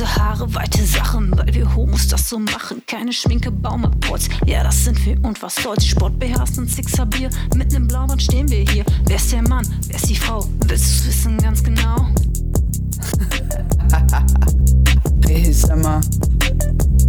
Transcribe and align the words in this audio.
Kurze 0.00 0.16
Haare, 0.16 0.54
weite 0.54 0.82
Sachen, 0.82 1.36
weil 1.36 1.54
wir 1.54 1.76
Homos 1.76 2.08
das 2.08 2.26
so 2.30 2.38
machen. 2.38 2.82
Keine 2.86 3.12
Schminke, 3.12 3.50
Baumapports, 3.50 4.30
ja, 4.46 4.64
das 4.64 4.84
sind 4.84 5.04
wir 5.04 5.22
und 5.22 5.42
was 5.42 5.56
soll's. 5.56 5.84
Sport 5.84 6.18
beherrscht 6.18 6.56
und 6.56 6.70
Sixer 6.70 7.04
Bier, 7.04 7.28
mit 7.54 7.72
nem 7.72 7.86
Blauwand 7.86 8.22
stehen 8.22 8.48
wir 8.48 8.64
hier. 8.70 8.82
Wer 9.04 9.16
ist 9.16 9.30
der 9.30 9.42
Mann, 9.42 9.66
wer 9.88 9.96
ist 9.96 10.08
die 10.08 10.16
Frau? 10.16 10.46
Willst 10.66 10.86
du's 10.86 11.06
wissen 11.06 11.36
ganz 11.36 11.62
genau? 11.62 12.06
Hey, 15.26 15.52
sag 15.52 15.82
mal, 15.82 16.00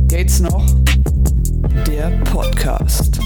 geht's 0.09 0.41
noch? 0.41 0.65
Der 1.87 2.09
Podcast. 2.25 3.21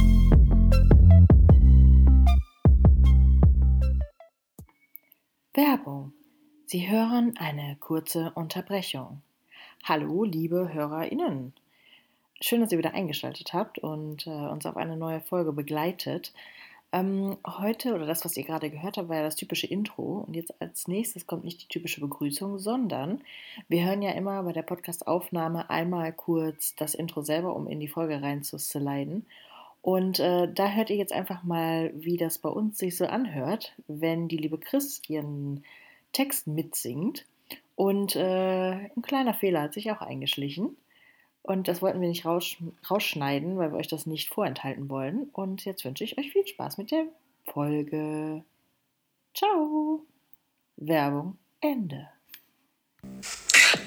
Werbung. 5.56 6.14
Sie 6.68 6.88
hören 6.88 7.34
eine 7.38 7.78
kurze 7.80 8.32
Unterbrechung. 8.36 9.25
Hallo, 9.88 10.24
liebe 10.24 10.74
HörerInnen. 10.74 11.54
Schön, 12.42 12.60
dass 12.60 12.72
ihr 12.72 12.80
wieder 12.80 12.96
eingeschaltet 12.96 13.54
habt 13.54 13.78
und 13.78 14.26
äh, 14.26 14.32
uns 14.32 14.66
auf 14.66 14.78
eine 14.78 14.98
neue 14.98 15.22
Folge 15.22 15.54
begleitet. 15.54 16.34
Ähm, 16.92 17.38
heute, 17.46 17.94
oder 17.94 18.08
das, 18.08 18.26
was 18.26 18.36
ihr 18.36 18.46
gerade 18.46 18.72
gehört 18.72 18.98
habt, 18.98 19.10
war 19.10 19.18
ja 19.18 19.22
das 19.22 19.36
typische 19.36 19.68
Intro. 19.68 20.24
Und 20.26 20.36
jetzt 20.36 20.60
als 20.60 20.88
nächstes 20.88 21.28
kommt 21.28 21.44
nicht 21.44 21.62
die 21.62 21.68
typische 21.68 22.02
Begrüßung, 22.02 22.58
sondern 22.58 23.22
wir 23.68 23.86
hören 23.86 24.02
ja 24.02 24.14
immer 24.14 24.42
bei 24.42 24.54
der 24.54 24.64
Podcast-Aufnahme 24.64 25.70
einmal 25.70 26.14
kurz 26.14 26.74
das 26.74 26.96
Intro 26.96 27.22
selber, 27.22 27.56
um 27.56 27.68
in 27.68 27.80
die 27.80 27.88
Folge 27.88 28.24
reinzusliden. 28.24 29.28
Und 29.84 30.20
äh, 30.20 30.52
da 30.52 30.72
hört 30.72 30.90
ihr 30.90 30.96
jetzt 30.96 31.14
einfach 31.14 31.44
mal, 31.44 31.92
wie 31.94 32.18
das 32.18 32.40
bei 32.40 32.50
uns 32.50 32.80
sich 32.80 32.98
so 32.98 33.06
anhört, 33.06 33.76
wenn 33.88 34.30
die 34.30 34.38
liebe 34.38 34.58
Chris 34.58 35.04
ihren 35.08 35.64
Text 36.12 36.48
mitsingt. 36.48 37.24
Und 37.76 38.16
äh, 38.16 38.72
ein 38.72 39.02
kleiner 39.02 39.34
Fehler 39.34 39.64
hat 39.64 39.74
sich 39.74 39.92
auch 39.92 40.02
eingeschlichen. 40.02 40.78
Und 41.42 41.68
das 41.68 41.82
wollten 41.82 42.02
wir 42.02 42.08
nicht 42.08 42.26
raus 42.26 42.56
rausschneiden, 42.90 43.58
weil 43.58 43.72
wir 43.72 43.78
euch 43.78 43.88
das 43.88 44.06
nicht 44.06 44.30
vorenthalten 44.30 44.90
wollen. 44.90 45.30
Und 45.32 45.66
jetzt 45.66 45.86
wünsche 45.86 46.04
ich 46.04 46.18
euch 46.18 46.32
viel 46.32 46.48
Spaß 46.48 46.78
mit 46.78 46.92
der 46.92 47.06
Folge. 47.46 48.44
Ciao. 49.34 50.06
Werbung 50.78 51.38
Ende. 51.62 52.10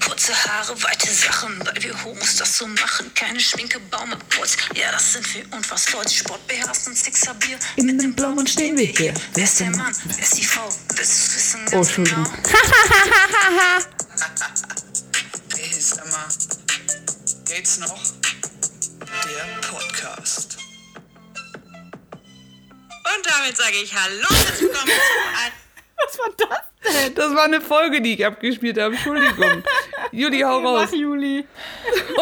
Kurze 0.05 0.33
Haare, 0.45 0.83
weite 0.83 1.13
Sachen, 1.13 1.65
weil 1.67 1.83
wir 1.83 2.05
Homos 2.05 2.37
das 2.37 2.59
so 2.59 2.67
machen. 2.67 3.13
Keine 3.15 3.41
Schminke, 3.41 3.79
Baumapports, 3.81 4.57
ja, 4.75 4.91
das 4.93 5.13
sind 5.15 5.35
wir 5.35 5.45
und 5.53 5.71
was 5.71 5.85
soll's. 5.85 6.15
Sport 6.15 6.47
beherrscht 6.47 6.87
und 6.87 6.97
Sixer 6.97 7.35
Bier. 7.35 7.59
Mit 7.77 8.01
dem 8.01 8.15
Blauen 8.15 8.47
stehen 8.47 8.77
wir 8.77 8.87
hier. 8.87 9.15
Wer 9.35 9.45
ist 9.45 9.61
der 9.61 9.71
Mann, 9.71 9.95
wer 10.05 10.19
ist 10.19 10.37
die 10.39 10.45
Frau? 10.45 10.69
Willst 10.95 11.27
du's 11.27 11.35
wissen 11.37 11.61
Oh, 11.73 11.77
Entschuldigung. 11.79 12.25
genau? 12.25 12.39
Hey, 15.57 15.81
sag 15.81 16.07
mal, 16.11 16.27
geht's 17.47 17.79
noch? 17.79 17.99
Der 19.25 19.69
Podcast. 19.69 20.59
Und 22.13 23.27
damit 23.27 23.57
sage 23.57 23.77
ich 23.83 23.93
Hallo 23.95 24.27
und 24.29 24.61
willkommen 24.61 24.93
zum 24.93 25.35
Al 25.37 25.53
Was 25.97 26.19
war 26.19 26.49
das? 26.49 26.68
Das 27.15 27.35
war 27.35 27.45
eine 27.45 27.61
Folge, 27.61 28.01
die 28.01 28.15
ich 28.15 28.25
abgespielt 28.25 28.79
habe. 28.81 28.95
Entschuldigung. 28.95 29.63
Juli, 30.13 30.41
hau 30.41 30.59
raus. 30.61 30.89
Mach 30.91 30.99
Juli. 30.99 31.45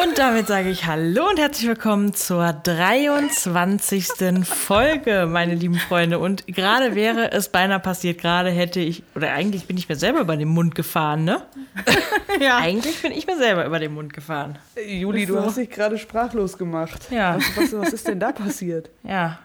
Und 0.03 0.19
damit 0.19 0.47
sage 0.47 0.71
ich 0.71 0.87
Hallo 0.87 1.29
und 1.29 1.39
herzlich 1.39 1.69
willkommen 1.69 2.15
zur 2.15 2.53
23. 2.53 4.09
Folge, 4.45 5.29
meine 5.31 5.55
lieben 5.55 5.77
Freunde. 5.77 6.19
Und 6.19 6.47
gerade 6.47 6.95
wäre 6.95 7.33
es 7.33 7.51
beinahe 7.51 7.81
passiert, 7.81 8.21
gerade 8.21 8.51
hätte 8.51 8.81
ich, 8.81 9.03
oder 9.15 9.33
eigentlich 9.33 9.67
bin 9.67 9.77
ich 9.77 9.89
mir 9.89 9.97
selber 9.97 10.21
über 10.21 10.37
den 10.37 10.49
Mund 10.49 10.75
gefahren, 10.75 11.25
ne? 11.25 11.43
Ja. 12.41 12.59
Eigentlich 12.59 13.01
bin 13.01 13.12
ich 13.12 13.27
mir 13.27 13.37
selber 13.39 13.65
über 13.65 13.79
den 13.79 13.95
Mund 13.95 14.12
gefahren. 14.12 14.59
Juli, 14.87 15.25
du 15.25 15.41
hast 15.41 15.56
dich 15.56 15.71
gerade 15.71 15.97
sprachlos 15.97 16.59
gemacht. 16.59 17.06
Ja. 17.11 17.37
Was, 17.37 17.73
was, 17.73 17.81
was 17.81 17.93
ist 17.94 18.09
denn 18.09 18.21
da 18.21 18.33
passiert? 18.33 18.91
Ja. 19.05 19.38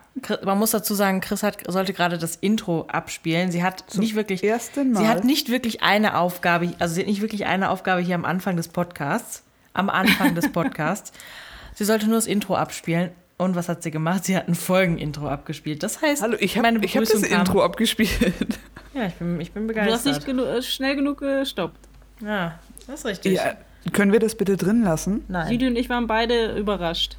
Man 0.44 0.59
muss 0.59 0.72
dazu 0.72 0.94
sagen, 0.94 1.22
Chris 1.22 1.41
hat, 1.41 1.59
sollte 1.72 1.94
gerade 1.94 2.17
das 2.17 2.35
Intro 2.35 2.85
abspielen. 2.89 3.49
Sie 3.51 3.63
hat 3.63 3.95
nicht 3.97 4.16
wirklich. 4.16 4.44
ersten 4.44 4.91
Mal? 4.91 4.99
Sie 5.01 5.07
hat 5.07 5.23
nicht 5.23 5.49
wirklich 5.49 5.83
eine 5.83 6.17
Aufgabe, 6.17 6.73
also 6.79 6.95
sie 6.95 7.01
hat 7.01 7.07
nicht 7.07 7.22
wirklich 7.22 7.45
eine 7.45 7.69
Aufgabe 7.69 8.01
hier 8.01 8.16
am 8.16 8.25
Anfang 8.25 8.57
des 8.57 8.67
Podcasts. 8.67 9.44
Am 9.73 9.89
Anfang 9.89 10.35
des 10.35 10.51
Podcasts. 10.51 11.13
Sie 11.75 11.85
sollte 11.85 12.05
nur 12.07 12.16
das 12.16 12.27
Intro 12.27 12.55
abspielen. 12.57 13.11
Und 13.38 13.55
was 13.55 13.69
hat 13.69 13.81
sie 13.81 13.89
gemacht? 13.89 14.25
Sie 14.25 14.35
hat 14.35 14.49
ein 14.49 14.53
Folgenintro 14.55 15.27
abgespielt. 15.29 15.81
Das 15.81 16.01
heißt, 16.01 16.22
Hallo, 16.22 16.35
ich 16.39 16.57
habe 16.57 16.67
hab 16.67 16.81
das 16.81 17.22
kam- 17.22 17.39
Intro 17.39 17.63
abgespielt. 17.63 18.11
Ja, 18.93 19.05
ich 19.05 19.13
bin, 19.13 19.39
ich 19.39 19.53
bin 19.53 19.69
Du 19.69 19.73
hast 19.73 19.85
begeistert. 20.03 20.13
nicht 20.16 20.25
genu 20.25 20.43
äh, 20.43 20.61
schnell 20.61 20.97
genug 20.97 21.19
gestoppt. 21.19 21.79
ja, 22.19 22.59
das 22.85 22.99
ist 22.99 23.05
richtig. 23.05 23.35
Ja, 23.38 23.55
können 23.93 24.11
wir 24.11 24.19
das 24.19 24.35
bitte 24.35 24.57
drin 24.57 24.83
lassen? 24.83 25.23
Nein. 25.29 25.49
Judy 25.53 25.67
und 25.67 25.78
ich 25.78 25.88
waren 25.89 26.07
beide 26.07 26.57
überrascht. 26.57 27.16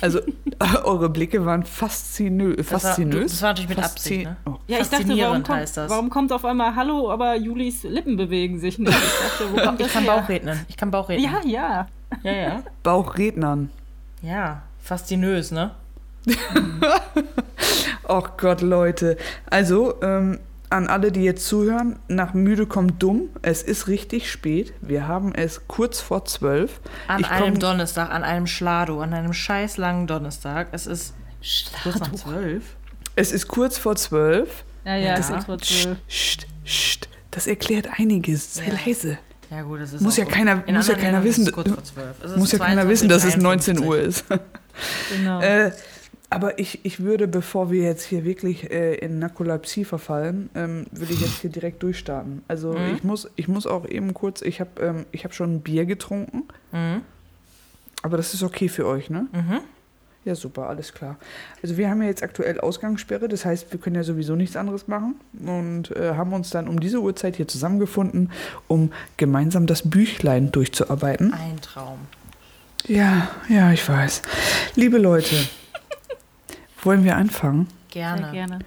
Also, 0.00 0.20
eure 0.84 1.08
Blicke 1.08 1.44
waren 1.46 1.64
faszinö 1.64 2.54
Das 2.56 2.70
war, 2.72 2.80
faszinös. 2.80 3.32
das 3.32 3.42
war 3.42 3.50
natürlich 3.50 3.68
mit 3.68 3.78
Faszi- 3.78 3.84
Absicht, 3.84 4.24
ne? 4.24 4.36
Oh. 4.46 4.50
Ja, 4.66 4.78
ich 4.78 4.88
dachte, 4.88 4.90
warum 4.92 5.00
Faszinierend 5.06 5.46
kommt, 5.46 5.58
heißt 5.58 5.76
das. 5.76 5.90
warum 5.90 6.10
kommt 6.10 6.32
auf 6.32 6.44
einmal 6.44 6.74
Hallo, 6.76 7.10
aber 7.10 7.36
Julis 7.36 7.82
Lippen 7.84 8.16
bewegen 8.16 8.58
sich 8.58 8.78
nicht? 8.78 8.90
Ich 8.92 8.94
dachte, 9.38 9.52
wo 9.52 9.56
kommt 9.64 9.80
das 9.80 9.86
Ich 9.88 9.92
kann 9.92 10.04
her? 10.04 10.16
Bauchrednen. 10.16 10.60
Ich 10.68 10.76
kann 10.76 10.90
Bauchrednen. 10.90 11.30
Ja, 11.30 11.40
ja. 11.48 11.88
ja, 12.22 12.32
ja. 12.32 12.62
Bauchrednern. 12.82 13.70
Ja, 14.22 14.62
faszinös, 14.82 15.50
ne? 15.50 15.70
Oh 18.08 18.22
Gott, 18.36 18.60
Leute. 18.60 19.16
Also, 19.48 19.94
ähm, 20.02 20.38
an 20.72 20.88
alle, 20.88 21.12
die 21.12 21.22
jetzt 21.22 21.46
zuhören, 21.46 21.98
nach 22.08 22.34
müde 22.34 22.66
kommt 22.66 23.02
dumm. 23.02 23.28
Es 23.42 23.62
ist 23.62 23.86
richtig 23.88 24.30
spät. 24.30 24.72
Wir 24.80 25.06
haben 25.06 25.34
es 25.34 25.68
kurz 25.68 26.00
vor 26.00 26.24
zwölf. 26.24 26.80
An 27.08 27.20
Ich 27.20 27.28
einem 27.30 27.52
komm- 27.52 27.58
Donnerstag, 27.60 28.10
an 28.10 28.24
einem 28.24 28.46
Schlado, 28.46 29.00
an 29.00 29.12
einem 29.14 29.32
scheiß 29.32 29.76
langen 29.76 30.06
Donnerstag. 30.06 30.68
Es 30.72 30.86
ist 30.86 31.14
kurz 31.82 32.00
nach 32.00 32.12
zwölf. 32.12 32.64
Es 33.14 33.30
ist 33.32 33.46
kurz 33.48 33.78
vor 33.78 33.96
zwölf. 33.96 34.64
Ja, 34.84 34.96
ja, 34.96 35.06
Ja. 35.08 35.14
es 35.18 35.30
ist 35.30 35.44
vor 35.44 35.56
Psst, 35.58 35.82
zwölf. 35.82 35.98
Das 37.30 37.46
erklärt 37.46 37.88
einiges. 37.98 38.54
Sei 38.54 38.66
Ja. 38.66 38.72
leise. 38.86 39.18
Ja 39.50 39.62
gut, 39.62 39.80
das 39.80 39.92
ist 39.92 40.00
Muss 40.00 40.16
ja 40.16 40.24
keiner- 40.24 40.66
In 40.66 40.74
muss 40.76 40.88
ja 40.88 40.94
keiner 40.94 41.20
Ländern 41.20 41.26
ist 41.26 41.38
es 41.38 41.38
wissen, 41.44 41.52
kurz 41.52 41.68
vor 41.70 41.84
zwölf. 41.84 42.16
Es 42.24 42.30
ist 42.32 42.36
Muss 42.38 42.52
ja 42.52 42.58
keiner 42.58 42.88
wissen, 42.88 43.08
dass 43.08 43.24
es 43.24 43.36
19 43.36 43.76
22:53. 43.76 43.86
Uhr 43.86 43.98
ist. 43.98 44.24
Genau. 45.14 45.40
Äh, 45.42 45.72
aber 46.34 46.58
ich, 46.58 46.80
ich 46.84 47.00
würde, 47.00 47.28
bevor 47.28 47.70
wir 47.70 47.82
jetzt 47.82 48.04
hier 48.04 48.24
wirklich 48.24 48.70
äh, 48.70 48.94
in 48.96 49.18
Narkolepsie 49.18 49.84
verfallen, 49.84 50.50
ähm, 50.54 50.86
würde 50.90 51.12
ich 51.12 51.20
jetzt 51.20 51.40
hier 51.40 51.50
direkt 51.50 51.82
durchstarten. 51.82 52.42
Also 52.48 52.72
Mhm. 52.72 52.94
ich, 52.94 53.04
muss, 53.04 53.30
ich 53.36 53.48
muss 53.48 53.66
auch 53.66 53.86
eben 53.88 54.12
kurz, 54.14 54.42
ich 54.42 54.60
habe 54.60 54.70
ähm, 54.80 55.06
ich 55.12 55.24
hab 55.24 55.34
schon 55.34 55.54
ein 55.56 55.60
Bier 55.60 55.84
getrunken, 55.86 56.44
Mhm. 56.72 57.02
aber 58.02 58.16
das 58.16 58.34
ist 58.34 58.42
okay 58.42 58.68
für 58.68 58.86
euch, 58.86 59.10
ne? 59.10 59.26
Mhm. 59.32 59.60
Ja, 60.24 60.36
super, 60.36 60.68
alles 60.68 60.92
klar. 60.94 61.16
Also 61.64 61.76
wir 61.76 61.90
haben 61.90 62.00
ja 62.00 62.06
jetzt 62.06 62.22
aktuell 62.22 62.60
Ausgangssperre, 62.60 63.26
das 63.26 63.44
heißt, 63.44 63.72
wir 63.72 63.80
können 63.80 63.96
ja 63.96 64.04
sowieso 64.04 64.36
nichts 64.36 64.54
anderes 64.54 64.86
machen 64.86 65.16
und 65.44 65.90
äh, 65.96 66.14
haben 66.14 66.32
uns 66.32 66.50
dann 66.50 66.68
um 66.68 66.78
diese 66.78 67.00
Uhrzeit 67.00 67.34
hier 67.34 67.48
zusammengefunden, 67.48 68.30
um 68.68 68.92
gemeinsam 69.16 69.66
das 69.66 69.88
Büchlein 69.90 70.52
durchzuarbeiten. 70.52 71.34
Ein 71.34 71.60
Traum. 71.60 71.98
Ja, 72.86 73.30
ja, 73.48 73.72
ich 73.72 73.88
weiß. 73.88 74.22
Liebe 74.76 74.98
Leute, 74.98 75.34
wollen 76.82 77.04
wir 77.04 77.16
anfangen? 77.16 77.68
Gerne. 77.90 78.22
Sehr 78.22 78.32
gerne. 78.32 78.58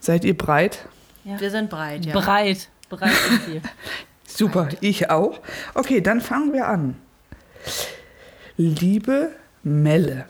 Seid 0.00 0.24
ihr 0.24 0.36
breit? 0.36 0.88
Wir 1.24 1.50
sind 1.50 1.68
breit, 1.68 2.06
ja. 2.06 2.18
Breit. 2.18 2.68
Breit 2.88 3.12
sind 3.12 3.52
wir. 3.52 3.62
Super, 4.26 4.68
ich 4.80 5.10
auch. 5.10 5.40
Okay, 5.74 6.00
dann 6.00 6.20
fangen 6.20 6.52
wir 6.52 6.68
an. 6.68 6.96
Liebe 8.56 9.32
Melle, 9.62 10.26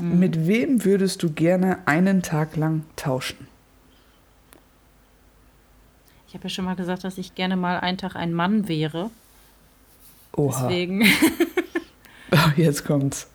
mit 0.00 0.46
wem 0.46 0.84
würdest 0.84 1.22
du 1.22 1.32
gerne 1.32 1.78
einen 1.86 2.22
Tag 2.22 2.56
lang 2.56 2.84
tauschen? 2.96 3.48
Ich 6.28 6.34
habe 6.34 6.44
ja 6.44 6.50
schon 6.50 6.64
mal 6.66 6.76
gesagt, 6.76 7.04
dass 7.04 7.18
ich 7.18 7.34
gerne 7.34 7.56
mal 7.56 7.80
einen 7.80 7.98
Tag 7.98 8.14
ein 8.16 8.32
Mann 8.32 8.68
wäre. 8.68 9.10
Oha, 10.32 10.68
Deswegen, 10.68 11.06
jetzt 12.56 12.84
kommt's. 12.84 13.28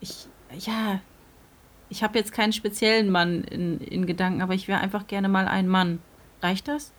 ich, 0.00 0.26
ja, 0.58 1.00
ich 1.90 2.02
habe 2.02 2.18
jetzt 2.18 2.32
keinen 2.32 2.52
speziellen 2.52 3.10
Mann 3.10 3.44
in, 3.44 3.80
in 3.80 4.06
Gedanken, 4.06 4.42
aber 4.42 4.54
ich 4.54 4.68
wäre 4.68 4.80
einfach 4.80 5.06
gerne 5.06 5.28
mal 5.28 5.46
ein 5.48 5.68
Mann. 5.68 6.00
Reicht 6.42 6.68
das? 6.68 6.92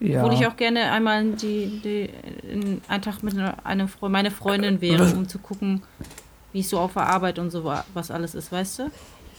Ja. 0.00 0.22
Obwohl 0.24 0.38
ich 0.38 0.46
auch 0.46 0.56
gerne 0.56 0.90
einmal 0.92 1.24
die, 1.32 1.80
die, 1.84 2.10
in, 2.48 2.80
einen 2.88 3.02
Tag 3.02 3.22
mit 3.22 3.34
einer, 3.34 3.54
einer 3.66 3.86
Fre 3.88 4.08
meine 4.08 4.30
Freundin 4.30 4.80
wäre, 4.80 5.04
um 5.14 5.28
zu 5.28 5.38
gucken, 5.38 5.82
wie 6.52 6.60
es 6.60 6.70
so 6.70 6.78
auf 6.78 6.94
der 6.94 7.06
Arbeit 7.06 7.38
und 7.38 7.50
so 7.50 7.64
wa- 7.64 7.84
was 7.92 8.10
alles 8.10 8.34
ist, 8.34 8.50
weißt 8.50 8.78
du? 8.80 8.90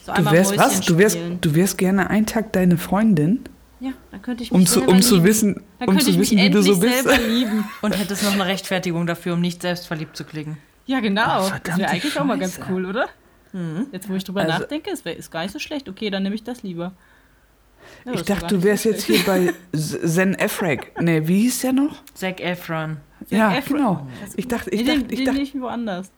So 0.05 0.13
du 0.13 0.31
wärst 0.31 0.57
was? 0.57 0.81
Du 0.81 0.97
wärst, 0.97 1.15
spielen. 1.17 1.41
du 1.41 1.55
wärst 1.55 1.77
gerne 1.77 2.09
einen 2.09 2.25
Tag 2.27 2.53
deine 2.53 2.77
Freundin, 2.77 3.39
Ja, 3.79 3.91
dann 4.11 4.21
könnte 4.21 4.43
ich 4.43 4.51
mich 4.51 4.59
um 4.59 4.65
zu, 4.67 4.83
um 4.83 5.01
zu 5.01 5.23
wissen, 5.23 5.61
Dann 5.79 5.89
um 5.89 5.99
zu 5.99 6.11
ich 6.11 6.19
wissen, 6.19 6.37
wie 6.37 6.49
du 6.51 6.61
so 6.61 6.79
bist. 6.79 7.05
lieben. 7.27 7.65
Und 7.81 7.97
hättest 7.97 8.23
noch 8.23 8.33
eine 8.33 8.45
Rechtfertigung 8.45 9.07
dafür, 9.07 9.33
um 9.33 9.41
nicht 9.41 9.61
selbstverliebt 9.63 10.15
zu 10.15 10.23
klingen. 10.25 10.57
Ja, 10.85 10.99
genau. 10.99 11.21
Ach, 11.51 11.59
das 11.59 11.77
wäre 11.77 11.89
eigentlich 11.89 12.19
auch 12.19 12.23
mal 12.25 12.37
ganz 12.37 12.55
Scheiße. 12.57 12.67
cool, 12.71 12.85
oder? 12.85 13.07
Jetzt, 13.91 14.09
wo 14.09 14.13
ich 14.15 14.23
drüber 14.23 14.41
Also- 14.41 14.59
nachdenke, 14.59 14.91
es 14.91 15.03
wär, 15.05 15.15
ist 15.17 15.31
gar 15.31 15.41
nicht 15.43 15.51
so 15.51 15.59
schlecht. 15.59 15.89
Okay, 15.89 16.09
dann 16.09 16.23
nehme 16.23 16.35
ich 16.35 16.43
das 16.43 16.63
lieber. 16.63 16.93
Ja, 18.05 18.13
Ich 18.13 18.21
dachte, 18.23 18.47
du 18.55 18.63
wärst 18.63 18.85
jetzt 18.85 19.03
hier 19.03 19.19
bei 19.25 19.53
Zen 19.75 20.35
Efrag. 20.35 20.91
Nee, 21.01 21.27
wie 21.27 21.41
hieß 21.41 21.61
der 21.61 21.73
noch? 21.73 22.03
Zac 22.13 22.39
Efron. 22.39 22.97
Ja, 23.29 23.53
Efron. 23.55 23.77
genau. 23.77 24.07
Ich 24.35 24.47
dachte, 24.47 24.69
ich 24.69 24.81
nee, 24.81 24.87
dachte, 24.87 24.99
den, 24.99 25.09
ich 25.09 25.17
den 25.17 25.25
dachte, 25.25 25.39
nicht 25.39 25.59
woanders. 25.59 26.11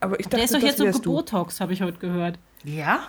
aber 0.00 0.18
ich 0.20 0.26
dachte, 0.26 0.36
Der 0.36 0.44
ist 0.44 0.54
doch 0.54 0.60
jetzt 0.84 1.04
so. 1.04 1.12
Botox, 1.12 1.60
habe 1.60 1.72
ich 1.72 1.82
heute 1.82 1.98
gehört. 1.98 2.38
Ja? 2.64 3.00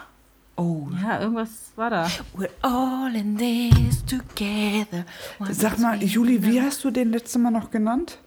Oh. 0.55 0.87
Ja, 1.01 1.21
irgendwas 1.21 1.71
war 1.75 1.89
da. 1.91 2.07
We're 2.35 2.49
all 2.63 3.15
in 3.15 3.37
this 3.37 4.03
together. 4.05 5.05
Sag 5.51 5.77
mal, 5.79 6.01
Juli, 6.03 6.43
wie 6.43 6.61
hast 6.61 6.83
du 6.83 6.91
den 6.91 7.11
letzte 7.11 7.39
Mal 7.39 7.51
noch 7.51 7.71
genannt? 7.71 8.17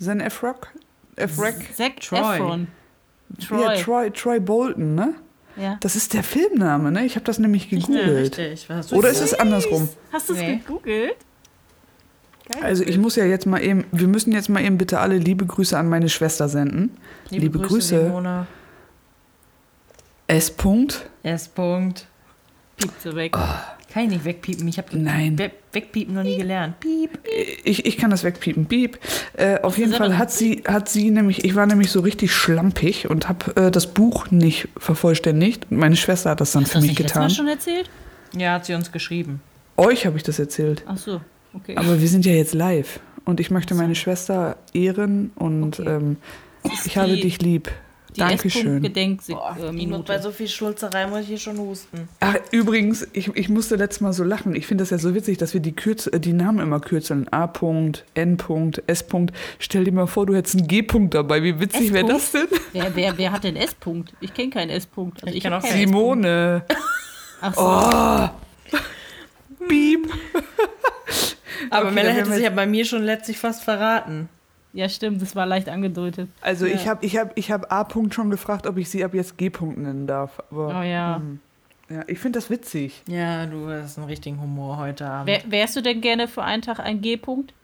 Zen 0.00 0.20
Efrock? 0.20 0.68
Efrock? 1.16 1.54
Zac 1.74 2.00
Troy. 3.46 3.60
Ja, 3.62 3.82
Troy. 3.82 4.10
Troy, 4.10 4.40
Bolton, 4.40 4.94
ne? 4.94 5.14
Ja. 5.56 5.78
Das 5.80 5.96
ist 5.96 6.12
der 6.14 6.22
Filmname, 6.22 6.92
ne? 6.92 7.04
Ich 7.04 7.14
habe 7.16 7.24
das 7.24 7.38
nämlich 7.38 7.68
gegoogelt. 7.70 8.38
richtig. 8.38 8.68
Du 8.90 8.96
Oder 8.96 9.08
ist 9.08 9.20
es 9.20 9.34
andersrum? 9.34 9.88
Hast 10.12 10.28
du 10.28 10.34
es 10.34 10.40
Nee. 10.40 10.56
gegoogelt? 10.56 11.16
Geil. 12.50 12.62
Also 12.62 12.84
ich 12.84 12.98
muss 12.98 13.16
ja 13.16 13.24
jetzt 13.24 13.46
mal 13.46 13.60
eben, 13.62 13.84
wir 13.90 14.06
müssen 14.06 14.32
jetzt 14.32 14.48
mal 14.48 14.62
eben 14.62 14.78
bitte 14.78 15.00
alle 15.00 15.16
liebe 15.18 15.46
Grüße 15.46 15.76
an 15.76 15.88
meine 15.88 16.08
Schwester 16.08 16.48
senden. 16.48 16.96
Liebe, 17.30 17.58
Grüße. 17.58 18.04
Simone. 18.04 18.46
S. 20.28 20.56
-Punkt. 20.56 21.02
S. 21.22 21.48
Punkt. 21.48 22.06
Piept 22.76 23.00
sie 23.02 23.14
weg. 23.14 23.36
Kann 23.96 24.04
ich 24.04 24.10
nicht 24.10 24.24
wegpiepen. 24.26 24.68
Ich 24.68 24.76
habe 24.76 24.94
Nein. 24.98 25.38
We 25.38 25.50
wegpiepen 25.72 26.14
noch 26.14 26.22
nie 26.22 26.36
gelernt. 26.36 26.78
Piep. 26.80 27.18
Ich, 27.64 27.86
ich 27.86 27.96
kann 27.96 28.10
das 28.10 28.24
wegpiepen. 28.24 28.66
Piep. 28.66 28.98
Äh, 29.38 29.60
auf 29.62 29.78
jeden 29.78 29.94
Fall 29.94 30.18
hat 30.18 30.30
sie, 30.30 30.62
hat 30.68 30.90
sie 30.90 31.10
nämlich, 31.10 31.46
ich 31.46 31.54
war 31.54 31.64
nämlich 31.64 31.90
so 31.90 32.00
richtig 32.00 32.34
schlampig 32.34 33.08
und 33.08 33.26
habe 33.26 33.56
äh, 33.56 33.70
das 33.70 33.86
Buch 33.86 34.30
nicht 34.30 34.68
vervollständigt. 34.76 35.68
Und 35.70 35.78
meine 35.78 35.96
Schwester 35.96 36.28
hat 36.28 36.42
das 36.42 36.52
dann 36.52 36.64
Hast 36.64 36.74
du 36.74 36.78
für 36.78 36.82
mich 36.82 36.90
nicht 36.90 36.98
letztes 36.98 37.14
Mal 37.16 37.22
getan. 37.28 37.34
schon 37.36 37.48
erzählt? 37.48 37.88
Ja, 38.36 38.52
hat 38.52 38.66
sie 38.66 38.74
uns 38.74 38.92
geschrieben. 38.92 39.40
Euch 39.78 40.04
habe 40.04 40.18
ich 40.18 40.22
das 40.22 40.38
erzählt. 40.38 40.82
Ach 40.86 40.98
so, 40.98 41.22
okay. 41.54 41.78
Aber 41.78 41.98
wir 41.98 42.08
sind 42.08 42.26
ja 42.26 42.32
jetzt 42.32 42.52
live. 42.52 43.00
Und 43.24 43.40
ich 43.40 43.50
möchte 43.50 43.74
meine 43.74 43.94
Schwester 43.94 44.58
ehren 44.74 45.30
und 45.36 45.80
Okay. 45.80 45.88
ähm, 45.88 46.16
ich 46.84 46.98
habe 46.98 47.16
dich 47.16 47.40
lieb. 47.40 47.70
Die 48.16 48.20
Dankeschön. 48.20 48.82
Gedenkminute. 48.82 49.74
ich 49.76 49.86
muss 49.86 50.04
bei 50.04 50.18
so 50.18 50.30
viel 50.30 50.48
Schulzerei 50.48 51.06
muss 51.06 51.20
ich 51.20 51.28
hier 51.28 51.38
schon 51.38 51.58
husten. 51.58 52.08
Ach, 52.20 52.36
übrigens, 52.50 53.06
ich, 53.12 53.28
ich 53.36 53.48
musste 53.48 53.76
letztes 53.76 54.00
Mal 54.00 54.12
so 54.12 54.24
lachen. 54.24 54.54
Ich 54.54 54.66
finde 54.66 54.82
das 54.82 54.90
ja 54.90 54.98
so 54.98 55.14
witzig, 55.14 55.38
dass 55.38 55.52
wir 55.52 55.60
die, 55.60 55.72
Kürz 55.72 56.06
äh, 56.06 56.18
die 56.18 56.32
Namen 56.32 56.60
immer 56.60 56.80
kürzeln. 56.80 57.28
A. 57.30 57.44
-Punkt, 57.44 58.04
N. 58.14 58.38
-Punkt, 58.38 58.82
S. 58.86 59.08
-Punkt. 59.08 59.32
Stell 59.58 59.84
dir 59.84 59.92
mal 59.92 60.06
vor, 60.06 60.24
du 60.24 60.34
hättest 60.34 60.56
einen 60.56 60.66
G. 60.66 60.80
-Punkt 60.80 61.10
dabei. 61.10 61.42
Wie 61.42 61.60
witzig 61.60 61.92
wäre 61.92 62.06
das 62.06 62.32
denn? 62.32 62.46
Wer, 62.72 62.96
wer, 62.96 63.18
wer 63.18 63.32
hat 63.32 63.44
denn 63.44 63.56
S-Punkt? 63.56 64.12
Ich 64.20 64.32
kenne 64.32 64.50
keinen 64.50 64.70
S-Punkt. 64.70 65.22
Also 65.22 65.30
Ich 65.30 65.36
ich 65.36 65.42
kenn 65.42 65.52
hab 65.52 65.62
auch 65.62 65.68
keinen 65.68 65.78
Simone. 65.78 66.64
Ach 67.40 67.54
so. 67.54 67.60
Oh. 67.60 68.28
Piep. 69.68 70.08
Aber 71.70 71.86
Okay, 71.86 71.94
Mella 71.94 72.08
dann 72.08 72.16
hätte 72.16 72.32
sich 72.32 72.42
ja 72.42 72.50
bei 72.50 72.66
mir 72.66 72.84
schon 72.84 73.02
letztlich 73.02 73.38
fast 73.38 73.64
verraten. 73.64 74.28
Ja, 74.76 74.90
stimmt, 74.90 75.22
das 75.22 75.34
war 75.34 75.46
leicht 75.46 75.70
angedeutet. 75.70 76.28
Also 76.42 76.66
ich 76.66 76.86
habe 76.86 77.02
ich 77.06 77.16
hab, 77.16 77.32
ich 77.38 77.50
hab 77.50 77.72
A. 77.72 77.80
-Punkt 77.80 78.12
schon 78.12 78.28
gefragt, 78.28 78.66
ob 78.66 78.76
ich 78.76 78.90
sie 78.90 79.02
ab 79.02 79.14
jetzt 79.14 79.38
G. 79.38 79.48
-Punkt 79.48 79.78
nennen 79.78 80.06
darf. 80.06 80.38
Aber, 80.50 80.68
Oh 80.68 80.82
ja. 80.82 81.16
hm, 81.16 81.40
ja 81.88 82.04
ich 82.06 82.18
finde 82.18 82.38
das 82.38 82.50
witzig. 82.50 83.02
Ja, 83.08 83.46
du 83.46 83.70
hast 83.70 83.96
einen 83.96 84.06
richtigen 84.06 84.38
Humor 84.38 84.76
heute 84.76 85.06
Abend. 85.06 85.28
Wär, 85.28 85.40
wärst 85.48 85.76
du 85.76 85.80
denn 85.80 86.02
gerne 86.02 86.28
für 86.28 86.42
einen 86.42 86.60
Tag 86.60 86.78
ein 86.80 87.00
G-Punkt? 87.00 87.54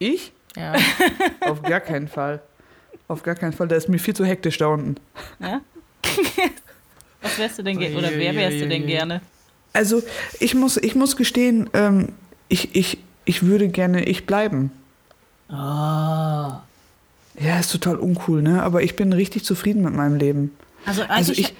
Ich? 0.00 0.32
Ja. 0.56 0.74
Auf 1.48 1.62
gar 1.62 1.78
keinen 1.78 2.08
Fall. 2.08 2.40
Auf 3.06 3.22
gar 3.22 3.36
keinen 3.36 3.52
Fall. 3.52 3.68
Da 3.68 3.76
ist 3.76 3.88
mir 3.88 4.00
viel 4.00 4.14
zu 4.14 4.24
hektisch 4.24 4.58
da 4.58 4.66
unten. 4.66 4.96
Ja? 5.38 5.60
Was 7.22 7.38
wärst 7.38 7.60
du 7.60 7.62
denn 7.62 7.78
gerne? 7.78 7.96
Oder 7.96 8.10
wer 8.16 8.34
wärst 8.34 8.60
du 8.60 8.66
denn 8.66 8.84
gerne? 8.84 9.20
Also 9.72 10.02
ich 10.40 10.56
muss, 10.56 10.76
ich 10.76 10.96
muss 10.96 11.16
gestehen, 11.16 11.70
ähm, 11.72 12.08
ich, 12.48 12.74
ich, 12.74 12.98
ich 13.26 13.44
würde 13.44 13.68
gerne 13.68 14.02
ich 14.06 14.26
bleiben. 14.26 14.72
Ah. 15.50 16.60
Ja, 17.38 17.58
ist 17.58 17.72
total 17.72 17.96
uncool, 17.96 18.42
ne? 18.42 18.62
Aber 18.62 18.82
ich 18.82 18.96
bin 18.96 19.12
richtig 19.12 19.44
zufrieden 19.44 19.82
mit 19.82 19.94
meinem 19.94 20.16
Leben. 20.16 20.54
Also 20.86 21.02
eigentlich, 21.02 21.16
Also 21.16 21.32
ich- 21.32 21.54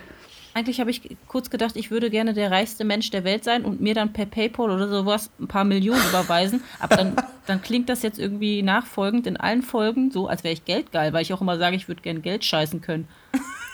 eigentlich 0.53 0.81
habe 0.81 0.91
ich 0.91 1.17
kurz 1.29 1.49
gedacht, 1.49 1.77
ich 1.77 1.91
würde 1.91 2.11
gerne 2.11 2.35
der 2.35 2.51
reichste 2.51 2.85
Mensch 2.85 3.11
der 3.11 3.23
Welt 3.25 3.45
sein 3.45 3.65
und 3.65 3.81
mir 3.81 3.95
dann 3.95 4.13
per 4.13 4.27
PayPal 4.27 4.71
oder 4.71 4.89
sowas 4.89 5.31
ein 5.41 5.47
paar 5.47 5.65
Millionen 5.65 6.03
überweisen. 6.09 6.63
Aber 6.81 6.97
dann, 6.97 7.13
dann 7.47 7.63
klingt 7.63 7.89
das 7.89 8.03
jetzt 8.03 8.19
irgendwie 8.19 8.63
nachfolgend 8.63 9.27
in 9.27 9.37
allen 9.37 9.63
Folgen 9.63 10.11
so, 10.11 10.27
als 10.29 10.43
wäre 10.45 10.53
ich 10.53 10.65
geldgeil, 10.65 11.13
weil 11.13 11.23
ich 11.23 11.33
auch 11.33 11.41
immer 11.41 11.57
sage, 11.59 11.77
ich 11.77 11.87
würde 11.89 12.03
gerne 12.03 12.21
Geld 12.21 12.45
scheißen 12.45 12.81
können. 12.81 13.07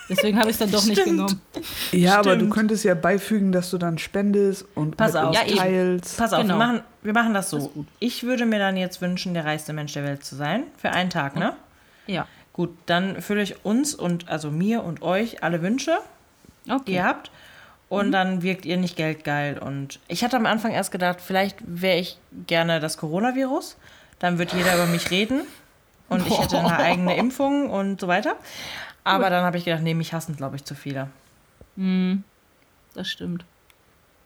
Deswegen 0.08 0.38
habe 0.38 0.48
ich 0.50 0.54
es 0.54 0.58
dann 0.60 0.70
doch 0.70 0.84
nicht 0.84 1.00
Stimmt. 1.00 1.16
genommen. 1.16 1.40
Ja, 1.92 2.18
aber 2.18 2.34
du 2.34 2.40
Stimmt. 2.42 2.54
könntest 2.54 2.84
ja 2.84 2.94
beifügen, 2.94 3.50
dass 3.52 3.70
du 3.70 3.78
dann 3.78 3.98
spendest 3.98 4.64
und 4.74 4.96
Pass 4.96 5.14
mit 5.14 5.22
auf. 5.22 5.28
uns 5.30 5.38
Ja, 5.38 5.46
eben. 5.46 5.56
teilst. 5.58 6.16
Pass 6.16 6.32
auf, 6.32 6.42
Genau. 6.42 6.54
wir, 6.54 6.58
machen, 6.58 6.80
wir 7.02 7.12
machen 7.12 7.34
das 7.34 7.50
Das 7.50 7.62
so. 7.64 7.68
gut. 7.70 7.86
Ich 7.98 8.22
würde 8.22 8.46
mir 8.46 8.58
dann 8.58 8.76
jetzt 8.76 9.00
wünschen, 9.00 9.34
der 9.34 9.44
reichste 9.44 9.72
Mensch 9.72 9.92
der 9.94 10.04
Welt 10.04 10.24
zu 10.24 10.36
sein. 10.36 10.62
Für 10.76 10.90
einen 10.90 11.10
Tag, 11.10 11.34
ne? 11.36 11.54
Ja. 12.06 12.26
Gut, 12.52 12.70
dann 12.86 13.20
fülle 13.20 13.42
ich 13.42 13.64
uns 13.64 13.94
und 13.94 14.28
also 14.28 14.50
mir 14.50 14.84
und 14.84 15.02
euch 15.02 15.42
alle 15.42 15.60
Wünsche, 15.62 15.98
die 16.66 16.72
Okay. 16.72 16.94
ihr 16.94 17.04
habt. 17.04 17.30
Und 17.88 18.10
dann 18.12 18.42
wirkt 18.42 18.64
ihr 18.64 18.76
nicht 18.78 18.96
geldgeil. 18.96 19.58
Und 19.58 20.00
ich 20.08 20.24
hatte 20.24 20.36
am 20.36 20.46
Anfang 20.46 20.72
erst 20.72 20.90
gedacht, 20.90 21.18
vielleicht 21.24 21.58
wäre 21.66 21.98
ich 21.98 22.18
gerne 22.46 22.80
das 22.80 22.96
Coronavirus. 22.96 23.76
Dann 24.18 24.38
wird 24.38 24.52
jeder 24.52 24.74
über 24.74 24.86
mich 24.86 25.10
reden. 25.10 25.42
Und 26.08 26.26
ich 26.26 26.40
hätte 26.40 26.58
eine 26.58 26.76
eigene 26.76 27.16
Impfung 27.18 27.68
und 27.70 28.00
so 28.00 28.08
weiter. 28.08 28.34
Aber 29.06 29.30
dann 29.30 29.44
habe 29.44 29.56
ich 29.58 29.64
gedacht, 29.64 29.82
nee, 29.82 29.94
mich 29.94 30.12
hassen, 30.12 30.36
glaube 30.36 30.56
ich, 30.56 30.64
zu 30.64 30.74
viele. 30.74 31.08
Hm, 31.76 32.24
das 32.94 33.08
stimmt. 33.08 33.44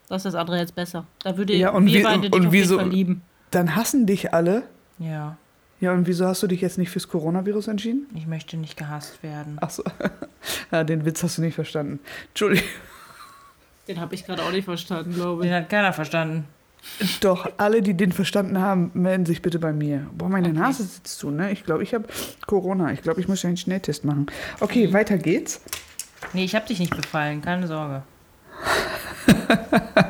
Das 0.08 0.18
ist 0.24 0.32
das 0.32 0.34
andere 0.34 0.58
jetzt 0.58 0.74
besser. 0.74 1.04
Da 1.22 1.36
würde 1.36 1.54
Ja, 1.54 1.70
und 1.70 1.86
wir 1.86 2.00
wie- 2.00 2.02
beide 2.02 2.20
dich 2.22 2.32
und 2.32 2.42
jeden 2.42 2.52
wieso- 2.52 2.78
Fall 2.78 2.88
lieben. 2.88 3.22
Dann 3.50 3.74
hassen 3.76 4.06
dich 4.06 4.32
alle. 4.32 4.62
Ja, 4.98 5.36
Ja, 5.80 5.92
und 5.92 6.06
wieso 6.06 6.26
hast 6.26 6.42
du 6.42 6.46
dich 6.46 6.60
jetzt 6.60 6.76
nicht 6.78 6.90
fürs 6.90 7.08
Coronavirus 7.08 7.68
entschieden? 7.68 8.06
ich 8.14 8.26
möchte 8.26 8.56
nicht 8.58 8.76
gehasst 8.76 9.22
werden. 9.22 9.56
Ach 9.62 9.70
so. 9.70 9.82
ja, 10.72 10.84
den 10.84 11.04
Witz 11.06 11.22
hast 11.22 11.38
du 11.38 11.42
nicht 11.42 11.54
verstanden. 11.54 12.00
Entschuldigung. 12.28 12.68
Den 13.88 13.98
habe 14.00 14.14
ich 14.14 14.24
gerade 14.26 14.42
auch 14.42 14.52
nicht 14.52 14.66
verstanden, 14.66 15.14
glaube 15.14 15.42
Den 15.42 15.54
hat 15.54 15.68
keiner 15.70 15.92
verstanden. 15.92 16.44
Doch, 17.20 17.50
alle, 17.56 17.82
die 17.82 17.94
den 17.94 18.12
verstanden 18.12 18.58
haben, 18.60 18.90
melden 18.94 19.24
sich 19.26 19.42
bitte 19.42 19.58
bei 19.58 19.72
mir. 19.72 20.06
Boah, 20.12 20.28
meine 20.28 20.48
Okay. 20.48 20.58
Nase 20.58 20.82
sitzt 20.82 21.18
zu, 21.18 21.30
ne? 21.30 21.50
Ich 21.52 21.64
glaube, 21.64 21.82
ich 21.82 21.94
habe 21.94 22.06
Corona. 22.46 22.92
Ich 22.92 23.02
glaube, 23.02 23.20
ich 23.20 23.28
muss 23.28 23.42
ja 23.42 23.48
einen 23.48 23.56
Schnelltest 23.56 24.04
machen. 24.04 24.26
Okay, 24.60 24.92
weiter 24.92 25.16
geht's. 25.18 25.60
Nee, 26.32 26.44
ich 26.44 26.54
habe 26.54 26.66
dich 26.66 26.78
nicht 26.78 26.94
befallen, 26.94 27.42
keine 27.42 27.66
Sorge. 27.66 28.02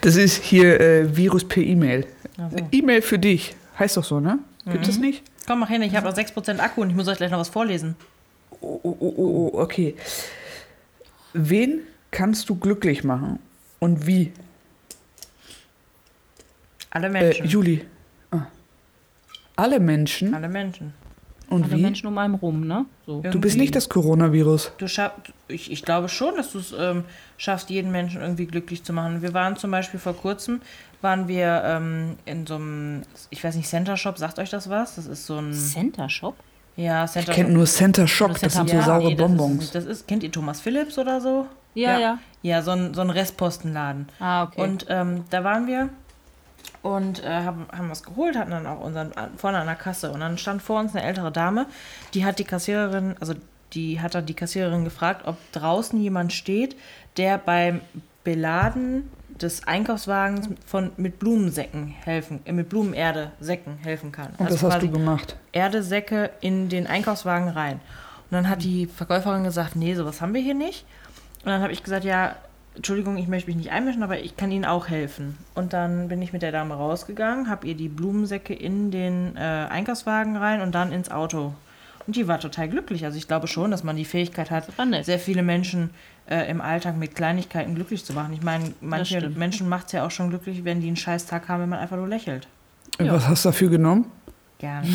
Das 0.00 0.16
ist 0.16 0.42
hier 0.42 0.80
äh, 0.80 1.16
Virus 1.16 1.46
per 1.46 1.62
E-Mail. 1.62 2.06
So. 2.36 2.56
E-Mail 2.70 3.02
für 3.02 3.18
dich. 3.18 3.54
Heißt 3.78 3.96
doch 3.96 4.04
so, 4.04 4.20
ne? 4.20 4.38
Gibt 4.70 4.86
es 4.86 4.98
nicht? 4.98 5.22
Komm, 5.46 5.58
mach 5.60 5.68
hin, 5.68 5.82
ich 5.82 5.96
habe 5.96 6.06
noch 6.08 6.16
6% 6.16 6.58
Akku 6.60 6.82
und 6.82 6.90
ich 6.90 6.96
muss 6.96 7.08
euch 7.08 7.16
gleich 7.16 7.30
noch 7.32 7.40
was 7.40 7.48
vorlesen. 7.48 7.96
Oh, 8.60 8.78
oh, 8.82 8.96
oh, 9.00 9.14
oh, 9.16 9.50
oh, 9.54 9.58
okay. 9.60 9.96
Wen 11.32 11.80
kannst 12.12 12.48
du 12.48 12.54
glücklich 12.56 13.02
machen? 13.02 13.40
Und 13.80 14.06
wie? 14.06 14.32
Alle 16.94 17.06
Äh, 17.08 17.10
Menschen. 17.10 17.46
Juli. 17.46 17.84
Ah. 18.30 18.42
Alle 19.56 19.80
Menschen? 19.80 20.34
Alle 20.34 20.48
Menschen. 20.48 20.94
Und 21.48 21.64
Alle 21.64 21.76
wie? 21.76 21.82
Menschen 21.82 22.06
um 22.06 22.16
einen 22.16 22.34
rum, 22.34 22.66
ne? 22.66 22.86
So. 23.04 23.20
Du 23.20 23.38
bist 23.38 23.58
nicht 23.58 23.74
das 23.76 23.88
Coronavirus. 23.90 24.72
Du 24.78 24.88
schaffst, 24.88 25.18
ich, 25.48 25.70
ich 25.70 25.82
glaube 25.84 26.08
schon, 26.08 26.34
dass 26.36 26.52
du 26.52 26.58
es 26.58 26.72
ähm, 26.78 27.04
schaffst, 27.36 27.68
jeden 27.68 27.92
Menschen 27.92 28.22
irgendwie 28.22 28.46
glücklich 28.46 28.84
zu 28.84 28.94
machen. 28.94 29.20
Wir 29.20 29.34
waren 29.34 29.56
zum 29.56 29.70
Beispiel 29.70 30.00
vor 30.00 30.14
kurzem, 30.16 30.62
waren 31.02 31.28
wir 31.28 31.62
ähm, 31.66 32.16
in 32.24 32.46
so 32.46 32.54
einem, 32.54 33.02
ich 33.28 33.44
weiß 33.44 33.56
nicht, 33.56 33.68
Center 33.68 33.98
Shop, 33.98 34.16
sagt 34.16 34.38
euch 34.38 34.48
das 34.48 34.70
was? 34.70 34.94
Das 34.96 35.04
ist 35.06 35.26
so 35.26 35.36
ein, 35.38 35.52
Center 35.52 36.08
Shop? 36.08 36.36
ja, 36.76 37.04
Ich 37.04 37.10
Center 37.10 37.32
kenne 37.34 37.50
nur 37.50 37.66
Center 37.66 38.06
Shock. 38.06 38.40
Das 38.40 38.54
sind 38.54 38.70
so 38.70 38.76
Park. 38.76 38.86
saure 38.86 39.08
nee, 39.08 39.14
das 39.14 39.26
Bonbons. 39.28 39.64
Ist, 39.64 39.74
das 39.74 39.84
ist, 39.84 40.08
kennt 40.08 40.22
ihr 40.22 40.32
Thomas 40.32 40.60
Phillips 40.62 40.96
oder 40.96 41.20
so? 41.20 41.46
Ja, 41.74 41.92
Ja. 41.92 41.98
ja. 42.00 42.18
Ja, 42.44 42.62
so 42.62 42.70
ein, 42.72 42.92
so 42.94 43.02
ein 43.02 43.10
Restpostenladen. 43.10 44.06
Ah, 44.18 44.44
okay. 44.44 44.62
Und 44.62 44.86
ähm, 44.88 45.24
da 45.30 45.44
waren 45.44 45.66
wir 45.68 45.90
und 46.82 47.22
äh, 47.22 47.28
haben, 47.28 47.66
haben 47.72 47.90
was 47.90 48.02
geholt, 48.02 48.36
hatten 48.36 48.50
dann 48.50 48.66
auch 48.66 48.80
unseren 48.80 49.12
vorne 49.36 49.58
an 49.58 49.66
der 49.66 49.76
Kasse. 49.76 50.10
Und 50.10 50.20
dann 50.20 50.38
stand 50.38 50.62
vor 50.62 50.80
uns 50.80 50.94
eine 50.94 51.04
ältere 51.04 51.30
Dame, 51.30 51.66
die 52.14 52.24
hat 52.24 52.38
die 52.38 52.44
Kassiererin, 52.44 53.16
also 53.20 53.34
die 53.72 54.00
hat 54.00 54.14
dann 54.14 54.26
die 54.26 54.34
Kassiererin 54.34 54.84
gefragt, 54.84 55.26
ob 55.26 55.36
draußen 55.52 56.00
jemand 56.00 56.32
steht, 56.32 56.76
der 57.16 57.38
beim 57.38 57.80
Beladen 58.24 59.10
des 59.28 59.66
Einkaufswagens 59.66 60.48
von, 60.66 60.92
mit 60.96 61.18
Blumensäcken 61.18 61.88
helfen, 61.88 62.40
äh, 62.44 62.52
mit 62.52 62.68
Blumenerde 62.68 63.32
Säcken 63.40 63.78
helfen 63.78 64.12
kann. 64.12 64.34
Und 64.38 64.50
das 64.50 64.62
hast 64.62 64.82
du 64.82 64.90
gemacht. 64.90 65.36
Erdesäcke 65.52 66.30
in 66.40 66.68
den 66.68 66.86
Einkaufswagen 66.86 67.48
rein. 67.48 67.80
Und 68.30 68.36
dann 68.36 68.48
hat 68.48 68.62
die 68.62 68.86
Verkäuferin 68.86 69.44
gesagt, 69.44 69.76
nee, 69.76 69.94
sowas 69.94 70.20
haben 70.20 70.34
wir 70.34 70.40
hier 70.40 70.54
nicht. 70.54 70.84
Und 71.44 71.46
dann 71.46 71.62
habe 71.62 71.72
ich 71.72 71.82
gesagt, 71.82 72.04
ja, 72.04 72.36
Entschuldigung, 72.74 73.18
ich 73.18 73.28
möchte 73.28 73.48
mich 73.48 73.56
nicht 73.56 73.70
einmischen, 73.70 74.02
aber 74.02 74.20
ich 74.20 74.36
kann 74.36 74.50
Ihnen 74.50 74.64
auch 74.64 74.88
helfen. 74.88 75.36
Und 75.54 75.72
dann 75.72 76.08
bin 76.08 76.22
ich 76.22 76.32
mit 76.32 76.42
der 76.42 76.52
Dame 76.52 76.74
rausgegangen, 76.74 77.50
habe 77.50 77.66
ihr 77.66 77.74
die 77.74 77.88
Blumensäcke 77.88 78.54
in 78.54 78.90
den 78.90 79.36
äh, 79.36 79.40
Einkaufswagen 79.40 80.36
rein 80.36 80.62
und 80.62 80.74
dann 80.74 80.90
ins 80.90 81.10
Auto. 81.10 81.52
Und 82.06 82.16
die 82.16 82.26
war 82.26 82.40
total 82.40 82.68
glücklich. 82.68 83.04
Also 83.04 83.18
ich 83.18 83.28
glaube 83.28 83.46
schon, 83.46 83.70
dass 83.70 83.84
man 83.84 83.96
die 83.96 84.04
Fähigkeit 84.04 84.50
hat, 84.50 84.66
sehr 85.02 85.18
viele 85.18 85.42
Menschen 85.42 85.90
äh, 86.28 86.50
im 86.50 86.60
Alltag 86.60 86.96
mit 86.96 87.14
Kleinigkeiten 87.14 87.74
glücklich 87.74 88.04
zu 88.04 88.12
machen. 88.12 88.32
Ich 88.32 88.42
meine, 88.42 88.72
manche. 88.80 89.28
Menschen 89.28 89.68
macht 89.68 89.86
es 89.86 89.92
ja 89.92 90.06
auch 90.06 90.10
schon 90.10 90.30
glücklich, 90.30 90.64
wenn 90.64 90.80
die 90.80 90.88
einen 90.88 90.96
scheiß 90.96 91.26
Tag 91.26 91.48
haben, 91.48 91.62
wenn 91.62 91.68
man 91.68 91.78
einfach 91.78 91.96
nur 91.96 92.08
lächelt. 92.08 92.48
Ja. 93.00 93.12
Was 93.12 93.28
hast 93.28 93.44
du 93.44 93.50
dafür 93.50 93.70
genommen? 93.70 94.06
Gerne. 94.62 94.86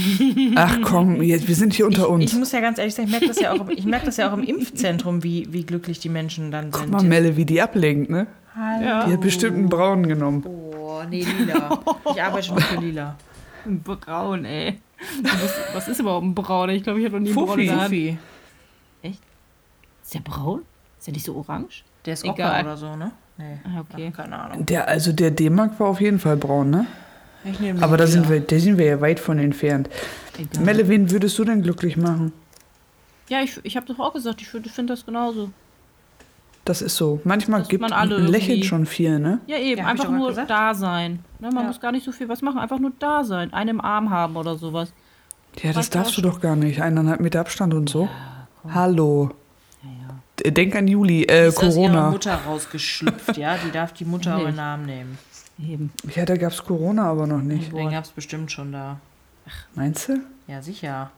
Ach 0.56 0.78
komm, 0.84 1.22
jetzt, 1.22 1.48
wir 1.48 1.54
sind 1.56 1.74
hier 1.74 1.86
unter 1.86 2.10
uns. 2.10 2.24
Ich 2.24 2.34
muss 2.40 2.52
ja 2.52 2.60
ganz 2.62 2.80
ehrlich 2.80 2.96
sagen, 2.96 3.08
ich 3.08 3.12
merke 3.12 3.28
das 3.28 3.40
ja 3.40 3.52
auch, 3.52 3.60
im- 3.62 3.70
ich 3.70 3.86
merke 3.86 4.06
das 4.08 4.18
ja 4.18 4.30
auch 4.30 4.34
im 4.38 4.44
Impfzentrum, 4.44 5.24
wie, 5.24 5.48
wie 5.52 5.64
glücklich 5.64 6.00
die 6.00 6.10
Menschen 6.10 6.50
dann 6.52 6.72
Guck 6.72 6.82
sind. 6.82 6.92
mal, 6.92 7.04
Melle, 7.04 7.38
wie 7.38 7.46
die 7.46 7.62
ablenkt, 7.62 8.10
ne? 8.10 8.26
Hallo. 8.56 9.06
Die 9.08 9.14
hat 9.14 9.22
bestimmt 9.22 9.58
einen 9.58 9.70
braunen 9.70 10.08
genommen. 10.08 10.44
Oh, 10.48 11.04
nee, 11.08 11.24
lila. 11.38 11.80
Ich 12.16 12.24
arbeite 12.24 12.50
nur 12.50 12.62
für 12.62 12.80
lila. 12.80 13.16
Ein 13.66 13.82
Braun, 13.82 14.46
ey. 14.46 14.80
Was, 15.22 15.54
was 15.76 15.88
ist 15.90 16.00
überhaupt 16.00 16.26
ein 16.26 16.34
Braun? 16.34 16.70
Ich 16.72 16.82
glaube, 16.84 17.00
ich 17.00 17.06
habe 17.06 17.18
noch 17.20 17.22
nie 17.22 17.38
einen 17.38 17.46
Braun 17.46 17.70
Hand. 17.70 17.82
Fufi. 17.84 18.18
Ist 19.04 20.14
der 20.14 20.20
braun? 20.22 20.62
Ist 20.98 21.08
der 21.08 21.14
nicht 21.14 21.26
so 21.26 21.36
orange? 21.36 21.84
Der 22.06 22.14
ist 22.14 22.24
Egal. 22.24 22.62
Ocker 22.62 22.62
oder 22.62 22.78
so, 22.78 22.96
ne? 22.96 23.12
Nee. 23.38 23.58
Ah, 23.66 23.82
okay. 23.82 24.10
Keine 24.16 24.40
Ahnung. 24.40 24.66
Der, 24.66 24.88
also 24.88 25.12
der 25.12 25.32
D-Mark 25.32 25.78
war 25.80 25.88
auf 25.90 26.00
jeden 26.02 26.18
Fall 26.18 26.38
braun, 26.38 26.70
ne? 26.70 26.88
Ich 27.44 27.60
nehme 27.60 27.82
Aber 27.82 27.98
da 27.98 28.08
sind 28.08 28.29
wir, 28.29 28.39
da 28.41 28.60
sind 28.60 28.77
wir 28.77 28.86
ja 28.86 29.01
weit 29.01 29.20
von 29.20 29.39
entfernt. 29.39 29.89
Egal. 30.38 30.63
Melle, 30.63 30.88
wen 30.89 31.10
würdest 31.12 31.38
du 31.39 31.46
denn 31.46 31.62
glücklich 31.63 31.98
machen? 31.98 32.34
Ja, 33.29 33.41
ich, 33.41 33.60
ich 33.63 33.75
habe 33.77 33.86
doch 33.86 34.00
auch 34.00 34.13
gesagt, 34.13 34.41
ich 34.41 34.48
finde 34.50 34.94
das 34.94 35.06
genauso. 35.06 35.50
Das 36.65 36.82
ist 36.82 36.98
so. 36.98 37.22
Manchmal 37.24 37.62
Dass 37.62 37.70
gibt 37.70 37.82
man 37.82 37.94
ein 37.94 38.00
alle 38.00 38.17
Lächeln 38.17 38.51
irgendwie- 38.58 38.67
schon 38.67 38.86
viel, 38.86 39.20
ne? 39.20 39.39
Ja, 39.48 39.58
eben, 39.58 39.79
Ja, 39.82 39.88
einfach 39.88 40.10
nur 40.10 40.27
gesagt. 40.29 40.50
da 40.50 40.74
sein. 40.74 41.20
Ne, 41.39 41.50
man 41.51 41.63
Ja. 41.63 41.67
muss 41.67 41.79
gar 41.79 41.91
nicht 41.94 42.03
so 42.06 42.12
viel 42.12 42.27
was 42.27 42.41
machen, 42.41 42.60
einfach 42.60 42.79
nur 42.79 42.91
da 43.00 43.24
sein. 43.24 43.53
Einen 43.53 43.70
im 43.72 43.82
Arm 43.82 44.10
haben 44.10 44.36
oder 44.36 44.58
sowas. 44.58 44.91
Ja, 45.62 45.70
das 45.70 45.77
Reicht 45.77 45.96
darfst 45.96 46.17
du 46.17 46.22
doch 46.22 46.41
gar 46.41 46.56
nicht. 46.58 46.82
Eineinhalb 46.82 47.20
Meter 47.22 47.39
Abstand 47.39 47.74
und 47.74 47.89
so. 47.89 48.10
Hallo. 48.70 49.32
Ja, 49.82 49.89
ja. 49.89 50.15
D- 50.44 50.51
Denk 50.51 50.75
an 50.75 50.88
Juli, 50.88 51.24
äh, 51.24 51.48
ist 51.48 51.58
aus 51.58 51.63
ihrer 51.63 51.74
Corona. 51.74 52.12
Mutter 52.12 52.36
rausgeschlüpft, 52.46 53.38
ja? 53.38 53.56
Die 53.65 53.72
darf 53.72 53.94
die 53.94 54.06
Mutter 54.06 54.36
auch 54.38 54.44
Nee. 54.44 54.50
in 54.50 54.56
Namen 54.56 54.86
nehmen. 54.86 55.17
Eben. 55.60 55.92
Ja, 56.16 56.26
da 56.26 56.38
gab's 56.38 56.64
Corona 56.64 57.10
aber 57.10 57.26
noch 57.28 57.42
nicht. 57.42 57.72
Den 57.74 57.90
gab 57.90 58.04
es 58.04 58.12
bestimmt 58.12 58.52
schon 58.52 58.72
da. 58.72 59.00
Meinst 59.76 60.10
du? 60.10 60.20
Ja, 60.48 60.62
sicher. 60.62 61.12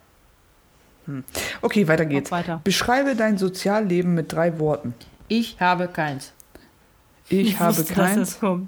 Okay, 1.62 1.88
weiter 1.88 2.06
Geht 2.06 2.18
geht's. 2.20 2.32
weiter. 2.32 2.62
Beschreibe 2.64 3.16
dein 3.16 3.38
Sozialleben 3.38 4.14
mit 4.14 4.32
drei 4.32 4.60
Worten. 4.60 4.94
Ich 5.28 5.60
habe 5.60 5.88
keins. 5.88 6.34
Ich, 7.30 7.60
habe 7.60 7.78
wusste, 7.78 7.94
keins. 7.94 8.40
das. 8.40 8.60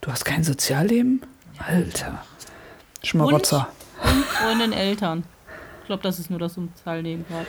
Du 0.00 0.10
hast 0.10 0.24
kein 0.24 0.44
Sozialleben? 0.44 1.22
Alter. 1.58 2.24
Schmarotzer. 3.02 3.68
Und 4.02 4.24
Freundin, 4.24 4.72
Eltern. 4.72 5.24
Ich 5.82 5.86
glaube, 5.86 6.02
das 6.02 6.18
ist 6.18 6.30
nur 6.30 6.38
das 6.38 6.54
Sozialleben 6.54 7.26
gerade. 7.28 7.46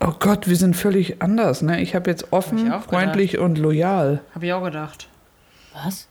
Oh 0.00 0.12
Gott, 0.18 0.46
wir 0.46 0.56
sind 0.56 0.76
völlig 0.76 1.20
anders, 1.22 1.62
ne? 1.62 1.80
Ich 1.80 1.94
habe 1.94 2.08
jetzt 2.10 2.32
offen, 2.32 2.70
Hab 2.70 2.82
ich 2.82 2.86
freundlich 2.86 3.38
und 3.38 3.58
loyal. 3.58 4.20
Habe 4.34 4.46
ich 4.46 4.52
auch 4.52 4.62
gedacht. 4.62 5.08
Was? 5.72 6.06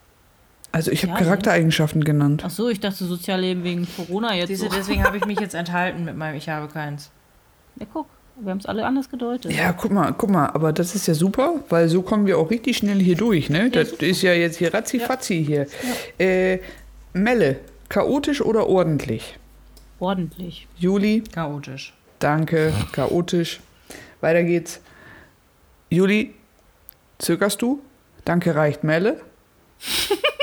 Also 0.77 0.91
ich 0.91 1.01
habe 1.01 1.11
Sozial, 1.11 1.19
ne? 1.21 1.25
Charaktereigenschaften 1.25 2.03
genannt. 2.03 2.43
Ach 2.45 2.49
so, 2.49 2.69
ich 2.69 2.79
dachte 2.79 3.03
Sozialleben 3.05 3.63
wegen 3.63 3.87
Corona 3.95 4.35
jetzt. 4.35 4.49
Diese, 4.49 4.65
So. 4.65 4.69
deswegen 4.75 5.03
habe 5.03 5.17
ich 5.17 5.25
mich 5.25 5.39
jetzt 5.39 5.55
enthalten 5.63 6.05
mit 6.05 6.15
meinem 6.15 6.35
Ich 6.35 6.47
habe 6.49 6.67
keins. 6.67 7.09
Ja, 7.79 7.85
guck, 7.91 8.07
wir 8.39 8.51
haben 8.51 8.59
es 8.59 8.65
alle 8.65 8.85
anders 8.85 9.09
gedeutet. 9.09 9.51
Ja, 9.53 9.73
guck 9.73 9.91
mal, 9.91 10.13
guck 10.17 10.29
mal, 10.29 10.47
aber 10.47 10.71
das 10.73 10.93
ist 10.95 11.07
ja 11.07 11.13
super, 11.13 11.55
weil 11.69 11.89
so 11.89 12.01
kommen 12.03 12.25
wir 12.27 12.37
auch 12.37 12.49
richtig 12.51 12.77
schnell 12.77 12.99
hier 12.99 13.15
durch, 13.15 13.49
ne? 13.49 13.69
Das 13.71 13.91
ist 13.93 14.21
ja 14.21 14.33
jetzt 14.33 14.57
hier 14.57 14.73
ratzi-fatzi 14.73 15.43
hier. 15.43 15.67
Äh, 16.19 16.59
Melle, 17.13 17.59
chaotisch 17.89 18.41
oder 18.41 18.67
ordentlich? 18.67 19.37
Ordentlich. 19.99 20.67
Juli, 20.77 21.23
Chaotisch. 21.33 21.93
danke, 22.19 22.71
chaotisch. 22.91 23.59
Weiter 24.21 24.43
geht's. 24.43 24.79
Juli, 25.89 26.35
zögerst 27.17 27.61
du? 27.63 27.81
Danke, 28.25 28.53
reicht 28.55 28.83
Melle. 28.83 29.21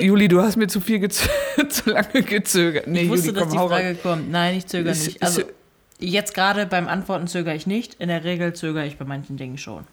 Juli, 0.00 0.28
du 0.28 0.40
hast 0.42 0.56
mir 0.56 0.66
zu 0.68 0.80
viel 0.80 1.08
zu 1.10 1.90
lange 1.90 2.22
gezögert. 2.22 2.86
Nee, 2.86 3.02
ich 3.02 3.08
wusste, 3.08 3.28
Juli, 3.28 3.38
dass 3.40 3.48
komm, 3.48 3.52
die 3.52 3.58
hau 3.58 3.66
rein. 3.66 3.96
Frage 3.96 3.98
kommt. 4.20 4.30
Nein, 4.30 4.56
ich 4.58 4.66
zögere 4.66 4.92
Ist- 4.92 5.06
nicht. 5.06 5.16
ist- 5.16 5.22
Also 5.22 5.42
jetzt 5.98 6.34
gerade 6.34 6.66
beim 6.66 6.86
Antworten 6.88 7.26
zögere 7.26 7.54
ich 7.54 7.66
nicht. 7.66 7.94
In 7.94 8.08
der 8.08 8.24
Regel 8.24 8.52
zögere 8.52 8.86
ich 8.86 8.96
bei 8.98 9.04
manchen 9.04 9.36
Dingen 9.36 9.58
schon. 9.58 9.84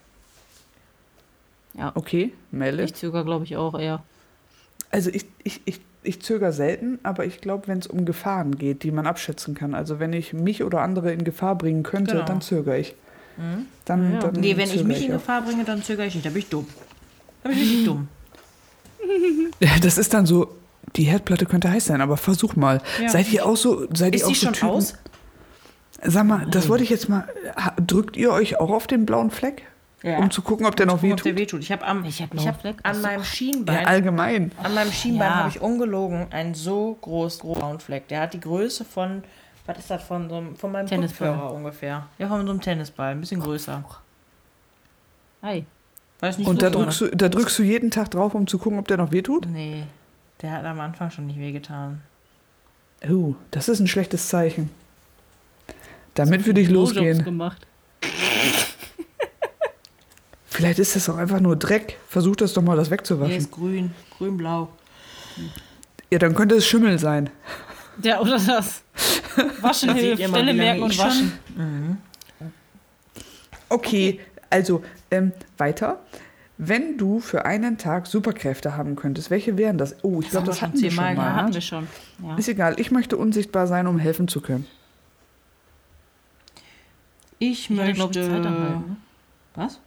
Okay, 1.93 2.31
Melle. 2.51 2.83
Ich 2.83 2.93
zögere, 2.93 3.25
glaube 3.25 3.43
ich, 3.43 3.57
auch 3.57 3.77
eher. 3.77 4.01
Also 4.91 5.09
ich, 5.09 5.25
ich, 5.43 5.59
ich, 5.65 5.81
ich 6.03 6.21
zögere 6.21 6.53
selten, 6.53 6.99
aber 7.03 7.25
ich 7.25 7.41
glaube, 7.41 7.67
wenn 7.67 7.79
es 7.79 7.87
um 7.87 8.05
Gefahren 8.05 8.57
geht, 8.57 8.83
die 8.83 8.91
man 8.91 9.05
abschätzen 9.05 9.55
kann, 9.55 9.75
also 9.75 9.99
wenn 9.99 10.13
ich 10.13 10.31
mich 10.31 10.63
oder 10.63 10.79
andere 10.81 11.11
in 11.11 11.25
Gefahr 11.25 11.55
bringen 11.57 11.83
könnte, 11.83 12.13
Genau. 12.13 12.25
dann 12.25 12.39
zögere 12.41 12.77
ich. 12.77 12.95
Dann, 13.83 14.13
Ja. 14.13 14.19
dann 14.19 14.33
Nee, 14.39 14.55
wenn 14.55 14.69
ich 14.69 14.85
mich 14.85 15.03
in 15.05 15.11
auch. 15.11 15.15
Gefahr 15.17 15.41
bringe, 15.41 15.65
dann 15.65 15.83
zögere 15.83 16.05
ich 16.05 16.15
nicht. 16.15 16.25
Da 16.25 16.29
bin 16.29 16.39
ich 16.39 16.47
dumm. 16.49 16.65
Da 17.43 17.49
bin 17.49 17.57
ich 17.57 17.63
wirklich 17.65 17.85
dumm. 17.85 18.07
Ja, 19.59 19.69
das 19.81 19.97
ist 19.97 20.13
dann 20.13 20.25
so, 20.25 20.55
die 20.95 21.03
Herdplatte 21.03 21.45
könnte 21.45 21.69
heiß 21.69 21.85
sein, 21.85 22.01
aber 22.01 22.17
versuch 22.17 22.55
mal. 22.55 22.81
Ja. 23.01 23.09
Seid 23.09 23.31
ihr 23.31 23.45
auch 23.45 23.55
so, 23.57 23.87
seid 23.93 24.15
Ist 24.15 24.21
ihr 24.21 24.25
auch 24.27 24.29
die 24.29 24.35
so 24.35 24.45
schon 24.45 24.53
Typen? 24.53 24.69
aus? 24.69 24.93
Sag 26.03 26.25
mal, 26.25 26.45
das 26.49 26.67
wollte 26.69 26.83
ich 26.83 26.89
jetzt 26.89 27.09
mal, 27.09 27.27
drückt 27.85 28.17
ihr 28.17 28.31
euch 28.31 28.59
auch 28.59 28.69
auf 28.69 28.85
den 28.87 29.05
blauen 29.05 29.31
Fleck? 29.31 29.63
Ja. 30.03 30.19
Um 30.19 30.29
zu 30.29 30.43
gucken, 30.43 30.67
ob 30.67 30.75
der 30.75 30.85
noch 30.85 31.01
wehtut? 31.01 31.25
der 31.25 31.35
wehtut. 31.35 31.61
Ich 31.61 31.71
habe 31.71 31.83
am, 31.87 32.05
Ich 32.05 32.21
hab 32.21 32.31
ich 32.33 32.47
hab 32.47 32.61
Fleck. 32.61 32.75
an 32.83 33.01
meinem 33.01 33.19
Ja, 33.21 33.25
Schienbein, 33.25 33.85
allgemein. 33.87 34.51
an 34.61 34.75
meinem 34.75 34.91
Schienbein 34.91 35.29
Ja. 35.29 35.35
habe 35.37 35.49
ich 35.49 35.61
ungelogen 35.61 36.27
einen 36.31 36.53
so 36.53 36.95
groß, 37.01 37.39
großen 37.39 37.59
blauen 37.59 37.79
Fleck. 37.79 38.07
Der 38.09 38.19
hat 38.21 38.33
die 38.35 38.39
Größe 38.39 38.85
von, 38.85 39.23
was 39.65 39.79
ist 39.79 39.89
das, 39.89 40.03
von 40.03 40.29
so 40.29 40.35
einem, 40.35 40.55
von 40.57 40.71
meinem 40.71 40.85
Tennisball. 40.85 41.51
Ungefähr. 41.51 42.05
Ja, 42.19 42.27
von 42.27 42.45
so 42.45 42.51
einem 42.51 42.61
Tennisball, 42.61 43.13
ein 43.13 43.21
bisschen 43.21 43.41
größer. 43.41 43.83
Hi. 45.41 45.65
Weiß 46.25 46.39
nicht 46.39 46.47
Und 46.47 46.63
da 46.63 46.71
so 46.71 46.79
drückst, 46.79 47.01
du, 47.01 47.07
da 47.15 47.29
drückst 47.29 47.59
du 47.59 47.63
jeden 47.63 47.91
Tag 47.91 48.09
drauf, 48.09 48.33
um 48.33 48.47
zu 48.47 48.57
gucken, 48.57 48.79
ob 48.79 48.87
der 48.87 48.97
noch 48.97 49.11
wehtut? 49.11 49.45
Nee, 49.47 49.83
der 50.41 50.53
hat 50.53 50.65
am 50.65 50.79
Anfang 50.79 51.11
schon 51.11 51.27
nicht 51.27 51.39
wehgetan. 51.39 52.01
Oh, 53.07 53.35
das 53.51 53.69
ist 53.69 53.79
ein 53.79 53.85
schlechtes 53.87 54.27
Zeichen. 54.27 54.71
Damit 56.15 56.47
würde 56.47 56.61
ich 56.61 56.69
Blowjobs 56.69 56.95
losgehen. 56.95 57.23
gemacht. 57.23 57.67
Vielleicht 60.47 60.79
ist 60.79 60.95
das 60.95 61.07
auch 61.09 61.17
einfach 61.17 61.39
nur 61.41 61.55
Dreck. 61.57 61.97
Versuch 62.07 62.35
das 62.37 62.53
doch 62.53 62.63
mal, 62.63 62.75
das 62.75 62.87
Der 62.89 62.97
wegzuwaschen. 62.97 63.35
ist 63.37 63.51
grün, 63.51 63.91
grün-blau. 64.17 64.69
Ja, 66.11 66.17
dann 66.17 66.33
könnte 66.33 66.55
es 66.55 66.65
Schimmel 66.65 66.97
sein. 66.97 67.29
Ja, 68.01 68.19
oder 68.19 68.39
das. 68.39 68.81
Waschen 69.61 69.89
mal, 69.93 70.17
Stelle 70.17 70.53
merken 70.55 70.81
und 70.81 70.97
waschen. 70.97 71.33
Okay, 73.69 74.19
also 74.49 74.81
ähm, 75.15 75.31
weiter. 75.57 75.99
Wenn 76.57 76.97
du 76.97 77.19
für 77.19 77.45
einen 77.45 77.77
Tag 77.77 78.07
Superkräfte 78.07 78.77
haben 78.77 78.95
könntest, 78.95 79.29
welche 79.29 79.57
wären 79.57 79.77
das? 79.77 79.97
Oh, 80.03 80.21
ich 80.21 80.29
glaube, 80.29 80.37
haben 80.37 80.45
wir 80.45 80.51
das 80.53 80.61
hatten 80.61 80.81
wir 80.81 80.91
mal. 80.93 81.07
Ja, 81.09 81.13
gehabt. 81.13 81.37
hatten 81.41 81.53
wir 81.53 81.61
schon. 81.61 81.87
Ja. 82.23 82.35
Ist 82.37 82.47
egal, 82.47 82.75
ich 82.79 82.91
möchte 82.91 83.17
unsichtbar 83.17 83.67
sein, 83.67 83.87
um 83.87 83.99
helfen 83.99 84.27
zu 84.29 84.39
können. 84.41 84.65
Ich, 87.39 87.69
Ich 87.69 87.77
hatte, 87.77 87.81
möchte... 87.81 87.93
glaube 87.95 88.19
ich, 88.19 88.25
Zeit 88.27 88.45
anhalten. 88.45 88.89
Ne? 88.89 88.95
Was? 89.55 89.79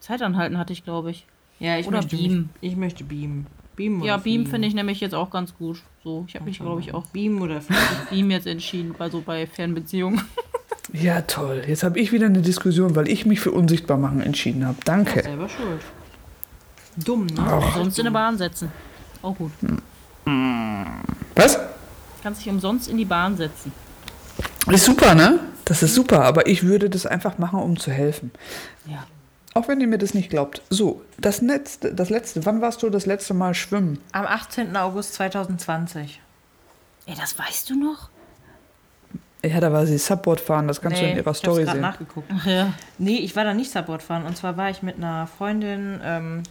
Zeit 0.00 0.22
anhalten 0.22 0.58
hatte 0.58 0.72
ich, 0.72 0.84
glaube 0.84 1.10
ich. 1.10 1.26
Ja, 1.58 1.76
ich 1.78 1.88
Oder 1.88 1.96
möchte 1.98 2.16
beamen. 2.16 2.50
Ich 2.60 2.76
möchte 2.76 3.02
beamen. 3.04 3.46
Beamen 3.74 4.02
Ja, 4.04 4.14
oder 4.14 4.22
Beam 4.22 4.34
fliegen? 4.42 4.50
finde 4.50 4.68
ich 4.68 4.74
nämlich 4.74 5.00
jetzt 5.00 5.14
auch 5.14 5.30
ganz 5.30 5.54
gut. 5.56 5.82
So, 6.04 6.24
ich 6.28 6.34
habe 6.36 6.44
mich, 6.44 6.60
glaube 6.60 6.80
ich, 6.80 6.94
auch 6.94 7.06
Beamen 7.06 7.42
oder 7.42 7.60
fliegen. 7.60 7.80
Beam 8.10 8.30
jetzt 8.30 8.46
entschieden, 8.46 8.94
also 8.98 9.20
bei 9.20 9.46
Fernbeziehungen. 9.46 10.20
Ja, 10.92 11.22
toll. 11.22 11.62
Jetzt 11.66 11.82
habe 11.82 11.98
ich 11.98 12.12
wieder 12.12 12.26
eine 12.26 12.40
Diskussion, 12.40 12.96
weil 12.96 13.08
ich 13.08 13.26
mich 13.26 13.40
für 13.40 13.52
unsichtbar 13.52 13.98
machen 13.98 14.20
entschieden 14.20 14.66
habe. 14.66 14.78
Danke. 14.84 15.22
Selber 15.22 15.48
schuld. 15.48 15.82
Dumm, 16.96 17.26
ne? 17.26 17.34
Ach. 17.38 17.76
Sonst 17.76 17.98
in 17.98 18.06
eine 18.06 18.12
Bahn 18.12 18.38
setzen. 18.38 18.72
Auch 19.22 19.36
gut. 19.36 19.52
Was? 21.34 21.58
Kannst 22.22 22.40
dich 22.40 22.48
umsonst 22.50 22.88
in 22.88 22.96
die 22.96 23.04
Bahn 23.04 23.36
setzen. 23.36 23.72
Ist 24.70 24.84
super, 24.84 25.14
ne? 25.14 25.40
Das 25.64 25.82
ist 25.82 25.94
super, 25.94 26.24
aber 26.24 26.46
ich 26.46 26.64
würde 26.64 26.90
das 26.90 27.06
einfach 27.06 27.38
machen, 27.38 27.60
um 27.60 27.78
zu 27.78 27.90
helfen. 27.90 28.30
Ja. 28.86 29.06
Auch 29.54 29.68
wenn 29.68 29.80
ihr 29.80 29.86
mir 29.86 29.98
das 29.98 30.14
nicht 30.14 30.30
glaubt. 30.30 30.62
So, 30.70 31.02
das 31.18 31.40
letzte, 31.40 31.94
das 31.94 32.10
letzte. 32.10 32.46
Wann 32.46 32.60
warst 32.60 32.82
du 32.82 32.90
das 32.90 33.06
letzte 33.06 33.34
Mal 33.34 33.54
schwimmen? 33.54 33.98
Am 34.12 34.26
18. 34.26 34.76
August 34.76 35.14
2020. 35.14 36.20
Ey, 37.06 37.14
das 37.14 37.38
weißt 37.38 37.70
du 37.70 37.78
noch? 37.78 38.10
Ja, 39.44 39.60
da 39.60 39.72
war 39.72 39.86
sie 39.86 39.98
Subboard 39.98 40.40
fahren, 40.40 40.66
das 40.66 40.80
kannst 40.80 41.00
du 41.00 41.04
in 41.04 41.10
ihrer 41.10 41.20
ich 41.20 41.26
hab's 41.26 41.38
Story 41.38 41.64
grad 41.64 41.74
sehen. 41.74 41.80
nachgeguckt. 41.82 42.28
Ach 42.36 42.44
ja. 42.46 42.72
Nee, 42.98 43.18
ich 43.18 43.36
war 43.36 43.44
da 43.44 43.54
nicht 43.54 43.70
Subboard 43.70 44.02
fahren. 44.02 44.24
Und 44.26 44.36
zwar 44.36 44.56
war 44.56 44.68
ich 44.70 44.82
mit 44.82 44.96
einer 44.96 45.26
Freundin, 45.28 46.00
ähm, 46.02 46.42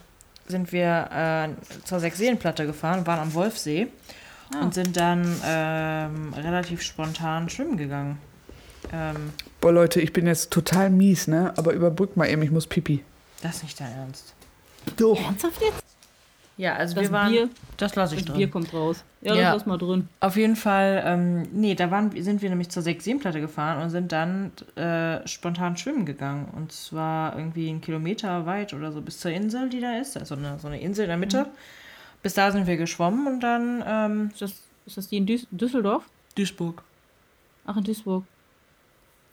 sind 0.47 0.71
wir 0.71 1.09
äh, 1.11 1.49
zur 1.83 1.99
Sechseenplatte 1.99 2.65
gefahren, 2.65 3.05
waren 3.05 3.19
am 3.19 3.33
Wolfsee 3.33 3.87
Ah. 4.55 4.61
und 4.61 4.73
sind 4.73 4.95
dann 4.95 5.35
ähm, 5.45 6.33
relativ 6.33 6.81
spontan 6.81 7.49
schwimmen 7.49 7.75
gegangen. 7.75 8.17
Ähm, 8.93 9.33
Boah, 9.59 9.73
Leute, 9.73 9.99
ich 9.99 10.13
bin 10.13 10.25
jetzt 10.25 10.51
total 10.51 10.89
mies, 10.89 11.27
ne? 11.27 11.53
Aber 11.57 11.73
überbrück 11.73 12.15
mal 12.15 12.29
eben, 12.29 12.41
ich 12.43 12.51
muss 12.51 12.65
pipi. 12.65 13.03
das 13.41 13.57
ist 13.57 13.63
nicht 13.63 13.77
dein 13.81 13.91
Ernst. 13.91 14.33
Doch. 14.95 15.19
Ernsthaft 15.21 15.61
jetzt? 15.61 15.83
Ja, 16.57 16.73
also 16.75 16.95
Das 16.95 17.03
wir 17.03 17.11
waren. 17.11 17.31
Bier, 17.31 17.49
das 17.77 17.95
lasse 17.95 18.15
ich 18.15 18.21
das 18.21 18.27
drin. 18.29 18.37
Bier 18.37 18.49
kommt 18.49 18.73
raus. 18.73 19.03
Ja, 19.21 19.35
Ja. 19.35 19.41
das 19.51 19.59
lass 19.61 19.65
mal 19.67 19.77
drin. 19.77 20.09
Auf 20.19 20.35
jeden 20.37 20.55
Fall, 20.55 21.03
ähm, 21.05 21.43
nee, 21.53 21.75
da 21.75 21.91
waren, 21.91 22.11
sind 22.21 22.41
wir 22.41 22.49
nämlich 22.49 22.69
zur 22.69 22.81
Sechseenplatte 22.81 23.39
gefahren 23.39 23.81
und 23.83 23.91
sind 23.91 24.11
dann 24.11 24.51
äh, 24.75 25.25
spontan 25.27 25.77
schwimmen 25.77 26.05
gegangen. 26.05 26.47
Und 26.55 26.71
zwar 26.71 27.37
irgendwie 27.37 27.69
einen 27.69 27.81
Kilometer 27.81 28.45
weit 28.47 28.73
oder 28.73 28.91
so 28.91 29.01
bis 29.01 29.19
zur 29.19 29.31
Insel, 29.31 29.69
die 29.69 29.79
da 29.81 29.97
ist. 29.99 30.17
Also 30.17 30.33
eine, 30.35 30.57
so 30.59 30.67
eine 30.67 30.79
Insel 30.81 31.03
in 31.03 31.09
der 31.09 31.17
Mitte. 31.17 31.45
Bis 32.23 32.33
da 32.33 32.51
sind 32.51 32.65
wir 32.65 32.77
geschwommen 32.77 33.27
und 33.27 33.39
dann, 33.41 33.83
ähm, 33.87 34.29
Ist 34.33 34.41
das, 34.41 34.61
ist 34.87 34.97
das 34.97 35.07
die 35.09 35.17
in 35.17 35.25
Düs 35.27 35.45
Düsseldorf? 35.51 36.03
Duisburg. 36.35 36.81
Ach, 37.67 37.77
in 37.77 37.83
Duisburg. 37.83 38.23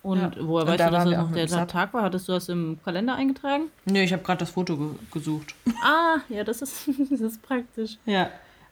Und 0.04 0.20
Ja. 0.20 0.30
woher 0.40 0.66
weißt 0.68 0.80
du, 0.80 0.90
dass 0.90 1.04
das 1.04 1.16
noch 1.16 1.32
der 1.32 1.48
Sub. 1.48 1.66
Tag 1.68 1.92
war? 1.94 2.02
Hattest 2.02 2.28
du 2.28 2.32
das 2.32 2.48
im 2.50 2.78
Kalender 2.84 3.14
eingetragen? 3.16 3.64
Nö, 3.86 3.98
ich 4.00 4.12
habe 4.12 4.22
gerade 4.22 4.38
das 4.40 4.50
Foto 4.50 4.76
ge 4.76 4.88
gesucht. 5.10 5.54
Ah, 5.82 6.18
ja, 6.28 6.44
das 6.44 6.62
ist, 6.62 6.88
das 7.10 7.20
ist 7.20 7.42
praktisch. 7.42 7.96
Ja. 8.06 8.28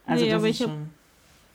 Also 0.07 0.25
Nee, 0.25 0.31
das 0.31 0.39
aber 0.41 0.49
ist 0.49 0.57
ich 0.61 0.63
hab- 0.63 0.71
schon. 0.71 0.91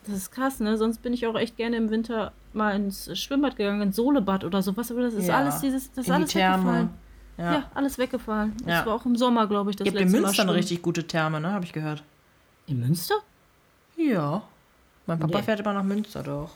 Das 0.07 0.15
ist 0.17 0.31
krass, 0.31 0.59
ne? 0.59 0.77
Sonst 0.77 1.01
bin 1.01 1.13
ich 1.13 1.25
auch 1.27 1.35
echt 1.35 1.57
gerne 1.57 1.75
im 1.77 1.89
Winter 1.89 2.31
mal 2.53 2.75
ins 2.75 3.17
Schwimmbad 3.19 3.55
gegangen, 3.55 3.81
ins 3.81 3.95
Solebad 3.97 4.43
oder 4.43 4.61
sowas. 4.61 4.89
Aber 4.91 5.01
das 5.01 5.13
ist 5.13 5.27
Ja. 5.27 5.37
alles 5.37 5.59
dieses, 5.61 5.89
das 5.91 5.99
ist 5.99 6.07
In 6.07 6.11
die 6.11 6.11
alles 6.13 6.31
Therme. 6.31 6.57
weggefallen. 6.63 6.89
Ja. 7.37 7.53
Ja. 7.53 7.63
alles 7.75 7.97
weggefallen. 7.99 8.53
Ja. 8.65 8.77
Das 8.77 8.85
war 8.87 8.95
auch 8.95 9.05
im 9.05 9.15
Sommer, 9.15 9.45
glaube 9.47 9.69
ich, 9.69 9.75
das 9.75 9.85
Ihr 9.85 9.91
habt 9.91 9.99
in 10.01 10.07
letzte 10.07 10.21
Münster 10.21 10.43
Mal 10.45 10.49
eine 10.51 10.59
richtig 10.59 10.81
gute 10.81 11.05
Therme, 11.05 11.39
ne? 11.39 11.51
Habe 11.53 11.65
ich 11.65 11.73
gehört. 11.73 12.03
In 12.65 12.79
Münster? 12.79 13.15
Ja. 13.95 14.41
Mein 15.05 15.19
Papa 15.19 15.37
Nee. 15.37 15.43
fährt 15.43 15.59
immer 15.59 15.73
nach 15.73 15.83
Münster, 15.83 16.23
doch. 16.23 16.49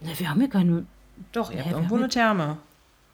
Ne, 0.00 0.10
wir 0.16 0.30
haben 0.30 0.38
hier 0.40 0.48
keine. 0.50 0.86
Doch, 1.32 1.50
ihr 1.50 1.58
Ja, 1.58 1.64
habt 1.64 1.72
irgendwo 1.74 1.96
eine 1.96 2.08
Therme. 2.08 2.58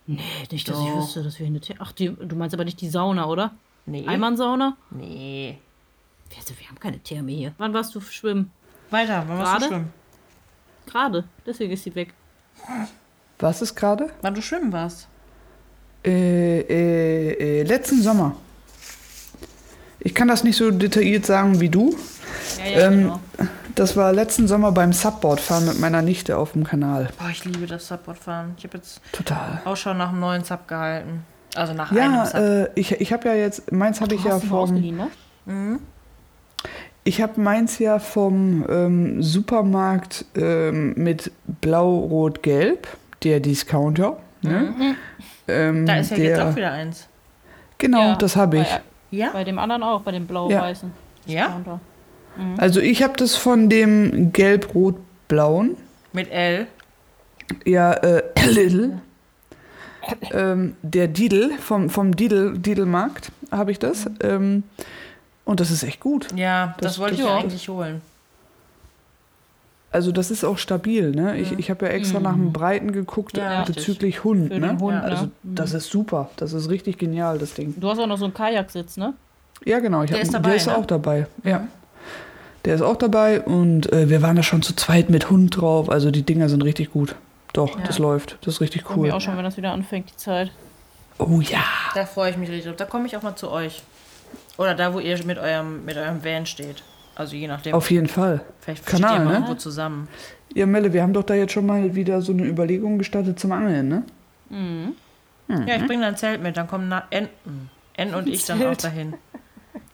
Nee, 0.07 0.21
nicht, 0.51 0.69
dass 0.69 0.79
ich 0.79 0.87
Doch. 0.87 0.97
wüsste, 0.99 1.23
dass 1.23 1.39
wir 1.39 1.47
eine 1.47 1.61
Therme. 1.61 1.81
Ach, 1.83 1.93
die, 1.93 2.15
du 2.15 2.35
meinst 2.37 2.55
aber 2.55 2.65
nicht 2.65 2.81
die 2.81 2.89
Sauna, 2.89 3.27
oder? 3.27 3.53
Nee. 3.87 4.07
Eimann-Sauna? 4.07 4.77
Nee. 4.91 5.59
Also, 6.37 6.55
wir 6.59 6.69
haben 6.69 6.79
keine 6.81 6.99
Therme 6.99 7.33
hier. 7.33 7.53
Wann 7.59 7.75
warst 7.75 7.95
du 7.95 8.01
schwimmen? 8.01 8.51
Weiter, 8.91 9.25
wann 9.27 9.39
warst 9.39 9.63
du 9.63 9.67
schwimmen? 9.69 9.93
Gerade. 10.87 11.25
Deswegen 11.47 11.73
ist 11.73 11.85
sie 11.85 11.95
weg. 11.95 12.15
Was 13.39 13.63
ist 13.63 13.75
gerade? 13.75 14.11
Wann 14.23 14.35
du 14.35 14.43
schwimmen 14.43 14.73
warst? 14.73 15.09
Äh, 16.05 16.61
äh, 16.61 17.61
äh, 17.61 17.63
letzten 17.65 18.01
Sommer. 18.03 18.35
Ich 20.01 20.15
kann 20.15 20.29
das 20.29 20.45
nicht 20.45 20.57
so 20.57 20.71
detailliert 20.71 21.27
sagen 21.27 21.61
wie 21.61 21.69
du. 21.69 21.97
Ja, 22.59 22.71
ja, 22.71 22.87
Ähm, 22.87 22.99
genau. 23.03 23.21
Das 23.75 23.97
war 23.97 24.13
letzten 24.13 24.49
Sommer 24.49 24.73
beim 24.73 24.93
Subboardfahren 24.93 25.67
mit 25.67 25.79
meiner 25.79 26.03
Nichte 26.03 26.37
auf 26.37 26.53
dem 26.53 26.65
Kanal. 26.65 27.09
Boah, 27.19 27.29
ich 27.31 27.45
liebe 27.45 27.67
das 27.67 27.87
Subboardfahren. 27.87 28.55
Ich 28.59 28.65
habe 28.65 28.79
jetzt 28.79 29.01
Total. 29.13 29.61
Ausschau 29.65 29.95
nach 29.95 30.09
einem 30.09 30.21
neuen 30.21 30.43
Sub 30.45 30.67
gehalten. 30.67 31.25
Also 31.55 31.75
nach 31.75 31.91
einem 31.93 31.99
Ja, 32.15 32.27
Sub. 32.27 32.41
äh, 32.41 32.69
ich, 32.75 32.93
ich 33.01 33.13
habe 33.13 33.29
ja 33.29 33.35
jetzt, 33.35 33.71
meins 33.71 34.01
habe 34.01 34.15
ich 34.17 34.25
ja 34.25 34.39
vom, 34.41 34.75
ne? 35.47 35.79
ich 37.05 37.23
habe 37.23 37.41
meins 37.41 37.79
ja 37.79 37.99
vom 37.99 38.67
ähm, 38.69 39.23
Supermarkt 39.23 40.25
ähm, 40.37 40.95
mit 40.97 41.31
Blau, 41.61 41.99
Rot, 41.99 42.43
Gelb, 42.43 42.87
der 43.23 43.41
Discounter. 43.41 44.19
Ne? 44.43 44.97
Ähm, 45.47 45.87
da 45.87 45.97
ist 45.97 46.11
ja 46.11 46.17
der, 46.17 46.27
jetzt 46.27 46.41
auch 46.41 46.57
wieder 46.57 46.73
eins. 46.73 47.07
Genau, 47.79 48.01
Ja, 48.01 48.17
das 48.17 48.37
habe 48.37 48.59
ich. 48.59 48.69
Bei, 48.69 48.81
Ja? 49.11 49.31
bei 49.33 49.45
dem 49.45 49.59
anderen 49.59 49.83
auch, 49.83 50.03
bei 50.03 50.13
dem 50.13 50.27
blau-weißen. 50.27 50.91
Ja? 51.27 51.45
Discounter. 51.47 51.81
Also 52.57 52.81
ich 52.81 53.03
habe 53.03 53.15
das 53.17 53.37
von 53.37 53.69
dem 53.69 54.33
Gelb-Rot-Blauen. 54.33 55.77
Mit 56.13 56.31
L. 56.31 56.67
Ja, 57.65 57.93
äh, 57.95 58.23
Lidl. 58.51 58.99
Ähm, 60.33 60.75
der 60.83 61.09
Didel, 61.09 61.51
vom, 61.59 61.91
vom 61.91 62.17
Didel, 62.17 62.57
Didelmarkt 62.59 63.31
habe 63.51 63.71
ich 63.73 63.79
das. 63.79 64.09
Ähm, 64.23 64.63
und 65.45 65.61
das 65.61 65.71
ist 65.71 65.83
echt 65.83 66.01
gut. 66.01 66.29
Ja, 66.35 66.75
das, 66.81 66.93
Das- 66.95 66.99
wollte 66.99 67.15
ich 67.15 67.21
das- 67.21 67.29
ja 67.29 67.37
eigentlich 67.37 67.69
holen. 67.69 68.01
Also 69.91 70.13
das 70.13 70.31
ist 70.31 70.45
auch 70.45 70.59
stabil, 70.59 71.13
ne? 71.13 71.39
Ich, 71.39 71.51
ich 71.59 71.71
habe 71.71 71.87
ja 71.87 71.93
extra 71.93 72.21
nach 72.21 72.35
dem 72.35 72.53
Breiten 72.53 72.93
geguckt 72.93 73.37
Mhm. 73.37 73.43
Ja, 73.43 73.65
bezüglich 73.65 74.23
Hund, 74.23 74.49
Für 74.53 74.61
ne? 74.61 74.69
den 74.69 74.81
Hund, 74.81 74.95
Ja, 74.97 75.01
Also 75.01 75.25
ne? 75.25 75.31
das 75.43 75.73
ist 75.73 75.91
super. 75.91 76.29
Das 76.37 76.53
ist 76.53 76.69
richtig 76.69 76.99
genial, 76.99 77.39
das 77.39 77.55
Ding. 77.55 77.73
Du 77.79 77.89
hast 77.89 77.99
auch 77.99 78.07
noch 78.07 78.19
so 78.19 78.27
einen 78.27 78.35
Kajaksitz, 78.35 78.99
ne? 78.99 79.15
Ja, 79.65 79.79
genau. 79.81 80.03
Ich 80.03 80.11
Der 80.11 80.19
hab, 80.19 80.25
ist 80.25 80.35
dabei, 80.35 80.49
Der 80.51 80.57
ist 80.57 80.67
ne? 80.67 80.77
auch 80.77 80.85
dabei. 80.87 81.27
Ja. 81.43 81.67
Der 82.69 82.75
ist 82.75 82.83
auch 82.83 82.97
dabei 82.97 83.41
und 83.41 83.91
äh, 83.95 84.11
wir 84.11 84.21
waren 84.21 84.37
da 84.37 84.43
schon 84.43 84.61
zu 84.61 84.77
zweit 84.77 85.09
mit 85.09 85.31
Hund 85.31 85.59
drauf. 85.59 85.89
Also 85.89 86.11
die 86.11 86.21
Dinger 86.23 86.51
sind 86.51 86.63
richtig 86.63 86.93
gut. 86.93 87.15
Doch, 87.55 87.79
Ja. 87.79 87.85
das 87.87 87.99
läuft. 87.99 88.37
Das 88.43 88.57
ist 88.57 88.61
richtig 88.61 88.83
Freue 88.83 88.99
mich 88.99 89.11
cool. 89.11 89.17
auch 89.17 89.21
schon, 89.23 89.39
wenn 89.39 89.45
das 89.45 89.57
wieder 89.57 89.73
anfängt, 89.73 90.11
die 90.11 90.17
Zeit. 90.17 90.51
Oh 91.19 91.41
ja. 91.41 91.61
Da 91.95 92.05
freue 92.05 92.31
ich 92.31 92.37
mich 92.37 92.51
richtig 92.51 92.67
drauf. 92.67 92.77
Da 92.77 92.85
komme 92.85 93.07
ich 93.07 93.17
auch 93.17 93.23
mal 93.23 93.35
zu 93.37 93.51
euch. 93.51 93.83
Oder 94.59 94.75
da, 94.75 94.93
wo 94.93 94.99
ihr 94.99 95.19
mit 95.25 95.39
eurem, 95.39 95.83
mit 95.87 95.97
eurem 95.97 96.23
Van 96.23 96.45
steht. 96.45 96.83
Also 97.15 97.37
je 97.37 97.49
nachdem. 97.49 97.73
Auf 97.73 97.91
jeden 97.91 98.07
Fall. 98.07 98.43
Vielleicht 98.61 98.85
Kanal, 98.85 99.13
steht 99.13 99.21
ihr 99.21 99.25
mal 99.25 99.31
ne? 99.31 99.37
irgendwo 99.39 99.55
zusammen. 99.55 100.09
Ja, 100.55 100.67
Melle, 100.67 100.93
wir 100.93 101.03
haben 101.03 101.15
doch 101.15 101.25
da 101.25 101.33
jetzt 101.33 101.53
schon 101.55 101.65
mal 101.65 101.95
wieder 101.95 102.21
so 102.21 102.33
eine 102.33 102.45
Überlegung 102.45 102.99
gestartet 102.99 103.41
zum 103.41 103.53
Angeln, 103.53 103.89
ne? 103.89 104.03
Ja, 105.49 105.77
ich 105.77 105.87
bringe 105.87 106.03
dann 106.03 106.13
ein 106.15 106.17
Zelt 106.19 106.43
mit. 106.43 106.59
Dann 106.59 106.69
kommen 106.69 106.89
na 106.89 107.05
N, 107.09 107.29
N 107.97 108.15
und 108.15 108.29
ich 108.29 108.45
dann 108.45 108.63
auch 108.67 108.77
dahin. 108.77 109.15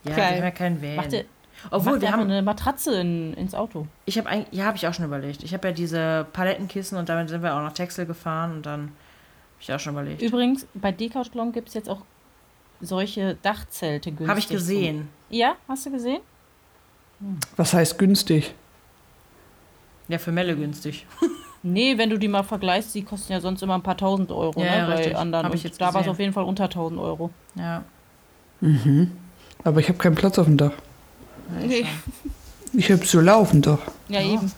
Ja, 0.06 0.16
Geil. 0.16 0.16
wir 0.16 0.37
haben 0.37 0.44
ja 0.44 0.50
kein 0.50 0.82
Van. 0.82 0.96
Macht 0.96 1.12
ihr, 1.14 1.24
Obwohl, 1.70 1.92
macht 1.92 2.03
wir 2.03 2.12
haben, 2.12 2.22
eine 2.22 2.42
Matratze 2.42 3.00
in, 3.00 3.35
ins 3.35 3.55
Auto. 3.55 3.87
ich 4.07 4.18
habe 4.18 4.29
eigentlich, 4.29 4.59
ja, 4.59 4.64
habe 4.64 4.77
ich 4.77 4.87
auch 4.87 4.94
schon 4.94 5.05
überlegt. 5.05 5.42
Ich 5.42 5.53
habe 5.55 5.68
ja 5.68 5.74
diese 5.74 6.27
Palettenkissen 6.33 6.98
und 6.98 7.09
damit 7.09 7.29
sind 7.29 7.42
wir 7.42 7.55
auch 7.55 7.61
nach 7.61 7.72
Texel 7.72 8.07
gefahren 8.07 8.57
und 8.57 8.66
dann 8.66 8.81
habe 8.83 8.90
ich 9.61 9.72
auch 9.72 9.81
schon 9.81 9.92
überlegt. 9.94 10.22
Übrigens, 10.22 10.66
bei 10.74 10.92
Decathlon 10.92 11.53
gibt 11.53 11.68
es 11.68 11.74
jetzt 11.74 11.88
auch 11.88 12.03
solche 12.81 13.37
Dachzelte 13.42 14.11
günstig. 14.11 14.29
Habe 14.29 14.40
ich 14.40 14.48
gesehen. 14.48 15.09
Ja, 15.31 15.55
hast 15.68 15.87
du 15.87 15.90
gesehen? 15.90 16.20
Was 17.57 17.72
heißt 17.72 17.98
günstig? 17.98 18.55
Ja, 20.09 20.18
für 20.18 20.33
Melle 20.33 20.57
günstig. 20.57 21.07
Nee, 21.66 21.96
wenn 21.96 22.11
du 22.11 22.18
die 22.18 22.29
mal 22.29 22.42
vergleichst, 22.42 22.94
die 22.94 23.03
kosten 23.03 23.33
ja 23.33 23.40
sonst 23.40 23.62
immer 23.62 23.74
ein 23.74 23.83
paar 23.83 23.96
tausend 23.96 24.31
Euro 24.31 24.61
Ja, 24.62 24.70
ne, 24.70 24.77
ja, 24.77 24.87
bei 24.87 24.94
richtig. 24.96 25.16
anderen. 25.16 25.46
Hab 25.46 25.55
ich 25.55 25.64
jetzt 25.64 25.81
da 25.81 25.94
war 25.94 26.03
es 26.03 26.09
auf 26.09 26.18
jeden 26.18 26.35
Fall 26.35 26.44
unter 26.44 26.64
1000 26.64 27.00
Euro. 27.00 27.31
Ja. 27.55 27.83
Aber 29.64 29.81
ich 29.81 29.88
habe 29.88 29.96
keinen 29.96 30.14
Platz 30.14 30.38
auf 30.38 30.44
dem 30.44 30.59
Dach. 30.59 30.72
Nee. 31.61 31.87
Ich 32.72 32.90
habe 32.90 33.04
so 33.07 33.20
laufen 33.20 33.62
doch. 33.62 33.80
Ja, 34.09 34.20
eben. 34.20 34.50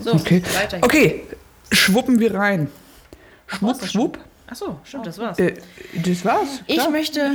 So, 0.00 0.14
Okay. 0.14 0.42
weiter. 0.54 0.78
Okay, 0.82 1.24
schwuppen 1.70 2.18
wir 2.18 2.34
rein. 2.34 2.68
Schwupp, 3.46 3.78
schon? 3.80 3.88
schwupp. 3.88 4.18
Achso, 4.46 4.78
stimmt, 4.84 5.06
das 5.06 5.18
war's. 5.18 5.38
Äh, 5.38 5.54
das 5.94 6.24
war's. 6.24 6.62
Ich 6.66 6.76
klar. 6.76 6.90
möchte, 6.90 7.32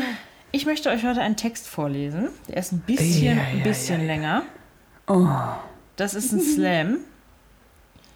ich 0.51 0.65
möchte 0.65 0.89
euch 0.89 1.03
heute 1.05 1.21
einen 1.21 1.35
Text 1.37 1.67
vorlesen. 1.67 2.29
Der 2.47 2.57
ist 2.57 2.71
ein 2.71 2.79
bisschen, 2.79 3.23
Ja, 3.23 3.33
ja, 3.33 3.41
ein 3.51 3.63
bisschen 3.63 4.07
länger. 4.07 4.43
Oh, 5.07 5.27
Das 5.97 6.13
ist 6.13 6.31
ein 6.31 6.41
Slam. 6.41 6.97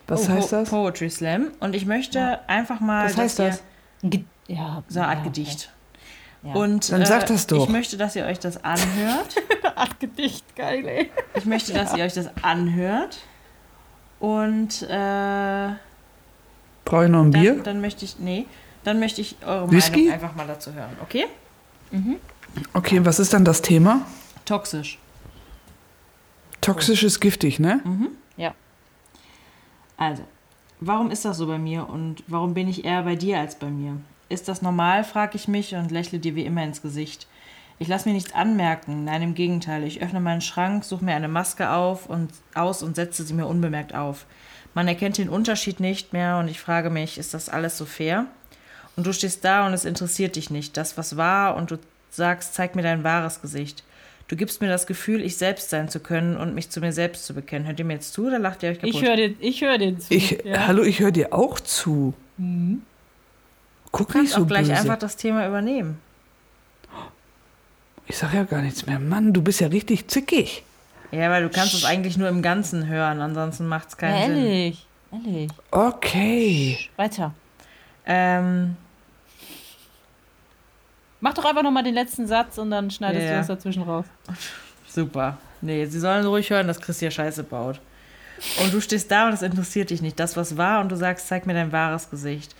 was 0.07 0.27
Oh, 0.27 0.31
heißt 0.31 0.49
Po- 0.49 0.55
das? 0.55 0.69
Poetry 0.69 1.09
Slam. 1.09 1.47
Und 1.59 1.75
ich 1.75 1.85
möchte 1.85 2.39
einfach 2.49 2.79
mal. 2.79 3.05
Was 3.05 3.17
heißt 3.17 3.39
dass 3.39 3.57
das? 3.57 3.63
Ihr, 4.01 4.07
Ein 4.07 4.09
Ge 4.11 4.23
ja, 4.47 4.83
so 4.87 4.99
eine 4.99 5.09
Art 5.09 5.17
ja, 5.19 5.23
Gedicht. 5.25 5.71
Ja. 6.45 6.53
Und, 6.53 6.91
Dann 6.91 7.01
äh, 7.01 7.05
sag 7.07 7.25
das 7.25 7.47
doch. 7.47 7.63
Ich 7.63 7.69
möchte, 7.69 7.97
dass 7.97 8.15
ihr 8.15 8.23
euch 8.25 8.39
das 8.39 8.63
anhört. 8.63 9.35
Art 9.75 9.99
Gedicht, 9.99 10.55
geil, 10.55 10.85
ey. 10.87 11.11
Ich 11.33 11.45
möchte, 11.45 11.73
dass 11.73 11.95
ihr 11.97 12.03
euch 12.05 12.13
das 12.13 12.29
anhört. 12.43 13.17
Und 14.19 14.83
äh, 14.83 15.69
Brauche 16.85 17.05
ich 17.05 17.09
noch 17.09 17.23
ein 17.23 17.31
Bier? 17.31 17.55
dann, 17.55 17.63
dann 17.63 17.81
möchte 17.81 18.05
ich. 18.05 18.19
Nee, 18.19 18.45
dann 18.83 18.99
möchte 18.99 19.21
ich 19.21 19.37
eure 19.43 19.71
Whisky? 19.71 20.01
Meinung 20.01 20.13
einfach 20.13 20.35
mal 20.35 20.45
dazu 20.45 20.71
hören. 20.73 20.95
Okay? 21.01 21.25
Okay, 22.73 23.03
was 23.03 23.19
ist 23.19 23.33
dann 23.33 23.43
das 23.43 23.61
Thema? 23.63 24.01
Toxisch. 24.45 24.99
Toxisch 26.61 27.03
ist 27.03 27.19
giftig, 27.19 27.59
ne? 27.59 27.81
Ja. 28.37 28.53
Also, 29.97 30.23
warum 30.79 31.09
ist 31.09 31.25
das 31.25 31.37
so 31.37 31.47
bei 31.47 31.57
mir 31.57 31.89
und 31.89 32.23
warum 32.27 32.53
bin 32.53 32.67
ich 32.67 32.85
eher 32.85 33.03
bei 33.03 33.15
dir 33.15 33.39
als 33.39 33.55
bei 33.55 33.67
mir? 33.67 33.97
Ist 34.29 34.47
das 34.47 34.61
normal, 34.61 35.03
frage 35.03 35.35
ich 35.35 35.47
mich 35.47 35.75
und 35.75 35.91
lächle 35.91 36.19
dir 36.19 36.35
wie 36.35 36.45
immer 36.45 36.63
ins 36.63 36.81
Gesicht. 36.81 37.27
Ich 37.77 37.87
lasse 37.87 38.07
mir 38.07 38.15
nichts 38.15 38.33
anmerken, 38.33 39.03
nein, 39.03 39.21
im 39.21 39.35
Gegenteil. 39.35 39.83
Ich 39.83 40.01
öffne 40.01 40.21
meinen 40.21 40.41
Schrank, 40.41 40.85
suche 40.85 41.03
mir 41.03 41.15
eine 41.15 41.27
Maske 41.27 41.69
auf 41.69 42.07
und, 42.07 42.31
aus 42.53 42.81
und 42.83 42.95
setze 42.95 43.23
sie 43.23 43.33
mir 43.33 43.47
unbemerkt 43.47 43.93
auf. 43.93 44.25
Man 44.73 44.87
erkennt 44.87 45.17
den 45.17 45.29
Unterschied 45.29 45.79
nicht 45.79 46.13
mehr 46.13 46.37
und 46.37 46.47
ich 46.47 46.59
frage 46.59 46.89
mich, 46.89 47.17
ist 47.17 47.33
das 47.33 47.49
alles 47.49 47.77
so 47.77 47.85
fair? 47.85 48.25
Und 48.95 49.05
du 49.05 49.13
stehst 49.13 49.43
da 49.43 49.67
und 49.67 49.73
es 49.73 49.85
interessiert 49.85 50.37
dich 50.37 50.49
nicht. 50.49 50.77
Das, 50.77 50.97
was 50.97 51.17
war 51.17 51.55
und 51.55 51.71
du 51.71 51.77
sagst, 52.09 52.53
zeig 52.55 52.75
mir 52.75 52.81
dein 52.81 53.03
wahres 53.03 53.41
Gesicht. 53.41 53.83
Du 54.27 54.35
gibst 54.35 54.61
mir 54.61 54.69
das 54.69 54.87
Gefühl, 54.87 55.21
ich 55.21 55.37
selbst 55.37 55.69
sein 55.69 55.87
zu 55.87 55.99
können 55.99 56.35
und 56.35 56.55
mich 56.55 56.69
zu 56.69 56.79
mir 56.79 56.93
selbst 56.93 57.25
zu 57.25 57.33
bekennen. 57.33 57.67
Hört 57.67 57.79
ihr 57.79 57.85
mir 57.85 57.93
jetzt 57.93 58.13
zu 58.13 58.25
oder 58.25 58.39
lacht 58.39 58.63
ihr 58.63 58.69
euch 58.69 58.79
kaputt? 58.79 58.95
Ich 58.95 59.03
höre 59.03 59.17
den, 59.17 59.37
ich 59.39 59.61
hör 59.61 59.77
den 59.77 59.99
zu. 59.99 60.13
Ich, 60.13 60.43
ja. 60.43 60.65
Hallo, 60.65 60.83
ich 60.83 60.99
höre 60.99 61.11
dir 61.11 61.33
auch 61.33 61.59
zu. 61.59 62.13
Guck 63.97 64.11
Du 64.11 64.19
nicht 64.19 64.31
kannst 64.31 64.33
so 64.33 64.41
auch 64.43 64.47
gleich 64.47 64.67
böse. 64.67 64.79
einfach 64.79 64.97
das 64.99 65.15
Thema 65.15 65.47
übernehmen. 65.47 65.99
Ich 68.07 68.17
sag 68.17 68.33
ja 68.33 68.43
gar 68.43 68.61
nichts 68.61 68.85
mehr. 68.85 68.99
Mann, 68.99 69.31
du 69.33 69.41
bist 69.41 69.61
ja 69.61 69.67
richtig 69.67 70.07
zickig. 70.07 70.63
Ja, 71.11 71.29
weil 71.29 71.43
du 71.43 71.49
kannst 71.49 71.73
es 71.73 71.85
eigentlich 71.85 72.17
nur 72.17 72.27
im 72.27 72.41
Ganzen 72.41 72.87
hören, 72.87 73.21
ansonsten 73.21 73.67
macht 73.67 73.87
es 73.89 73.97
keinen 73.97 74.21
Sinn. 74.35 74.37
Ehrlich, 74.45 74.87
ehrlich. 75.11 75.51
Okay. 75.71 76.77
Weiter. 76.97 77.33
Ähm, 78.05 78.75
Mach 81.21 81.33
doch 81.33 81.45
einfach 81.45 81.63
nochmal 81.63 81.83
den 81.83 81.93
letzten 81.95 82.27
Satz 82.27 82.57
und 82.57 82.69
dann 82.71 82.91
schneidest 82.91 83.21
Ja, 83.23 83.27
du 83.29 83.33
ja. 83.33 83.37
das 83.39 83.47
dazwischen 83.47 83.83
raus. 83.83 84.05
super. 84.87 85.37
Nee, 85.61 85.85
sie 85.85 85.99
sollen 85.99 86.25
ruhig 86.25 86.49
hören, 86.49 86.67
dass 86.67 86.79
Chris 86.81 86.99
hier 86.99 87.09
Scheiße 87.11 87.43
baut. 87.43 87.79
Und 88.61 88.73
du 88.73 88.81
stehst 88.81 89.09
da 89.09 89.27
und 89.27 89.33
es 89.33 89.41
interessiert 89.41 89.89
dich 89.89 90.01
nicht. 90.01 90.19
Das, 90.19 90.35
was 90.35 90.57
war, 90.57 90.81
und 90.81 90.89
du 90.91 90.97
sagst, 90.97 91.27
zeig 91.29 91.47
mir 91.47 91.53
dein 91.53 91.71
wahres 91.71 92.09
Gesicht. 92.09 92.53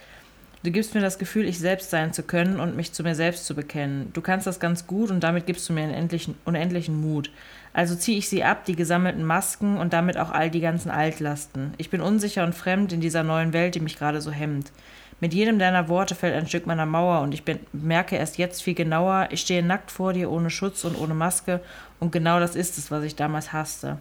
Du 0.65 0.71
gibst 0.71 0.95
mir 0.95 1.01
das 1.01 1.19
Gefühl, 1.19 1.47
ich 1.47 1.59
selbst 1.59 1.91
sein 1.91 2.11
zu 2.11 2.23
können 2.23 2.59
und 2.59 2.75
mich 2.75 2.91
zu 2.91 3.03
mir 3.03 3.13
selbst 3.13 3.45
zu 3.45 3.53
bekennen. 3.53 4.09
Du 4.13 4.21
kannst 4.21 4.47
das 4.47 4.59
ganz 4.59 4.87
gut 4.87 5.11
und 5.11 5.19
damit 5.19 5.45
gibst 5.45 5.69
du 5.69 5.73
mir 5.73 5.83
einen 5.83 5.93
endlichen, 5.93 6.33
unendlichen 6.43 6.99
Mut. 6.99 7.29
Also 7.71 7.93
ziehe 7.93 8.17
ich 8.17 8.27
sie 8.27 8.43
ab, 8.43 8.65
die 8.65 8.75
gesammelten 8.75 9.23
Masken 9.23 9.77
und 9.77 9.93
damit 9.93 10.17
auch 10.17 10.31
all 10.31 10.49
die 10.49 10.61
ganzen 10.61 10.89
Altlasten. 10.89 11.75
Ich 11.77 11.91
bin 11.91 12.01
unsicher 12.01 12.43
und 12.43 12.55
fremd 12.55 12.93
in 12.93 12.99
dieser 12.99 13.21
neuen 13.21 13.53
Welt, 13.53 13.75
die 13.75 13.79
mich 13.79 13.95
gerade 13.95 14.21
so 14.21 14.31
hemmt. 14.31 14.71
Mit 15.19 15.35
jedem 15.35 15.59
deiner 15.59 15.87
Worte 15.87 16.15
fällt 16.15 16.33
ein 16.33 16.47
Stück 16.47 16.65
meiner 16.65 16.87
Mauer 16.87 17.21
und 17.21 17.35
ich 17.35 17.45
bin, 17.45 17.59
merke 17.71 18.15
erst 18.15 18.39
jetzt 18.39 18.63
viel 18.63 18.73
genauer, 18.73 19.27
ich 19.29 19.41
stehe 19.41 19.61
nackt 19.61 19.91
vor 19.91 20.13
dir, 20.13 20.31
ohne 20.31 20.49
Schutz 20.49 20.83
und 20.83 20.97
ohne 20.99 21.13
Maske 21.13 21.61
und 21.99 22.11
genau 22.11 22.39
das 22.39 22.55
ist 22.55 22.79
es, 22.79 22.89
was 22.89 23.03
ich 23.03 23.15
damals 23.15 23.53
hasste. 23.53 23.99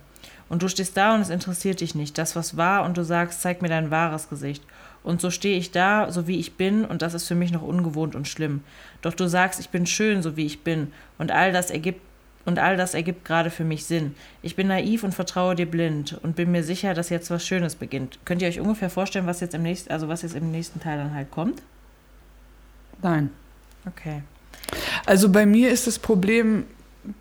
Und 0.48 0.62
du 0.62 0.68
stehst 0.68 0.96
da 0.96 1.14
und 1.14 1.20
es 1.20 1.28
interessiert 1.28 1.80
dich 1.80 1.94
nicht, 1.94 2.16
das 2.16 2.34
was 2.36 2.56
war 2.56 2.84
und 2.84 2.96
du 2.96 3.04
sagst, 3.04 3.42
zeig 3.42 3.60
mir 3.60 3.68
dein 3.68 3.90
wahres 3.90 4.30
Gesicht. 4.30 4.62
Und 5.04 5.20
so 5.20 5.30
stehe 5.30 5.56
ich 5.58 5.70
da, 5.70 6.10
so 6.10 6.26
wie 6.26 6.40
ich 6.40 6.54
bin, 6.54 6.84
und 6.84 7.02
das 7.02 7.14
ist 7.14 7.28
für 7.28 7.34
mich 7.36 7.52
noch 7.52 7.62
ungewohnt 7.62 8.14
und 8.16 8.26
schlimm. 8.26 8.62
Doch 9.02 9.14
du 9.14 9.28
sagst, 9.28 9.60
ich 9.60 9.68
bin 9.68 9.86
schön, 9.86 10.22
so 10.22 10.36
wie 10.36 10.46
ich 10.46 10.62
bin, 10.64 10.90
und 11.18 11.30
all 11.30 11.52
das 11.52 11.70
ergibt 11.70 12.00
und 12.46 12.58
all 12.58 12.76
das 12.76 12.92
ergibt 12.94 13.24
gerade 13.24 13.48
für 13.50 13.64
mich 13.64 13.84
Sinn. 13.86 14.14
Ich 14.42 14.54
bin 14.56 14.66
naiv 14.66 15.02
und 15.04 15.14
vertraue 15.14 15.54
dir 15.54 15.64
blind 15.66 16.18
und 16.22 16.36
bin 16.36 16.50
mir 16.50 16.62
sicher, 16.64 16.92
dass 16.92 17.08
jetzt 17.08 17.30
was 17.30 17.46
Schönes 17.46 17.74
beginnt. 17.74 18.18
Könnt 18.26 18.42
ihr 18.42 18.48
euch 18.48 18.60
ungefähr 18.60 18.90
vorstellen, 18.90 19.26
was 19.26 19.40
jetzt 19.40 19.54
im 19.54 19.62
nächsten, 19.62 19.90
also 19.92 20.08
was 20.08 20.20
jetzt 20.22 20.34
im 20.34 20.50
nächsten 20.50 20.78
Teil 20.80 20.98
dann 20.98 21.14
halt 21.14 21.30
kommt? 21.30 21.62
Nein. 23.02 23.30
Okay. 23.86 24.22
Also 25.06 25.28
bei 25.30 25.46
mir 25.46 25.70
ist 25.70 25.86
das 25.86 25.98
Problem, 25.98 26.64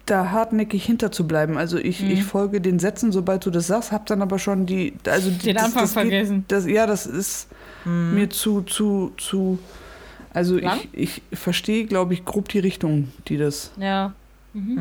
da 0.06 0.32
hartnäckig 0.32 0.86
hinter 0.86 1.12
zu 1.12 1.28
bleiben. 1.28 1.58
Also 1.58 1.78
ich, 1.78 2.02
Mhm. 2.02 2.12
ich 2.12 2.24
folge 2.24 2.62
den 2.62 2.80
Sätzen, 2.80 3.12
sobald 3.12 3.46
du 3.46 3.50
das 3.50 3.68
sagst, 3.68 3.92
hab 3.92 4.06
dann 4.06 4.22
aber 4.22 4.40
schon 4.40 4.66
die, 4.66 4.94
also 5.08 5.30
die, 5.30 5.38
Den 5.40 5.58
Anfang 5.58 5.84
das 5.84 5.94
vergessen. 5.94 6.46
das, 6.48 6.66
ja, 6.66 6.86
das 6.86 7.06
ist 7.06 7.48
mir 7.86 8.30
zu, 8.30 8.62
zu, 8.62 9.14
zu, 9.18 9.60
also 10.34 10.58
Lang? 10.58 10.80
ich, 10.92 11.22
ich 11.32 11.38
verstehe, 11.40 11.86
glaube 11.86 12.14
ich, 12.14 12.26
grob 12.26 12.50
die 12.50 12.60
Richtung, 12.60 13.10
die 13.28 13.38
das 13.38 13.72
Ja. 13.78 14.14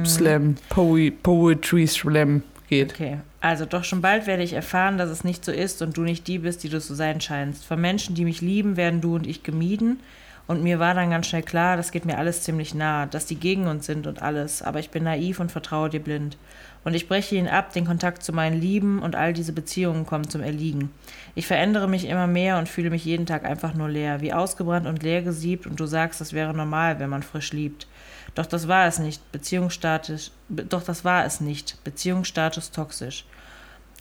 Slam, 0.05 0.57
Poe 0.69 1.11
Poetry 1.11 1.87
Slam 1.87 2.43
geht. 2.69 2.93
Okay. 2.93 3.19
Also 3.41 3.65
doch 3.65 3.85
schon 3.85 4.01
bald 4.01 4.27
werde 4.27 4.43
ich 4.43 4.53
erfahren, 4.53 4.99
dass 4.99 5.11
es 5.11 5.25
nicht 5.25 5.45
so 5.45 5.51
ist 5.51 5.83
und 5.83 5.97
du 5.97 6.03
nicht 6.03 6.29
die 6.29 6.39
bist, 6.39 6.63
die 6.63 6.69
du 6.69 6.81
zu 6.81 6.95
sein 6.95 7.21
scheinst. 7.21 7.65
Von 7.65 7.81
Menschen, 7.81 8.15
die 8.15 8.25
mich 8.25 8.41
lieben, 8.41 8.77
werden 8.77 9.01
du 9.01 9.15
und 9.15 9.27
ich 9.27 9.43
gemieden. 9.43 10.01
Und 10.47 10.63
mir 10.63 10.79
war 10.79 10.95
dann 10.95 11.11
ganz 11.11 11.29
schnell 11.29 11.43
klar, 11.43 11.77
das 11.77 11.93
geht 11.93 12.05
mir 12.05 12.19
alles 12.19 12.43
ziemlich 12.43 12.75
nah, 12.75 13.07
dass 13.07 13.27
die 13.27 13.37
gegen 13.37 13.67
uns 13.67 13.87
sind 13.87 14.07
und 14.07 14.23
alles. 14.23 14.63
Aber 14.63 14.81
ich 14.81 14.91
bin 14.91 15.05
naiv 15.05 15.41
und 15.41 15.51
vertraue 15.51 15.89
dir 15.89 16.01
blind. 16.01 16.37
Und 16.85 16.95
ich 16.95 17.07
breche 17.07 17.37
ihn 17.37 17.47
ab, 17.47 17.73
den 17.73 17.87
Kontakt 17.87 18.25
zu 18.25 18.33
meinen 18.33 18.61
Lieben 18.61 19.01
und 19.01 19.15
all 19.15 19.33
diese 19.33 19.53
Beziehungen 19.53 20.05
kommen 20.05 20.29
zum 20.29 20.43
Erliegen. 20.43 20.91
Ich 21.37 21.47
verändere 21.47 21.89
mich 21.89 22.07
immer 22.07 22.27
mehr 22.27 22.59
und 22.59 22.69
fühle 22.69 22.91
mich 22.91 23.05
jeden 23.05 23.25
Tag 23.25 23.45
einfach 23.45 23.75
nur 23.75 23.89
leer, 23.89 24.21
wie 24.21 24.33
ausgebrannt 24.33 24.87
und 24.89 25.03
leer 25.03 25.23
gesiebt 25.23 25.67
und 25.67 25.79
du 25.79 25.87
sagst, 25.87 26.21
das 26.21 26.33
wäre 26.33 26.53
normal, 26.53 26.99
wenn 26.99 27.11
man 27.11 27.23
frisch 27.23 27.53
liebt. 27.53 27.87
Doch 28.35 28.47
das 28.47 28.67
war 28.67 28.87
es 28.87 28.99
nicht, 28.99 29.31
Beziehungsstatus, 29.31 30.33
be- 30.49 30.65
doch 30.65 30.83
das 30.83 31.05
war 31.05 31.25
es 31.25 31.41
nicht, 31.41 31.83
Beziehungsstatus 31.85 32.73
toxisch. 32.73 33.27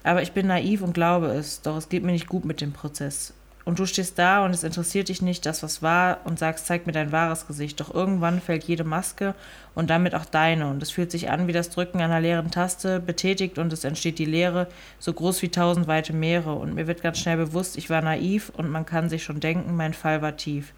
Aber 0.03 0.23
ich 0.23 0.31
bin 0.31 0.47
naiv 0.47 0.81
und 0.81 0.93
glaube 0.93 1.27
es, 1.27 1.61
doch 1.61 1.77
es 1.77 1.87
geht 1.89 2.03
mir 2.03 2.13
nicht 2.13 2.27
gut 2.27 2.45
mit 2.45 2.61
dem 2.61 2.73
Prozess. 2.73 3.33
Und 3.63 3.79
du 3.79 3.85
stehst 3.85 4.17
da 4.17 4.43
und 4.43 4.51
es 4.51 4.63
interessiert 4.63 5.09
dich 5.09 5.21
nicht, 5.21 5.45
das 5.45 5.61
was 5.61 5.81
war, 5.81 6.19
und 6.23 6.39
sagst, 6.39 6.65
zeig 6.65 6.87
mir 6.87 6.93
dein 6.93 7.11
wahres 7.11 7.47
Gesicht. 7.47 7.79
Doch 7.79 7.93
irgendwann 7.93 8.41
fällt 8.41 8.63
jede 8.63 8.83
Maske 8.83 9.35
und 9.75 9.89
damit 9.89 10.15
auch 10.15 10.25
deine. 10.25 10.67
Und 10.69 10.81
es 10.81 10.91
fühlt 10.91 11.11
sich 11.11 11.29
an 11.29 11.47
wie 11.47 11.53
das 11.53 11.69
Drücken 11.69 12.01
einer 12.01 12.19
leeren 12.19 12.51
Taste, 12.51 12.99
betätigt 12.99 13.57
und 13.59 13.71
es 13.71 13.83
entsteht 13.83 14.19
die 14.19 14.25
Leere, 14.25 14.67
so 14.99 15.13
groß 15.13 15.41
wie 15.41 15.49
tausend 15.49 15.87
weite 15.87 16.13
Meere. 16.13 16.53
Und 16.53 16.73
mir 16.73 16.87
wird 16.87 17.03
ganz 17.03 17.19
schnell 17.19 17.37
bewusst, 17.37 17.77
ich 17.77 17.89
war 17.89 18.01
naiv 18.01 18.51
und 18.55 18.69
man 18.69 18.85
kann 18.85 19.09
sich 19.09 19.23
schon 19.23 19.39
denken, 19.39 19.75
mein 19.75 19.93
Fall 19.93 20.21
war 20.21 20.37
tief. 20.37 20.73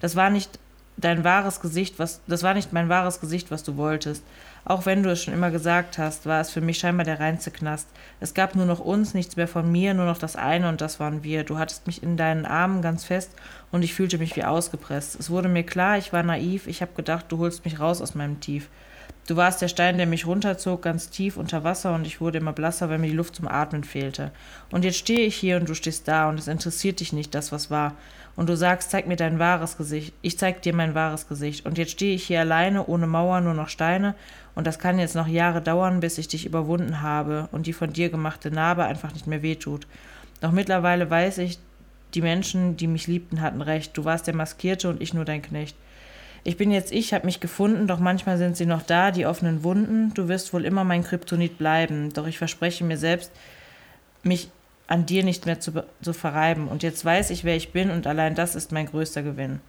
Das 0.00 0.16
war 0.16 0.30
nicht 0.30 0.58
dein 0.96 1.24
wahres 1.24 1.60
Gesicht, 1.60 1.98
was 1.98 2.20
das 2.26 2.42
war 2.42 2.54
nicht 2.54 2.72
mein 2.72 2.88
wahres 2.88 3.20
Gesicht, 3.20 3.50
was 3.50 3.62
du 3.62 3.76
wolltest. 3.76 4.22
Auch 4.64 4.86
wenn 4.86 5.02
du 5.02 5.10
es 5.10 5.22
schon 5.22 5.34
immer 5.34 5.50
gesagt 5.50 5.98
hast, 5.98 6.26
war 6.26 6.40
es 6.40 6.50
für 6.50 6.60
mich 6.60 6.78
scheinbar 6.78 7.04
der 7.04 7.20
reinste 7.20 7.50
Knast. 7.50 7.88
Es 8.20 8.34
gab 8.34 8.54
nur 8.54 8.66
noch 8.66 8.80
uns, 8.80 9.14
nichts 9.14 9.36
mehr 9.36 9.48
von 9.48 9.70
mir, 9.70 9.94
nur 9.94 10.04
noch 10.04 10.18
das 10.18 10.36
eine 10.36 10.68
und 10.68 10.80
das 10.80 11.00
waren 11.00 11.24
wir. 11.24 11.44
Du 11.44 11.58
hattest 11.58 11.86
mich 11.86 12.02
in 12.02 12.16
deinen 12.16 12.46
Armen 12.46 12.82
ganz 12.82 13.04
fest 13.04 13.30
und 13.72 13.82
ich 13.82 13.94
fühlte 13.94 14.18
mich 14.18 14.36
wie 14.36 14.44
ausgepresst. 14.44 15.18
Es 15.18 15.30
wurde 15.30 15.48
mir 15.48 15.64
klar, 15.64 15.96
ich 15.98 16.12
war 16.12 16.22
naiv, 16.22 16.66
ich 16.66 16.82
habe 16.82 16.92
gedacht, 16.94 17.26
du 17.28 17.38
holst 17.38 17.64
mich 17.64 17.80
raus 17.80 18.02
aus 18.02 18.14
meinem 18.14 18.40
Tief. 18.40 18.68
Du 19.26 19.36
warst 19.36 19.62
der 19.62 19.68
Stein, 19.68 19.96
der 19.96 20.06
mich 20.06 20.26
runterzog, 20.26 20.82
ganz 20.82 21.10
tief 21.10 21.36
unter 21.36 21.62
Wasser 21.62 21.94
und 21.94 22.06
ich 22.06 22.20
wurde 22.20 22.38
immer 22.38 22.52
blasser, 22.52 22.90
weil 22.90 22.98
mir 22.98 23.06
die 23.06 23.16
Luft 23.16 23.36
zum 23.36 23.46
Atmen 23.46 23.84
fehlte. 23.84 24.32
Und 24.72 24.84
jetzt 24.84 24.98
stehe 24.98 25.20
ich 25.20 25.36
hier 25.36 25.56
und 25.56 25.68
du 25.68 25.74
stehst 25.74 26.08
da 26.08 26.28
und 26.28 26.38
es 26.38 26.48
interessiert 26.48 27.00
dich 27.00 27.12
nicht, 27.12 27.34
das 27.34 27.52
was 27.52 27.70
war. 27.70 27.94
Und 28.36 28.48
du 28.48 28.56
sagst, 28.56 28.90
zeig 28.90 29.06
mir 29.06 29.16
dein 29.16 29.38
wahres 29.38 29.76
Gesicht. 29.76 30.14
Ich 30.22 30.38
zeig 30.38 30.62
dir 30.62 30.74
mein 30.74 30.94
wahres 30.94 31.28
Gesicht. 31.28 31.66
Und 31.66 31.78
jetzt 31.78 31.92
stehe 31.92 32.14
ich 32.14 32.24
hier 32.24 32.40
alleine, 32.40 32.86
ohne 32.86 33.06
Mauer, 33.06 33.40
nur 33.40 33.54
noch 33.54 33.68
Steine. 33.68 34.14
Und 34.54 34.66
das 34.66 34.78
kann 34.78 34.98
jetzt 34.98 35.14
noch 35.14 35.26
Jahre 35.26 35.62
dauern, 35.62 36.00
bis 36.00 36.18
ich 36.18 36.28
dich 36.28 36.46
überwunden 36.46 37.02
habe 37.02 37.48
und 37.52 37.66
die 37.66 37.72
von 37.72 37.92
dir 37.92 38.10
gemachte 38.10 38.50
Narbe 38.50 38.84
einfach 38.84 39.12
nicht 39.12 39.26
mehr 39.26 39.42
wehtut. 39.42 39.86
Doch 40.40 40.52
mittlerweile 40.52 41.08
weiß 41.08 41.38
ich, 41.38 41.58
die 42.14 42.22
Menschen, 42.22 42.76
die 42.76 42.86
mich 42.86 43.06
liebten, 43.06 43.40
hatten 43.40 43.62
recht. 43.62 43.96
Du 43.96 44.04
warst 44.04 44.26
der 44.26 44.34
Maskierte 44.34 44.88
und 44.88 45.00
ich 45.00 45.14
nur 45.14 45.24
dein 45.24 45.42
Knecht. 45.42 45.76
Ich 46.42 46.56
bin 46.56 46.70
jetzt 46.70 46.90
ich, 46.90 47.12
hab 47.12 47.24
mich 47.24 47.40
gefunden, 47.40 47.86
doch 47.86 47.98
manchmal 47.98 48.38
sind 48.38 48.56
sie 48.56 48.66
noch 48.66 48.82
da, 48.82 49.10
die 49.10 49.26
offenen 49.26 49.62
Wunden. 49.62 50.12
Du 50.14 50.28
wirst 50.28 50.52
wohl 50.52 50.64
immer 50.64 50.84
mein 50.84 51.04
Kryptonit 51.04 51.58
bleiben, 51.58 52.12
doch 52.12 52.26
ich 52.26 52.38
verspreche 52.38 52.82
mir 52.82 52.96
selbst, 52.96 53.30
mich 54.22 54.50
an 54.86 55.06
dir 55.06 55.22
nicht 55.22 55.46
mehr 55.46 55.60
zu, 55.60 55.84
zu 56.02 56.12
verreiben. 56.12 56.66
Und 56.66 56.82
jetzt 56.82 57.04
weiß 57.04 57.30
ich, 57.30 57.44
wer 57.44 57.56
ich 57.56 57.72
bin 57.72 57.90
und 57.90 58.06
allein 58.06 58.34
das 58.34 58.54
ist 58.54 58.72
mein 58.72 58.86
größter 58.86 59.22
Gewinn. 59.22 59.60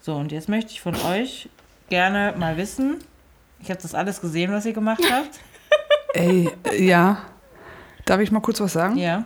So, 0.00 0.14
und 0.14 0.30
jetzt 0.30 0.48
möchte 0.48 0.70
ich 0.70 0.80
von 0.80 0.94
euch 0.94 1.48
gerne 1.88 2.34
mal 2.38 2.56
wissen, 2.56 2.98
ich 3.66 3.70
habe 3.70 3.82
das 3.82 3.94
alles 3.94 4.20
gesehen, 4.20 4.52
was 4.52 4.64
ihr 4.64 4.72
gemacht 4.72 5.02
habt. 5.10 5.38
Ey, 6.14 6.50
äh, 6.72 6.84
ja. 6.84 7.18
Darf 8.04 8.20
ich 8.20 8.30
mal 8.30 8.40
kurz 8.40 8.60
was 8.60 8.72
sagen? 8.72 8.96
Ja. 8.96 9.24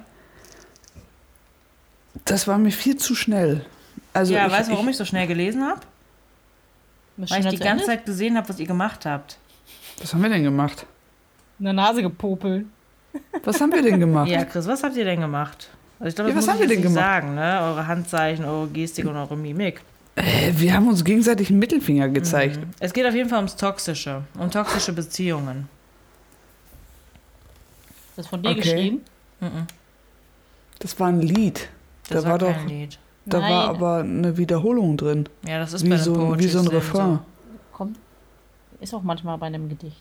Das 2.25 2.47
war 2.49 2.59
mir 2.59 2.73
viel 2.73 2.97
zu 2.97 3.15
schnell. 3.15 3.65
Also 4.13 4.35
ja, 4.35 4.47
ich, 4.47 4.53
weißt 4.53 4.69
du, 4.69 4.73
warum 4.73 4.89
ich 4.89 4.97
so 4.97 5.05
schnell 5.05 5.27
gelesen 5.27 5.65
habe? 5.65 5.81
Weil 7.17 7.41
ich 7.45 7.49
die 7.51 7.59
ganze 7.59 7.85
Zeit 7.85 8.07
gesehen 8.07 8.37
habe, 8.37 8.49
was 8.49 8.59
ihr 8.59 8.67
gemacht 8.67 9.05
habt. 9.07 9.39
Was 10.01 10.13
haben 10.15 10.23
wir 10.23 10.31
denn 10.31 10.43
gemacht? 10.45 10.87
in 11.59 11.65
der 11.65 11.75
Nase 11.75 12.01
gepopelt. 12.01 12.67
Was 13.45 13.61
haben 13.61 13.71
wir 13.71 13.83
denn 13.83 14.01
gemacht? 14.01 14.31
Ja, 14.31 14.45
Chris, 14.47 14.67
was 14.67 14.83
habt 14.83 14.97
ihr 14.97 15.05
denn 15.05 15.21
gemacht? 15.21 15.69
Also 15.99 16.09
ich 16.09 16.15
glaube, 16.15 16.31
Ja, 16.31 16.37
was 16.37 16.47
muss 16.47 16.55
haben 16.55 16.63
ich 16.63 16.69
wir 16.71 16.75
denn 16.77 16.83
gemacht? 16.83 17.05
sagen, 17.05 17.35
ne? 17.35 17.61
Eure 17.61 17.87
Handzeichen, 17.87 18.47
eure 18.47 18.69
Gestik 18.69 19.05
und 19.05 19.17
eure 19.17 19.37
Mimik. 19.37 19.83
Äh, 20.17 20.53
wir 20.57 20.75
haben 20.75 20.89
uns 20.89 21.05
gegenseitig 21.05 21.51
einen 21.51 21.59
Mittelfinger 21.61 22.09
gezeigt. 22.09 22.59
Es 22.81 22.93
geht 22.93 23.07
auf 23.07 23.15
jeden 23.15 23.29
Fall 23.29 23.39
ums 23.39 23.57
Toxische, 23.57 24.23
um 24.39 24.51
toxische 24.51 24.93
Beziehungen. 24.93 25.69
Das 28.17 28.27
ist 28.27 28.31
von 28.31 28.43
dir 28.43 28.51
Okay. 28.51 28.61
geschrieben? 28.61 29.01
Das 30.79 30.99
war 31.01 31.09
ein 31.09 31.21
Lied. 31.23 31.69
Das 32.09 32.25
da 32.25 32.31
war, 32.31 32.39
kein 32.39 32.55
doch, 32.55 32.67
Lied. 32.67 32.99
da 33.27 33.39
Nein. 33.39 33.51
war 33.53 33.69
aber 33.69 33.97
eine 33.99 34.37
Wiederholung 34.37 34.97
drin. 34.97 35.29
Ja, 35.47 35.59
das 35.61 35.73
ist 35.73 35.85
Wie 35.85 35.91
bei 35.91 35.97
so, 35.97 36.15
einem 36.15 36.39
wie 36.39 36.49
so 36.49 36.59
ein 36.59 36.67
Refrain. 36.67 37.21
Kommt. 37.73 37.97
Ist 38.81 38.93
auch 38.95 39.03
manchmal 39.03 39.39
bei 39.39 39.47
einem 39.47 39.69
Gedicht. 39.69 40.01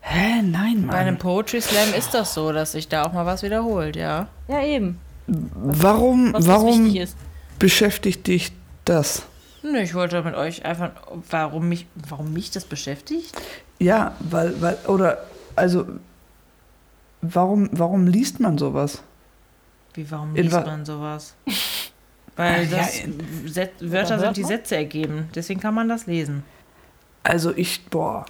Hä, 0.00 0.42
nein, 0.42 0.86
Bei 0.86 0.96
einem 0.98 1.14
Mann. 1.14 1.18
Poetry 1.18 1.60
Slam 1.60 1.94
ist 1.96 2.12
das 2.14 2.34
so, 2.34 2.52
dass 2.52 2.72
sich 2.72 2.88
da 2.88 3.04
auch 3.04 3.12
mal 3.12 3.24
was 3.26 3.42
wiederholt, 3.42 3.96
ja. 3.96 4.28
Ja, 4.48 4.62
eben. 4.62 4.98
Warum, 5.26 6.32
Was 6.34 6.46
warum 6.46 6.84
wichtig 6.86 7.02
ist. 7.02 7.16
Beschäftigt 7.58 8.26
dich 8.26 8.52
das? 8.84 9.22
Nö, 9.62 9.78
ich 9.78 9.94
wollte 9.94 10.22
mit 10.22 10.34
euch 10.34 10.64
einfach, 10.64 10.90
warum 11.30 11.68
mich, 11.68 11.86
warum 11.94 12.32
mich 12.32 12.50
das 12.50 12.64
beschäftigt? 12.64 13.32
Ja, 13.78 14.14
weil, 14.20 14.60
weil, 14.60 14.76
oder, 14.86 15.24
also, 15.56 15.86
warum, 17.22 17.68
warum 17.72 18.06
liest 18.06 18.40
man 18.40 18.58
sowas? 18.58 19.02
Wie, 19.94 20.10
warum 20.10 20.34
In 20.36 20.42
liest 20.44 20.54
wa- 20.56 20.64
man 20.66 20.84
sowas? 20.84 21.34
Weil 22.36 22.64
Ja, 22.68 22.78
das 22.78 23.00
Set, 23.46 23.70
Wörter 23.80 24.18
sind, 24.18 24.36
die 24.36 24.40
man? 24.42 24.48
Sätze 24.48 24.74
ergeben. 24.74 25.28
Deswegen 25.36 25.60
kann 25.60 25.72
man 25.72 25.88
das 25.88 26.06
lesen. 26.06 26.42
Also 27.22 27.52
ich, 27.56 27.84
boah, 27.86 28.26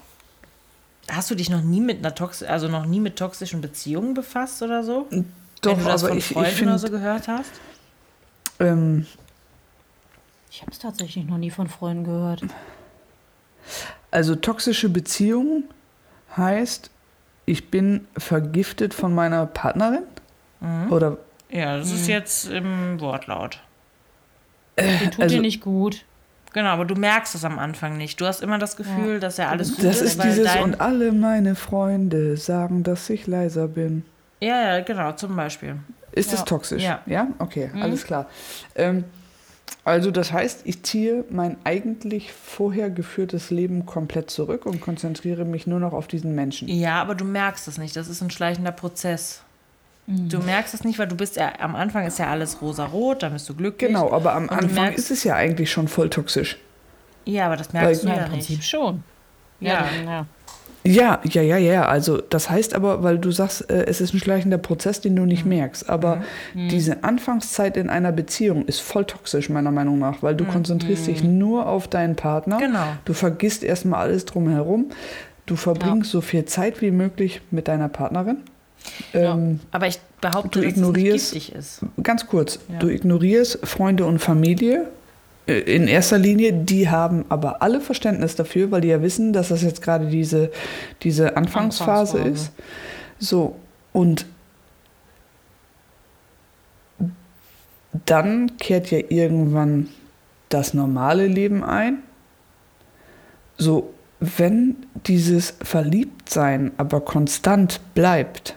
Hast 1.10 1.30
du 1.30 1.34
dich 1.34 1.48
noch 1.48 1.62
nie 1.62 1.80
mit 1.80 1.98
einer 1.98 2.14
Tox 2.14 2.42
also 2.42 2.68
noch 2.68 2.84
nie 2.87 3.00
mit 3.00 3.16
toxischen 3.16 3.60
Beziehungen 3.62 4.12
befasst 4.14 4.62
oder 4.62 4.84
so? 4.84 5.06
doch, 5.62 5.76
Wenn 5.76 5.84
du 5.84 5.90
das 5.90 6.02
aber 6.02 6.08
von 6.10 6.18
ich, 6.18 6.30
ich 6.30 6.34
Freunden 6.37 6.64
oder 6.68 6.78
so 6.78 6.90
gehört 6.90 7.28
hast? 7.28 7.50
Ähm, 8.60 9.06
Ich 10.50 10.62
habe 10.62 10.70
es 10.70 10.78
tatsächlich 10.78 11.24
noch 11.26 11.38
nie 11.38 11.50
von 11.50 11.68
Freunden 11.68 12.04
gehört. 12.04 12.42
also 14.10 14.34
toxische 14.36 14.88
Beziehung 14.88 15.64
heißt, 16.36 16.90
ich 17.46 17.70
bin 17.70 18.06
vergiftet 18.16 18.94
von 18.94 19.14
meiner 19.14 19.46
Partnerin? 19.46 20.04
Mhm. 20.60 20.92
Oder, 20.92 21.18
Ja, 21.50 21.76
das 21.78 21.92
ist 21.92 22.08
jetzt 22.08 22.50
im 22.50 23.00
Wortlaut. 23.00 23.60
Die 24.78 25.10
tut 25.10 25.20
also- 25.22 25.36
dir 25.36 25.42
nicht 25.42 25.60
gut. 25.60 26.04
Genau, 26.52 26.68
aber 26.68 26.84
du 26.84 26.94
merkst 26.94 27.34
es 27.34 27.44
am 27.44 27.58
Anfang 27.58 27.96
nicht. 27.96 28.20
Du 28.20 28.26
hast 28.26 28.40
immer 28.40 28.58
das 28.58 28.76
Gefühl, 28.76 29.18
dass 29.18 29.38
ja 29.38 29.48
alles 29.48 29.74
gut 29.74 29.84
das 29.84 29.96
ist, 29.96 30.02
ist 30.12 30.18
weil 30.18 30.28
dieses, 30.30 30.52
dein, 30.52 30.62
und 30.62 30.80
alle 30.80 31.10
meine 31.10 31.56
Freunde 31.56 32.36
sagen, 32.36 32.84
dass 32.84 33.10
ich 33.10 33.26
leiser 33.26 33.66
bin. 33.66 34.04
Ja, 34.40 34.76
ja, 34.76 34.80
genau, 34.84 35.10
zum 35.12 35.34
Beispiel. 35.34 35.76
Ist 36.14 36.33
Ja. 36.33 36.38
es 36.38 36.44
toxisch? 36.44 36.83
Ja. 36.83 37.00
Ja? 37.07 37.29
Okay, 37.38 37.70
alles 37.81 38.05
klar. 38.05 38.27
Ähm, 38.74 39.05
also 39.85 40.11
das 40.11 40.33
heißt, 40.33 40.62
ich 40.64 40.83
ziehe 40.83 41.24
mein 41.31 41.57
eigentlich 41.64 42.33
vorher 42.33 42.88
geführtes 42.90 43.50
Leben 43.50 43.85
komplett 43.87 44.31
zurück 44.31 44.64
und 44.66 44.81
konzentriere 44.81 45.44
mich 45.44 45.66
nur 45.66 45.81
noch 45.81 45.92
auf 45.92 46.07
diesen 46.07 46.35
Menschen. 46.35 46.68
Ja, 46.68 47.00
aber 47.03 47.14
du 47.14 47.24
merkst 47.24 47.66
es 47.68 47.79
nicht. 47.79 47.94
Das 47.96 48.09
ist 48.09 48.20
ein 48.22 48.31
schleichender 48.31 48.72
Prozess. 48.72 49.42
Du 50.07 50.38
merkst 50.40 50.74
es 50.74 50.85
nicht, 50.85 50.98
weil 50.98 51.09
du 51.09 51.16
bist 51.16 51.37
ja, 51.37 51.50
am 51.61 51.74
Anfang 51.74 52.07
ist 52.07 52.18
ja 52.18 52.27
alles 52.29 52.61
rosa-rot, 52.61 53.22
dann 53.22 53.33
bist 53.33 53.48
du 53.48 53.55
glücklich. 53.55 53.88
Genau, 53.88 54.12
aber 54.12 54.35
am 54.35 54.50
Anfang 54.50 54.88
merkst- 54.90 54.96
ist 54.96 55.11
es 55.11 55.24
ja 55.24 55.35
eigentlich 55.35 55.70
schon 55.72 55.88
voll 55.88 56.11
toxisch. 56.11 56.59
Ja, 57.24 57.46
aber 57.46 57.57
das 57.57 57.72
merkst 57.72 58.05
Weil- 58.05 58.11
du 58.11 58.14
Ja, 58.14 58.20
ja 58.20 58.24
im 58.27 58.33
Prinzip 58.33 58.57
nicht. 58.59 58.68
schon. 58.68 59.03
Ja. 59.61 59.87
ja. 60.05 60.27
Ja, 60.86 61.20
ja, 61.24 61.40
ja, 61.40 61.56
ja. 61.56 61.86
Also 61.86 62.18
das 62.20 62.50
heißt 62.50 62.74
aber, 62.74 63.02
weil 63.02 63.18
du 63.18 63.30
sagst, 63.30 63.70
äh, 63.70 63.86
es 63.86 64.00
ist 64.02 64.12
ein 64.12 64.18
schleichender 64.18 64.58
Prozess, 64.58 65.00
den 65.00 65.16
du 65.16 65.24
nicht 65.24 65.46
merkst. 65.46 65.88
Aber 65.88 66.22
diese 66.54 67.02
Anfangszeit 67.04 67.76
in 67.78 67.88
einer 67.88 68.12
Beziehung 68.12 68.66
ist 68.66 68.80
voll 68.80 69.06
toxisch, 69.06 69.48
meiner 69.48 69.70
Meinung 69.70 69.98
nach, 69.98 70.22
weil 70.22 70.34
du 70.34 70.44
konzentrierst 70.44 71.06
dich 71.06 71.22
nur 71.24 71.66
auf 71.66 71.88
deinen 71.88 72.16
Partner. 72.16 72.58
Genau. 72.58 72.84
Du 73.06 73.14
vergisst 73.14 73.62
erstmal 73.64 74.00
alles 74.00 74.26
drumherum. 74.26 74.90
Du 75.46 75.56
verbringst 75.56 76.10
so 76.10 76.20
viel 76.20 76.44
Zeit 76.44 76.80
wie 76.82 76.90
möglich 76.90 77.40
mit 77.50 77.68
deiner 77.68 77.88
Partnerin. 77.88 78.38
Ähm, 79.14 79.60
Aber 79.70 79.86
ich 79.86 79.98
behaupte, 80.20 80.60
Du 80.60 80.66
dass 80.66 80.74
ignorierst- 80.76 81.14
es 81.14 81.32
nicht 81.34 81.46
giftig 81.46 81.54
ist. 81.54 81.80
Ganz 82.02 82.26
kurz, 82.26 82.58
du 82.78 82.88
ignorierst 82.88 83.60
Freunde 83.66 84.04
und 84.04 84.18
Familie 84.18 84.88
in 85.46 85.88
erster 85.88 86.18
Linie, 86.18 86.52
die 86.52 86.88
haben 86.88 87.26
aber 87.28 87.61
alle 87.61 87.80
Verständnis 87.80 88.35
dafür, 88.35 88.70
weil 88.70 88.80
die 88.80 88.88
ja 88.88 89.02
wissen, 89.02 89.33
dass 89.33 89.48
das 89.48 89.62
jetzt 89.62 89.83
gerade 89.83 90.07
diese, 90.07 90.50
diese 91.02 91.37
Anfangsphase, 91.37 92.18
Anfangsphase. 92.18 92.46
ist. 92.46 92.52
So, 93.18 93.57
und 93.92 94.26
dann 98.07 98.57
kehrt 98.57 98.90
ja 98.90 98.98
irgendwann 99.09 99.88
das 100.48 100.74
normale 100.74 101.26
Leben 101.26 101.62
ein. 101.62 102.02
So, 103.57 103.92
wenn 104.20 104.76
dieses 105.07 105.54
Verliebtsein 105.62 106.72
aber 106.76 107.00
konstant 107.02 107.80
bleibt, 107.94 108.57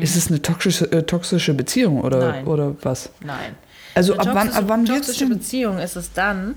ist 0.00 0.16
es 0.16 0.28
eine 0.28 0.42
toxische, 0.42 0.90
äh, 0.90 1.04
toxische 1.04 1.54
Beziehung 1.54 2.00
oder, 2.00 2.32
Nein. 2.32 2.46
oder 2.46 2.74
was? 2.82 3.10
Nein. 3.24 3.54
Also 3.96 4.16
ab 4.16 4.28
wann, 4.32 4.50
ab 4.52 4.64
wann 4.66 4.84
toxische 4.84 5.20
denn? 5.26 5.30
Beziehung 5.38 5.78
ist 5.78 5.96
es 5.96 6.12
dann, 6.12 6.54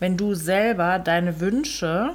wenn 0.00 0.16
du 0.16 0.34
selber 0.34 0.98
deine 0.98 1.40
Wünsche 1.40 2.10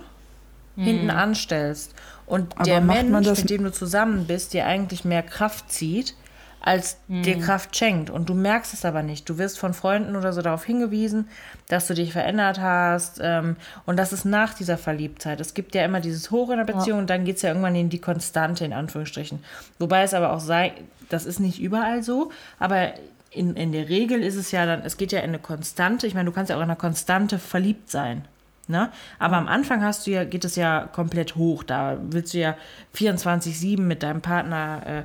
hinten 0.78 1.10
anstellst 1.10 1.94
und 2.26 2.54
Aber 2.56 2.64
der 2.66 2.82
Mensch, 2.82 3.26
das- 3.26 3.40
mit 3.40 3.50
dem 3.50 3.64
du 3.64 3.72
zusammen 3.72 4.26
bist, 4.26 4.54
dir 4.54 4.66
eigentlich 4.66 5.06
mehr 5.06 5.24
Kraft 5.24 5.72
zieht, 5.72 6.16
als 6.60 6.98
dir 7.08 7.38
Kraft 7.40 7.76
schenkt. 7.78 8.10
Und 8.10 8.28
du 8.28 8.34
merkst 8.34 8.74
es 8.74 8.84
aber 8.86 9.04
nicht. 9.04 9.30
Du 9.30 9.38
wirst 9.38 9.58
von 9.60 9.74
Freunden 9.76 10.16
oder 10.16 10.34
so 10.34 10.42
darauf 10.42 10.66
hingewiesen, 10.66 11.30
dass 11.68 11.86
du 11.88 11.94
dich 11.94 12.12
verändert 12.12 12.60
hast. 12.60 13.20
Ähm, 13.22 13.56
und 13.86 13.98
das 13.98 14.12
ist 14.12 14.26
nach 14.26 14.56
dieser 14.56 14.78
Verliebtheit. 14.80 15.40
Es 15.40 15.54
gibt 15.54 15.76
ja 15.76 15.86
immer 15.86 16.02
dieses 16.02 16.32
Hoch 16.32 16.50
in 16.50 16.58
der 16.58 16.66
Beziehung 16.66 17.00
und 17.00 17.10
dann 17.12 17.24
geht 17.24 17.36
es 17.38 17.44
ja 17.44 17.50
irgendwann 17.50 17.76
in 17.76 17.90
die 17.90 18.00
Konstante, 18.02 18.66
in 18.66 18.74
Anführungsstrichen. 18.74 19.44
Wobei 19.80 20.02
es 20.04 20.14
aber 20.16 20.34
auch 20.34 20.40
sei, 20.40 20.74
das 21.10 21.26
ist 21.28 21.40
nicht 21.40 21.62
überall 21.62 22.02
so, 22.04 22.32
aber 22.60 22.94
in, 23.36 23.56
in 23.56 23.72
der 23.72 23.90
Regel 23.90 24.24
ist 24.24 24.36
es 24.36 24.52
ja 24.52 24.66
dann, 24.66 24.82
es 24.82 24.98
geht 24.98 25.12
ja 25.12 25.20
in 25.20 25.30
eine 25.30 25.40
Konstante. 25.40 26.08
Ich 26.08 26.14
meine, 26.14 26.26
du 26.26 26.32
kannst 26.32 26.50
ja 26.50 26.56
auch 26.56 26.62
in 26.62 26.70
eine 26.70 26.76
Konstante 26.76 27.40
verliebt 27.40 27.90
sein. 27.90 28.26
Ne? 28.68 28.90
Aber 29.20 29.38
am 29.38 29.48
Anfang 29.48 29.84
hast 29.84 30.08
du 30.08 30.12
ja, 30.12 30.24
geht 30.24 30.44
es 30.44 30.56
ja 30.56 30.90
komplett 30.92 31.36
hoch. 31.36 31.64
Da 31.64 31.98
willst 32.02 32.34
du 32.34 32.40
ja 32.40 32.56
24-7 32.96 33.80
mit 33.80 34.02
deinem 34.02 34.22
Partner, 34.22 34.82
äh, 34.86 35.04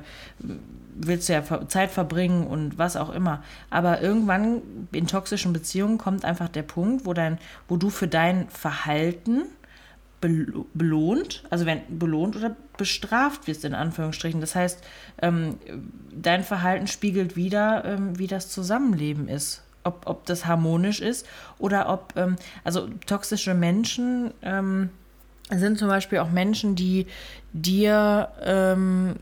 willst 0.95 1.29
du 1.29 1.33
ja 1.33 1.67
Zeit 1.67 1.91
verbringen 1.91 2.47
und 2.47 2.77
was 2.79 2.97
auch 2.97 3.11
immer. 3.11 3.43
Aber 3.69 4.01
irgendwann 4.01 4.61
in 4.91 5.05
toxischen 5.05 5.53
Beziehungen 5.53 5.99
kommt 5.99 6.25
einfach 6.25 6.49
der 6.49 6.63
Punkt, 6.63 7.05
wo, 7.05 7.13
dein, 7.13 7.37
wo 7.67 7.77
du 7.77 7.89
für 7.89 8.07
dein 8.07 8.49
Verhalten 8.49 9.43
belohnt, 10.21 11.43
also 11.49 11.65
wenn 11.65 11.81
belohnt 11.97 12.35
oder 12.35 12.55
bestraft 12.77 13.47
wirst, 13.47 13.65
in 13.65 13.73
Anführungsstrichen. 13.73 14.39
Das 14.39 14.55
heißt, 14.55 14.83
ähm, 15.21 15.57
dein 16.11 16.43
Verhalten 16.43 16.87
spiegelt 16.87 17.35
wieder, 17.35 17.83
ähm, 17.85 18.17
wie 18.17 18.27
das 18.27 18.49
Zusammenleben 18.49 19.27
ist. 19.27 19.63
Ob, 19.83 20.03
ob 20.05 20.27
das 20.27 20.45
harmonisch 20.45 21.01
ist 21.01 21.25
oder 21.57 21.89
ob, 21.89 22.13
ähm, 22.15 22.35
also 22.63 22.87
toxische 23.07 23.55
Menschen 23.55 24.31
ähm, 24.43 24.89
sind 25.49 25.79
zum 25.79 25.87
Beispiel 25.87 26.19
auch 26.19 26.29
Menschen, 26.29 26.75
die 26.75 27.07
dir 27.51 28.29
ähm, 28.43 29.15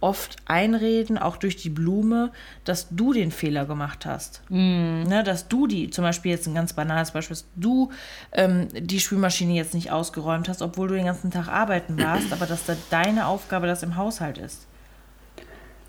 oft 0.00 0.36
einreden, 0.46 1.18
auch 1.18 1.36
durch 1.36 1.56
die 1.56 1.70
Blume, 1.70 2.30
dass 2.64 2.88
du 2.90 3.12
den 3.12 3.30
Fehler 3.30 3.66
gemacht 3.66 4.06
hast. 4.06 4.42
Ne, 4.48 5.22
dass 5.24 5.48
du 5.48 5.66
die, 5.66 5.90
zum 5.90 6.04
Beispiel 6.04 6.30
jetzt 6.30 6.46
ein 6.46 6.54
ganz 6.54 6.72
banales 6.72 7.10
Beispiel, 7.10 7.34
dass 7.34 7.46
du 7.56 7.90
ähm, 8.32 8.68
die 8.72 9.00
Spülmaschine 9.00 9.54
jetzt 9.54 9.74
nicht 9.74 9.90
ausgeräumt 9.90 10.48
hast, 10.48 10.62
obwohl 10.62 10.88
du 10.88 10.94
den 10.94 11.06
ganzen 11.06 11.30
Tag 11.30 11.48
arbeiten 11.48 11.98
warst, 11.98 12.32
aber 12.32 12.46
dass 12.46 12.64
da 12.64 12.76
deine 12.90 13.26
Aufgabe 13.26 13.66
das 13.66 13.82
im 13.82 13.96
Haushalt 13.96 14.38
ist. 14.38 14.66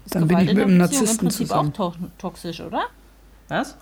Ist 0.05 0.15
Dann 0.15 0.27
bin 0.27 0.39
ich 0.39 0.53
mit 0.53 0.63
einem 0.63 0.77
Narzissten 0.77 1.09
im 1.11 1.17
Prinzip 1.17 1.47
zusammen. 1.47 1.69
auch 1.69 1.93
to 1.93 1.93
toxisch, 2.17 2.61
oder? 2.61 2.85
Was? 3.47 3.77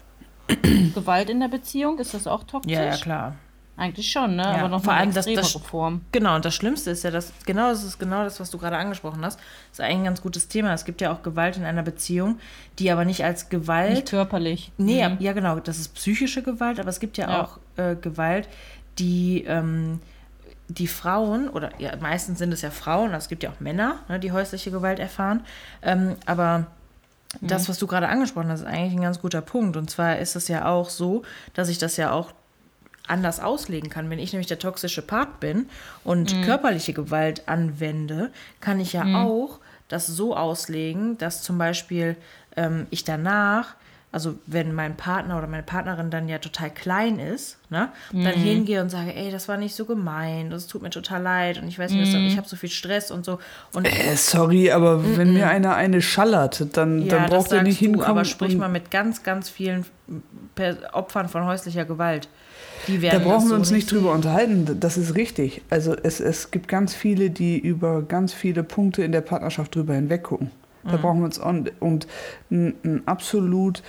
Gewalt 0.93 1.29
in 1.29 1.39
der 1.39 1.47
Beziehung, 1.47 1.99
ist 1.99 2.13
das 2.13 2.27
auch 2.27 2.43
toxisch? 2.43 2.71
Ja, 2.71 2.83
ja, 2.83 2.97
klar. 2.97 3.35
Eigentlich 3.79 4.11
schon, 4.11 4.35
ne? 4.35 4.41
Ja, 4.41 4.55
Aber 4.55 4.69
noch 4.69 4.83
vor 4.83 4.93
allem 4.93 5.13
das- 5.13 5.25
das- 5.27 5.51
Form. 5.53 6.01
Genau, 6.11 6.35
und 6.35 6.43
das 6.45 6.55
Schlimmste 6.55 6.89
ist 6.89 7.03
ja, 7.03 7.11
dass 7.11 7.31
genau 7.45 7.69
das 7.69 7.83
ist 7.83 7.99
genau 7.99 8.23
das, 8.23 8.39
was 8.39 8.49
du 8.49 8.57
gerade 8.57 8.75
angesprochen 8.75 9.23
hast. 9.23 9.37
Das 9.69 9.79
ist 9.79 9.81
eigentlich 9.81 9.97
ein 9.99 10.03
ganz 10.05 10.21
gutes 10.23 10.47
Thema. 10.47 10.73
Es 10.73 10.83
gibt 10.83 10.99
ja 10.99 11.11
auch 11.13 11.21
Gewalt 11.21 11.57
in 11.57 11.63
einer 11.63 11.83
Beziehung, 11.83 12.39
die 12.79 12.89
aber 12.91 13.05
nicht 13.05 13.23
als 13.23 13.49
Gewalt 13.49 13.93
Nicht 13.93 14.09
körperlich. 14.09 14.71
Nee, 14.77 15.07
Mhm. 15.07 15.17
ja 15.19 15.33
genau, 15.33 15.59
das 15.59 15.77
ist 15.77 15.93
psychische 15.93 16.41
Gewalt, 16.41 16.79
aber 16.79 16.89
es 16.89 16.99
gibt 16.99 17.17
ja, 17.17 17.29
Ja. 17.29 17.43
auch 17.43 17.59
äh, 17.77 17.95
Gewalt, 17.95 18.49
die 18.97 19.43
ähm, 19.47 19.99
die 20.69 20.87
Frauen, 20.87 21.47
oder 21.47 21.69
ja, 21.79 21.95
meistens 21.97 22.39
sind 22.39 22.51
es 22.51 22.61
ja 22.61 22.71
Frauen, 22.71 23.13
es 23.13 23.29
gibt 23.29 23.41
ja 23.43 23.51
auch 23.51 23.59
Männer, 23.61 23.99
ne, 24.09 24.19
die 24.19 24.33
häusliche 24.33 24.69
Gewalt 24.69 24.99
erfahren, 24.99 25.45
ähm, 25.81 26.15
aber 26.25 26.65
das, 27.39 27.69
was 27.69 27.77
du 27.77 27.87
gerade 27.87 28.09
angesprochen 28.09 28.49
hast, 28.49 28.61
ist 28.61 28.65
eigentlich 28.67 28.93
ein 28.93 29.01
ganz 29.01 29.21
guter 29.21 29.41
Punkt. 29.41 29.77
Und 29.77 29.89
zwar 29.89 30.17
ist 30.17 30.35
es 30.35 30.47
ja 30.49 30.65
auch 30.65 30.89
so, 30.89 31.21
dass 31.53 31.69
ich 31.69 31.77
das 31.77 31.95
ja 31.95 32.11
auch 32.11 32.31
anders 33.07 33.39
auslegen 33.39 33.89
kann. 33.89 34.09
Wenn 34.09 34.19
ich 34.19 34.33
nämlich 34.33 34.47
der 34.47 34.59
toxische 34.59 35.01
Part 35.01 35.39
bin 35.39 35.69
und 36.03 36.41
körperliche 36.43 36.93
Gewalt 36.93 37.47
anwende, 37.47 38.31
kann 38.61 38.79
ich 38.79 38.93
ja 38.93 39.03
auch 39.15 39.59
das 39.87 40.07
so 40.07 40.35
auslegen, 40.35 41.17
dass 41.17 41.43
zum 41.43 41.57
Beispiel 41.57 42.17
ähm, 42.57 42.87
ich 42.89 43.03
danach, 43.05 43.75
also 44.11 44.35
wenn 44.45 44.73
mein 44.73 44.97
Partner 44.97 45.37
oder 45.37 45.47
meine 45.47 45.63
Partnerin 45.63 46.09
dann 46.09 46.27
ja 46.27 46.39
total 46.39 46.69
klein 46.71 47.19
ist, 47.19 47.57
ne, 47.69 47.89
dann 48.11 48.33
hingehe 48.35 48.81
und 48.81 48.89
sage, 48.89 49.13
ey, 49.15 49.31
das 49.31 49.47
war 49.47 49.57
nicht 49.57 49.75
so 49.75 49.85
gemein, 49.85 50.49
das 50.49 50.67
tut 50.67 50.81
mir 50.81 50.89
total 50.89 51.21
leid 51.21 51.61
und 51.61 51.67
ich 51.67 51.77
weiß 51.77 51.91
nicht, 51.91 52.13
was- 52.13 52.21
ich 52.25 52.37
habe 52.37 52.47
so 52.47 52.55
viel 52.55 52.69
Stress 52.69 53.11
und 53.11 53.23
so. 53.25 53.39
Und 53.73 53.85
Äh, 53.85 54.15
sorry, 54.17 54.71
aber 54.71 55.17
wenn 55.17 55.33
mir 55.33 55.47
einer 55.49 55.75
eine 55.75 56.01
schallert, 56.01 56.65
dann, 56.75 57.01
ja, 57.03 57.07
dann 57.09 57.21
das 57.23 57.29
braucht 57.29 57.51
er 57.53 57.63
nicht 57.63 57.73
sagst 57.75 57.81
du, 57.81 57.85
hinkommen. 57.85 58.09
aber 58.09 58.25
sprich 58.25 58.57
mal 58.57 58.69
mit 58.69 58.91
ganz, 58.91 59.23
ganz 59.23 59.49
vielen 59.49 59.85
Per- 60.55 60.93
Opfern 60.93 61.29
von 61.29 61.45
häuslicher 61.45 61.85
Gewalt. 61.85 62.27
Da 63.11 63.19
brauchen 63.19 63.45
wir 63.45 63.49
so 63.49 63.55
uns 63.55 63.71
nicht 63.71 63.91
drüber 63.91 64.13
unterhalten. 64.13 64.77
Das 64.79 64.97
ist 64.97 65.15
richtig. 65.15 65.61
Also 65.69 65.95
es, 65.95 66.19
es 66.19 66.51
gibt 66.51 66.67
ganz 66.67 66.93
viele, 66.93 67.29
die 67.29 67.57
über 67.57 68.01
ganz 68.01 68.33
viele 68.33 68.63
Punkte 68.63 69.03
in 69.03 69.11
der 69.11 69.21
Partnerschaft 69.21 69.75
drüber 69.75 69.93
hinweg 69.93 70.23
gucken. 70.23 70.51
Da 70.83 70.97
brauchen 70.97 71.19
wir 71.19 71.25
uns 71.25 71.39
auch, 71.39 71.53
und 71.79 72.07
ein, 72.49 72.73
ein 72.83 73.01
absolut, 73.07 73.83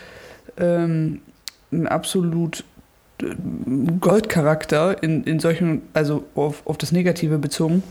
ähm, 0.56 1.20
ein 1.70 1.86
absolut 1.86 2.64
äh, 3.22 3.34
Goldcharakter 4.00 5.00
in, 5.02 5.22
in 5.22 5.38
solchen, 5.38 5.82
also 5.92 6.24
auf, 6.34 6.66
auf 6.66 6.76
das 6.76 6.90
Negative 6.90 7.38
bezogen, 7.38 7.82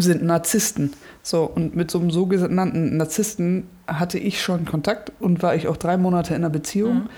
sind 0.00 0.22
Narzissten. 0.22 0.92
So, 1.22 1.44
und 1.44 1.74
mit 1.74 1.90
so 1.90 1.98
einem 1.98 2.10
sogenannten 2.10 2.96
Narzissten 2.96 3.66
hatte 3.86 4.18
ich 4.18 4.42
schon 4.42 4.64
Kontakt 4.66 5.12
und 5.18 5.42
war 5.42 5.54
ich 5.54 5.66
auch 5.68 5.76
drei 5.78 5.96
Monate 5.96 6.34
in 6.34 6.42
einer 6.42 6.50
Beziehung. 6.50 7.08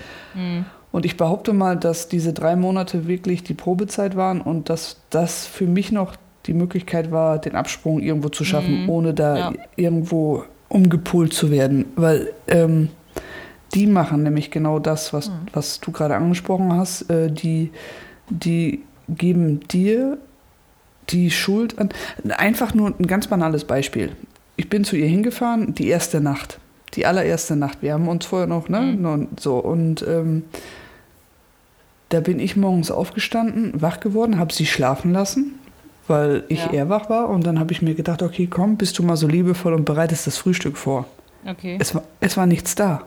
Und 0.95 1.05
ich 1.05 1.17
behaupte 1.17 1.51
mal, 1.51 1.75
dass 1.75 2.07
diese 2.07 2.31
drei 2.31 2.55
Monate 2.55 3.05
wirklich 3.05 3.43
die 3.43 3.53
Probezeit 3.53 4.15
waren 4.15 4.39
und 4.39 4.69
dass 4.69 5.01
das 5.09 5.45
für 5.45 5.65
mich 5.65 5.91
noch 5.91 6.15
die 6.45 6.53
Möglichkeit 6.53 7.11
war, 7.11 7.37
den 7.37 7.53
Absprung 7.55 7.99
irgendwo 7.99 8.29
zu 8.29 8.45
schaffen, 8.45 8.87
ohne 8.87 9.13
da 9.13 9.37
Ja. 9.37 9.53
irgendwo 9.75 10.45
umgepolt 10.69 11.33
zu 11.33 11.51
werden. 11.51 11.83
Weil 11.97 12.31
ähm, 12.47 12.87
die 13.73 13.87
machen 13.87 14.23
nämlich 14.23 14.51
genau 14.51 14.79
das, 14.79 15.11
was, 15.11 15.31
was 15.51 15.81
du 15.81 15.91
gerade 15.91 16.15
angesprochen 16.15 16.71
hast. 16.71 17.09
Äh, 17.09 17.29
die, 17.29 17.71
die 18.29 18.81
geben 19.09 19.67
dir 19.67 20.17
die 21.09 21.29
Schuld 21.29 21.77
an. 21.77 21.89
Einfach 22.37 22.73
nur 22.73 22.93
ein 22.97 23.05
ganz 23.05 23.27
banales 23.27 23.65
Beispiel. 23.65 24.13
Ich 24.55 24.69
bin 24.69 24.85
zu 24.85 24.95
ihr 24.95 25.07
hingefahren, 25.07 25.75
die 25.75 25.89
erste 25.89 26.21
Nacht. 26.21 26.57
Die 26.93 27.05
allererste 27.05 27.57
Nacht. 27.57 27.79
Wir 27.81 27.91
haben 27.91 28.07
uns 28.07 28.25
vorher 28.25 28.47
noch, 28.47 28.69
ne? 28.69 28.93
noch 28.93 29.19
So, 29.37 29.57
und 29.57 30.05
ähm, 30.07 30.43
da 32.09 32.19
bin 32.19 32.39
ich 32.39 32.55
morgens 32.55 32.91
aufgestanden, 32.91 33.81
wach 33.81 33.99
geworden, 33.99 34.37
habe 34.37 34.53
sie 34.53 34.65
schlafen 34.65 35.11
lassen, 35.11 35.59
weil 36.07 36.43
ich 36.49 36.65
Ja. 36.65 36.71
eher 36.71 36.89
wach 36.89 37.09
war. 37.09 37.29
Und 37.29 37.45
dann 37.45 37.59
habe 37.59 37.71
ich 37.71 37.81
mir 37.81 37.95
gedacht, 37.95 38.21
okay, 38.21 38.47
komm, 38.47 38.77
bist 38.77 38.97
du 38.99 39.03
mal 39.03 39.17
so 39.17 39.27
liebevoll 39.27 39.73
und 39.73 39.85
bereitest 39.85 40.27
das 40.27 40.37
Frühstück 40.37 40.77
vor. 40.77 41.05
Okay. 41.47 41.77
Es 41.79 41.93
war, 41.95 42.03
es 42.19 42.37
war 42.37 42.45
nichts 42.45 42.75
da. 42.75 43.03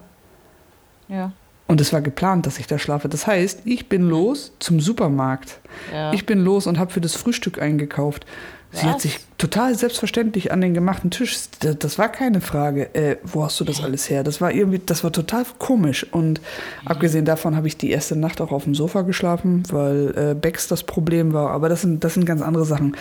Ja. 1.09 1.33
Und 1.67 1.81
es 1.81 1.93
war 1.93 2.01
geplant, 2.01 2.47
dass 2.47 2.59
ich 2.59 2.67
da 2.67 2.79
schlafe. 2.79 3.09
Das 3.09 3.27
heißt, 3.27 3.61
ich 3.67 3.89
bin 3.89 4.09
los 4.09 4.53
zum 4.59 4.81
Supermarkt. 4.81 5.59
Ja. 5.93 6.13
Ich 6.13 6.25
bin 6.25 6.39
los 6.41 6.67
und 6.67 6.79
habe 6.79 6.91
für 6.91 7.01
das 7.01 7.15
Frühstück 7.15 7.61
eingekauft. 7.61 8.25
Sie 8.71 8.87
hat 8.87 8.97
Was? 8.97 9.03
sich 9.03 9.21
total 9.39 9.75
selbstverständlich 9.75 10.53
an 10.53 10.61
den 10.61 10.75
gemachten 10.75 11.11
Tisch. 11.11 11.39
Das, 11.61 11.99
war 11.99 12.11
keine 12.11 12.43
Frage. 12.43 12.95
Äh, 12.95 13.17
wo 13.25 13.43
hast 13.43 13.59
du 13.61 13.65
das 13.65 13.83
alles 13.83 14.11
her? 14.11 14.23
Das 14.23 14.43
war 14.43 14.53
irgendwie, 14.53 14.81
das 14.85 15.03
war 15.05 15.13
total 15.13 15.47
komisch. 15.59 16.07
Und 16.13 16.43
abgesehen 16.85 17.25
davon 17.25 17.57
habe 17.57 17.67
ich 17.67 17.79
die 17.79 17.91
erste 17.91 18.15
Nacht 18.15 18.43
auch 18.43 18.53
auf 18.53 18.65
dem 18.65 18.75
Sofa 18.75 19.03
geschlafen, 19.03 19.63
weil 19.71 20.15
äh, 20.17 20.35
Becks 20.35 20.69
das 20.69 20.83
Problem 20.83 21.33
war. 21.33 21.51
Aber 21.51 21.71
das 21.71 21.81
sind, 21.81 22.05
das 22.05 22.15
sind 22.15 22.27
ganz 22.27 22.43
andere 22.43 22.67
Sachen. 22.67 22.95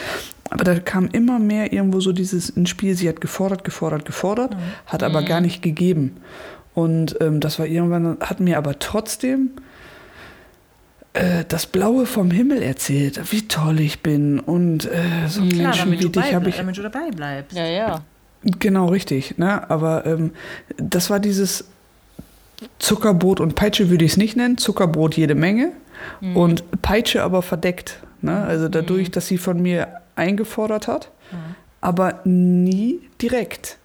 Aber 0.50 0.64
da 0.64 0.80
kam 0.80 1.08
immer 1.08 1.38
mehr 1.38 1.74
irgendwo 1.74 2.00
so 2.00 2.14
dieses 2.14 2.50
ins 2.50 2.70
Spiel. 2.70 2.96
Sie 2.96 3.10
hat 3.10 3.20
gefordert, 3.20 3.66
gefordert, 3.66 4.06
gefordert, 4.06 4.56
hat 4.86 5.04
aber 5.04 5.24
gar 5.24 5.42
nicht 5.42 5.62
gegeben. 5.62 6.16
Und 6.74 7.18
ähm, 7.20 7.42
das 7.42 7.60
war 7.60 7.66
irgendwann, 7.66 8.18
hat 8.22 8.40
mir 8.40 8.58
aber 8.58 8.80
trotzdem 8.80 9.52
äh, 11.18 11.46
das 11.48 11.66
Blaue 11.66 12.06
vom 12.06 12.32
Himmel 12.32 12.62
erzählt, 12.62 13.32
wie 13.32 13.48
toll 13.48 13.80
ich 13.80 14.02
bin 14.02 14.40
und 14.40 14.86
äh, 14.86 15.28
so 15.28 15.42
Klar, 15.48 15.74
Menschen 15.74 15.92
wie 15.92 15.98
dich 15.98 16.34
habe 16.34 16.50
ich. 16.50 16.58
damit 16.58 16.78
du 16.78 16.82
dabei 16.82 17.10
bleibst. 17.12 17.58
Ja, 17.58 17.66
ja. 17.66 18.02
Genau, 18.44 18.88
richtig. 18.88 19.38
Ne? 19.38 19.70
Aber 19.70 20.06
ähm, 20.06 20.32
das 20.78 21.10
war 21.10 21.20
dieses 21.20 21.66
Zuckerbrot 22.80 23.40
und 23.40 23.56
Peitsche 23.56 23.90
würde 23.90 24.06
ich 24.06 24.12
es 24.12 24.18
nicht 24.18 24.38
nennen. 24.38 24.58
Zuckerbrot 24.58 25.16
jede 25.18 25.36
Menge 25.36 25.72
und 26.36 26.64
Peitsche 26.82 27.24
aber 27.24 27.42
verdeckt. 27.42 28.00
Ne? 28.22 28.44
Also 28.44 28.70
dadurch, 28.70 29.12
dass 29.12 29.28
sie 29.28 29.38
von 29.38 29.62
mir 29.62 29.88
eingefordert 30.16 30.88
hat, 30.88 31.12
aber 31.82 32.22
nie 32.24 33.00
direkt. 33.22 33.78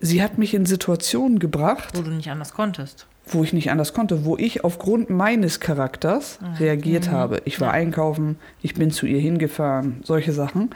Sie 0.00 0.22
hat 0.22 0.38
mich 0.38 0.54
in 0.54 0.66
Situationen 0.66 1.38
gebracht, 1.38 1.90
Wo 1.96 2.02
du 2.02 2.10
nicht 2.10 2.30
anders 2.30 2.52
konntest. 2.52 3.06
Wo 3.26 3.42
ich 3.42 3.52
nicht 3.52 3.70
anders 3.70 3.94
konnte, 3.94 4.24
wo 4.24 4.36
ich 4.36 4.64
aufgrund 4.64 5.10
meines 5.10 5.60
Charakters 5.60 6.38
reagiert 6.58 7.10
habe. 7.10 7.40
Ich 7.44 7.60
war 7.60 7.72
einkaufen, 7.72 8.36
ich 8.60 8.74
bin 8.74 8.90
zu 8.90 9.06
ihr 9.06 9.18
hingefahren, 9.18 10.00
solche 10.04 10.32
Sachen. 10.32 10.70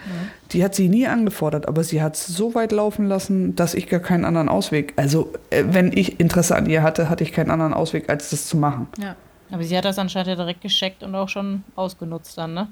Die 0.52 0.64
hat 0.64 0.74
sie 0.74 0.88
nie 0.88 1.06
angefordert, 1.06 1.68
aber 1.68 1.84
sie 1.84 2.00
hat 2.02 2.16
es 2.16 2.26
so 2.26 2.54
weit 2.54 2.72
laufen 2.72 3.06
lassen, 3.06 3.54
dass 3.54 3.74
ich 3.74 3.87
gar 3.87 4.00
keinen 4.00 4.24
anderen 4.24 4.48
Ausweg. 4.48 4.94
Also, 4.96 5.32
äh, 5.50 5.64
wenn 5.68 5.92
ich 5.92 6.20
Interesse 6.20 6.56
an 6.56 6.68
ihr 6.68 6.82
hatte, 6.82 7.11
hatte 7.11 7.22
ich 7.22 7.32
keinen 7.32 7.50
anderen 7.50 7.74
Ausweg, 7.74 8.08
als 8.08 8.30
das 8.30 8.46
zu 8.46 8.56
machen. 8.56 8.88
Ja. 8.98 9.14
Aber 9.50 9.62
sie 9.62 9.76
hat 9.76 9.84
das 9.84 9.98
anscheinend 9.98 10.28
ja 10.28 10.37
direkt 10.37 10.61
gescheckt 10.61 11.02
und 11.02 11.14
auch 11.14 11.28
schon 11.28 11.64
ausgenutzt 11.74 12.37
dann, 12.37 12.54
ne? 12.54 12.68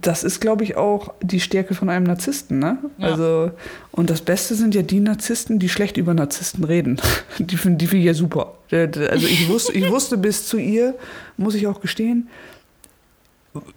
Das 0.00 0.24
ist, 0.24 0.40
glaube 0.40 0.64
ich, 0.64 0.76
auch 0.76 1.14
die 1.22 1.40
Stärke 1.40 1.74
von 1.74 1.88
einem 1.88 2.06
Narzissten, 2.06 2.58
ne? 2.58 2.78
Ja. 2.98 3.08
Also, 3.08 3.50
und 3.92 4.10
das 4.10 4.20
Beste 4.20 4.54
sind 4.54 4.74
ja 4.74 4.82
die 4.82 5.00
Narzissten, 5.00 5.58
die 5.58 5.68
schlecht 5.68 5.96
über 5.96 6.14
Narzissten 6.14 6.64
reden. 6.64 7.00
Die 7.38 7.56
finde 7.56 7.78
die 7.78 7.86
find 7.86 8.00
ich 8.00 8.06
ja 8.06 8.14
super. 8.14 8.54
Also 8.72 9.26
ich 9.26 9.48
wusste, 9.48 9.72
ich 9.72 9.90
wusste 9.90 10.16
bis 10.16 10.46
zu 10.46 10.56
ihr, 10.56 10.94
muss 11.36 11.54
ich 11.54 11.66
auch 11.66 11.80
gestehen, 11.80 12.28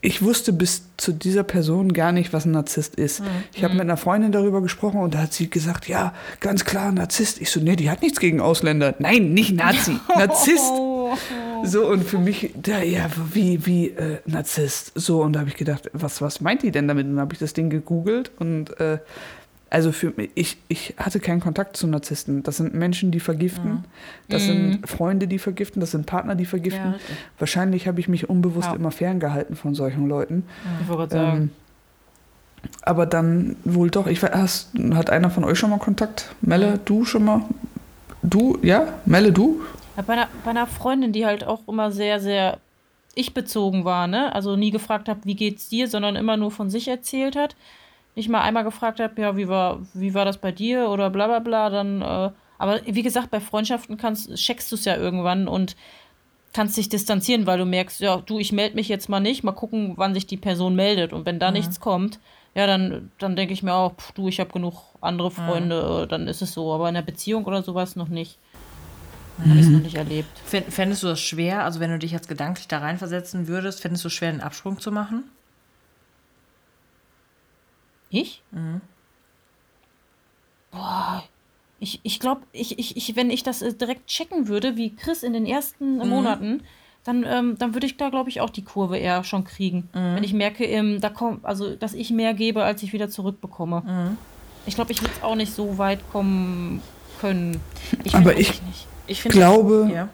ich 0.02 0.22
wusste 0.22 0.54
bis 0.54 0.84
zu 0.98 1.12
dieser 1.12 1.44
Person 1.44 1.94
gar 1.94 2.12
nicht, 2.12 2.34
was 2.34 2.46
ein 2.46 2.52
Narzisst 2.52 2.96
ist. 2.96 3.22
Ich 3.54 3.64
habe 3.64 3.74
mit 3.74 3.82
einer 3.82 3.98
Freundin 3.98 4.32
darüber 4.32 4.62
gesprochen 4.62 5.00
und 5.00 5.14
da 5.14 5.20
hat 5.20 5.34
sie 5.34 5.50
gesagt, 5.50 5.88
ja, 5.88 6.14
ganz 6.40 6.66
klar, 6.66 6.92
Narzisst. 6.92 7.40
Ich 7.42 7.50
so, 7.52 7.60
nee, 7.60 7.76
die 7.76 7.90
hat 7.90 8.02
nichts 8.02 8.20
gegen 8.20 8.42
Ausländer. 8.42 8.96
Nein, 9.00 9.34
nicht 9.34 9.56
Nazi, 9.56 9.98
Narzisst. 10.16 10.72
So, 11.64 11.88
und 11.88 12.04
für 12.04 12.18
mich, 12.18 12.54
da, 12.62 12.82
ja, 12.82 13.08
wie, 13.34 13.66
wie 13.66 13.90
äh, 13.90 14.18
Narzisst. 14.26 14.92
So, 14.96 15.22
und 15.22 15.34
da 15.34 15.40
habe 15.42 15.50
ich 15.50 15.56
gedacht, 15.58 15.90
was, 15.94 16.22
was 16.22 16.42
meint 16.42 16.64
die 16.64 16.72
denn 16.72 16.88
damit? 16.88 17.06
Und 17.06 17.14
dann 17.14 17.22
habe 17.22 17.34
ich 17.34 17.40
das 17.40 17.54
Ding 17.54 17.70
gegoogelt 17.70 18.32
und 18.40 18.80
äh, 18.80 19.00
also 19.72 19.92
für 19.92 20.12
mich, 20.16 20.32
ich, 20.34 20.58
ich 20.68 20.96
hatte 20.98 21.20
keinen 21.20 21.42
Kontakt 21.42 21.78
zu 21.78 21.86
Narzissten. 21.86 22.42
Das 22.42 22.58
sind 22.58 22.74
Menschen, 22.74 23.12
die 23.12 23.20
vergiften. 23.20 23.86
Das 24.28 24.46
sind 24.46 24.80
Freunde, 24.90 25.28
die 25.28 25.38
vergiften. 25.38 25.80
Das 25.80 25.92
sind 25.92 26.08
Partner, 26.08 26.34
die 26.34 26.46
vergiften. 26.46 26.94
Ja. 26.94 27.00
Wahrscheinlich 27.38 27.88
habe 27.88 28.00
ich 28.00 28.08
mich 28.08 28.30
unbewusst 28.30 28.70
Ja. 28.70 28.76
immer 28.76 28.90
ferngehalten 28.90 29.56
von 29.56 29.76
solchen 29.76 30.08
Leuten. 30.08 30.44
Ich 30.82 30.88
wollte 30.88 31.16
gerade 31.16 31.16
sagen. 31.28 31.38
Ähm, 31.38 31.50
aber 32.82 33.06
dann 33.06 33.58
wohl 33.64 33.92
doch. 33.92 34.08
Ich 34.08 34.24
weiß, 34.24 34.32
hast, 34.34 34.70
hat 34.94 35.12
einer 35.12 35.30
von 35.30 35.44
euch 35.44 35.60
schon 35.60 35.70
mal 35.70 35.78
Kontakt? 35.80 36.34
Melle, 36.42 36.80
du 36.84 37.06
schon 37.06 37.26
mal? 37.26 37.42
Du, 38.24 38.58
ja? 38.64 38.88
Melle, 39.06 39.32
du? 39.32 39.62
Bei, 40.06 40.14
einer, 40.14 40.28
bei 40.44 40.52
einer 40.52 40.68
Freundin, 40.68 41.12
die 41.12 41.26
halt 41.26 41.44
auch 41.44 41.68
immer 41.68 41.92
sehr, 41.92 42.20
sehr 42.20 42.60
ich-bezogen 43.16 43.86
war, 43.86 44.08
ne? 44.08 44.34
Also 44.34 44.56
nie 44.56 44.72
gefragt 44.72 45.10
hat, 45.10 45.20
wie 45.24 45.36
geht's 45.36 45.70
dir, 45.70 45.88
sondern 45.88 46.16
immer 46.16 46.38
nur 46.38 46.52
von 46.52 46.70
sich 46.70 46.88
erzählt 46.88 47.36
hat. 47.36 47.56
Nicht 48.16 48.30
mal 48.30 48.42
einmal 48.42 48.64
gefragt 48.64 49.00
habe, 49.00 49.22
ja, 49.22 49.38
wie 49.38 49.48
war, 49.48 49.80
wie 49.94 50.14
war 50.14 50.26
das 50.26 50.38
bei 50.38 50.52
dir 50.52 50.90
oder 50.90 51.10
bla 51.10 51.28
bla 51.28 51.40
bla, 51.40 51.70
dann, 51.70 52.02
äh, 52.02 52.32
aber 52.58 52.82
wie 52.86 53.04
gesagt, 53.04 53.32
bei 53.32 53.40
Freundschaften 53.40 53.98
kannst, 53.98 54.36
checkst 54.36 54.72
du 54.72 54.76
es 54.76 54.86
ja 54.86 54.98
irgendwann 54.98 55.48
und 55.48 55.76
kannst 56.54 56.78
dich 56.78 56.90
distanzieren, 56.90 57.46
weil 57.46 57.58
du 57.58 57.66
merkst, 57.66 58.02
ja, 58.02 58.18
du, 58.18 58.40
ich 58.40 58.52
melde 58.52 58.76
mich 58.76 58.90
jetzt 58.90 59.10
mal 59.10 59.20
nicht, 59.20 59.44
mal 59.44 59.52
gucken, 59.52 59.94
wann 59.96 60.14
sich 60.14 60.28
die 60.28 60.38
Person 60.38 60.76
meldet. 60.76 61.14
Und 61.14 61.26
wenn 61.26 61.40
da 61.40 61.52
nichts 61.52 61.80
kommt, 61.80 62.20
ja, 62.56 62.66
dann, 62.68 63.12
dann 63.20 63.36
denke 63.36 63.54
ich 63.54 63.64
mir 63.64 63.74
auch, 63.74 63.94
pff, 63.96 64.12
du, 64.14 64.28
ich 64.28 64.40
habe 64.40 64.52
genug 64.52 64.74
andere 65.02 65.32
Freunde, 65.32 66.04
äh, 66.04 66.08
dann 66.08 66.28
ist 66.28 66.42
es 66.42 66.54
so. 66.54 66.74
Aber 66.74 66.90
in 66.90 66.96
einer 66.96 67.06
Beziehung 67.06 67.46
oder 67.46 67.64
sowas 67.64 67.96
noch 67.96 68.10
nicht. 68.10 68.38
Habe 69.40 69.54
ich 69.60 69.66
es 69.66 69.70
noch 69.72 69.80
nicht 69.82 69.96
erlebt. 69.96 70.30
Fänd- 70.50 70.70
Fändest 70.72 71.04
du 71.04 71.08
das 71.08 71.20
schwer, 71.22 71.64
also 71.64 71.80
wenn 71.80 71.90
du 71.92 71.98
dich 72.00 72.12
jetzt 72.12 72.28
gedanklich 72.28 72.68
da 72.68 72.80
reinversetzen 72.80 73.48
würdest, 73.48 73.82
fändest 73.82 74.04
du 74.04 74.08
es 74.10 74.14
schwer, 74.14 74.30
einen 74.30 74.42
Absprung 74.42 74.80
zu 74.80 74.92
machen? 74.92 75.24
Ich? 78.10 78.42
Boah, 80.72 81.24
ich, 81.80 82.00
ich 82.04 82.20
glaube, 82.20 82.42
ich, 82.52 82.78
ich, 82.80 82.98
ich, 82.98 83.16
wenn 83.16 83.30
ich 83.30 83.44
das 83.44 83.62
äh, 83.62 83.74
direkt 83.74 84.08
checken 84.08 84.48
würde, 84.48 84.76
wie 84.76 84.96
Chris 84.96 85.24
in 85.24 85.34
den 85.34 85.46
ersten 85.46 85.98
Monaten, 85.98 86.64
dann, 87.06 87.24
ähm, 87.26 87.58
dann 87.58 87.74
würde 87.74 87.88
ich 87.88 87.98
da, 87.98 88.10
glaube 88.10 88.30
ich, 88.30 88.42
auch 88.42 88.50
die 88.50 88.64
Kurve 88.64 88.98
eher 88.98 89.24
schon 89.24 89.46
kriegen. 89.46 89.88
Wenn 89.94 90.24
ich 90.24 90.34
merke, 90.34 90.66
ähm, 90.66 91.00
da 91.00 91.10
kommt, 91.10 91.46
also 91.46 91.76
dass 91.76 91.94
ich 91.94 92.12
mehr 92.12 92.34
gebe, 92.34 92.64
als 92.64 92.84
ich 92.84 92.92
wieder 92.94 93.10
zurückbekomme. 93.10 94.18
Ich 94.66 94.76
glaube, 94.76 94.92
ich 94.92 95.02
würde 95.02 95.14
auch 95.24 95.36
nicht 95.36 95.54
so 95.54 95.78
weit 95.78 96.00
kommen 96.12 96.82
können. 97.22 97.60
Ich 98.04 98.14
Aber 98.16 98.32
weiß 98.32 98.40
ich- 98.40 98.62
nicht. 98.64 98.88
Ich 99.10 99.22
finde 99.22 99.38
Glaube, 99.38 99.90
Ja. 99.94 100.10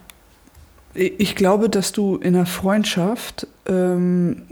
Ich 0.98 1.36
glaube, 1.36 1.70
dass 1.70 1.92
du 1.92 2.16
in 2.16 2.38
einer 2.38 2.46
Freundschaft 2.46 3.48
ähm, 3.68 4.44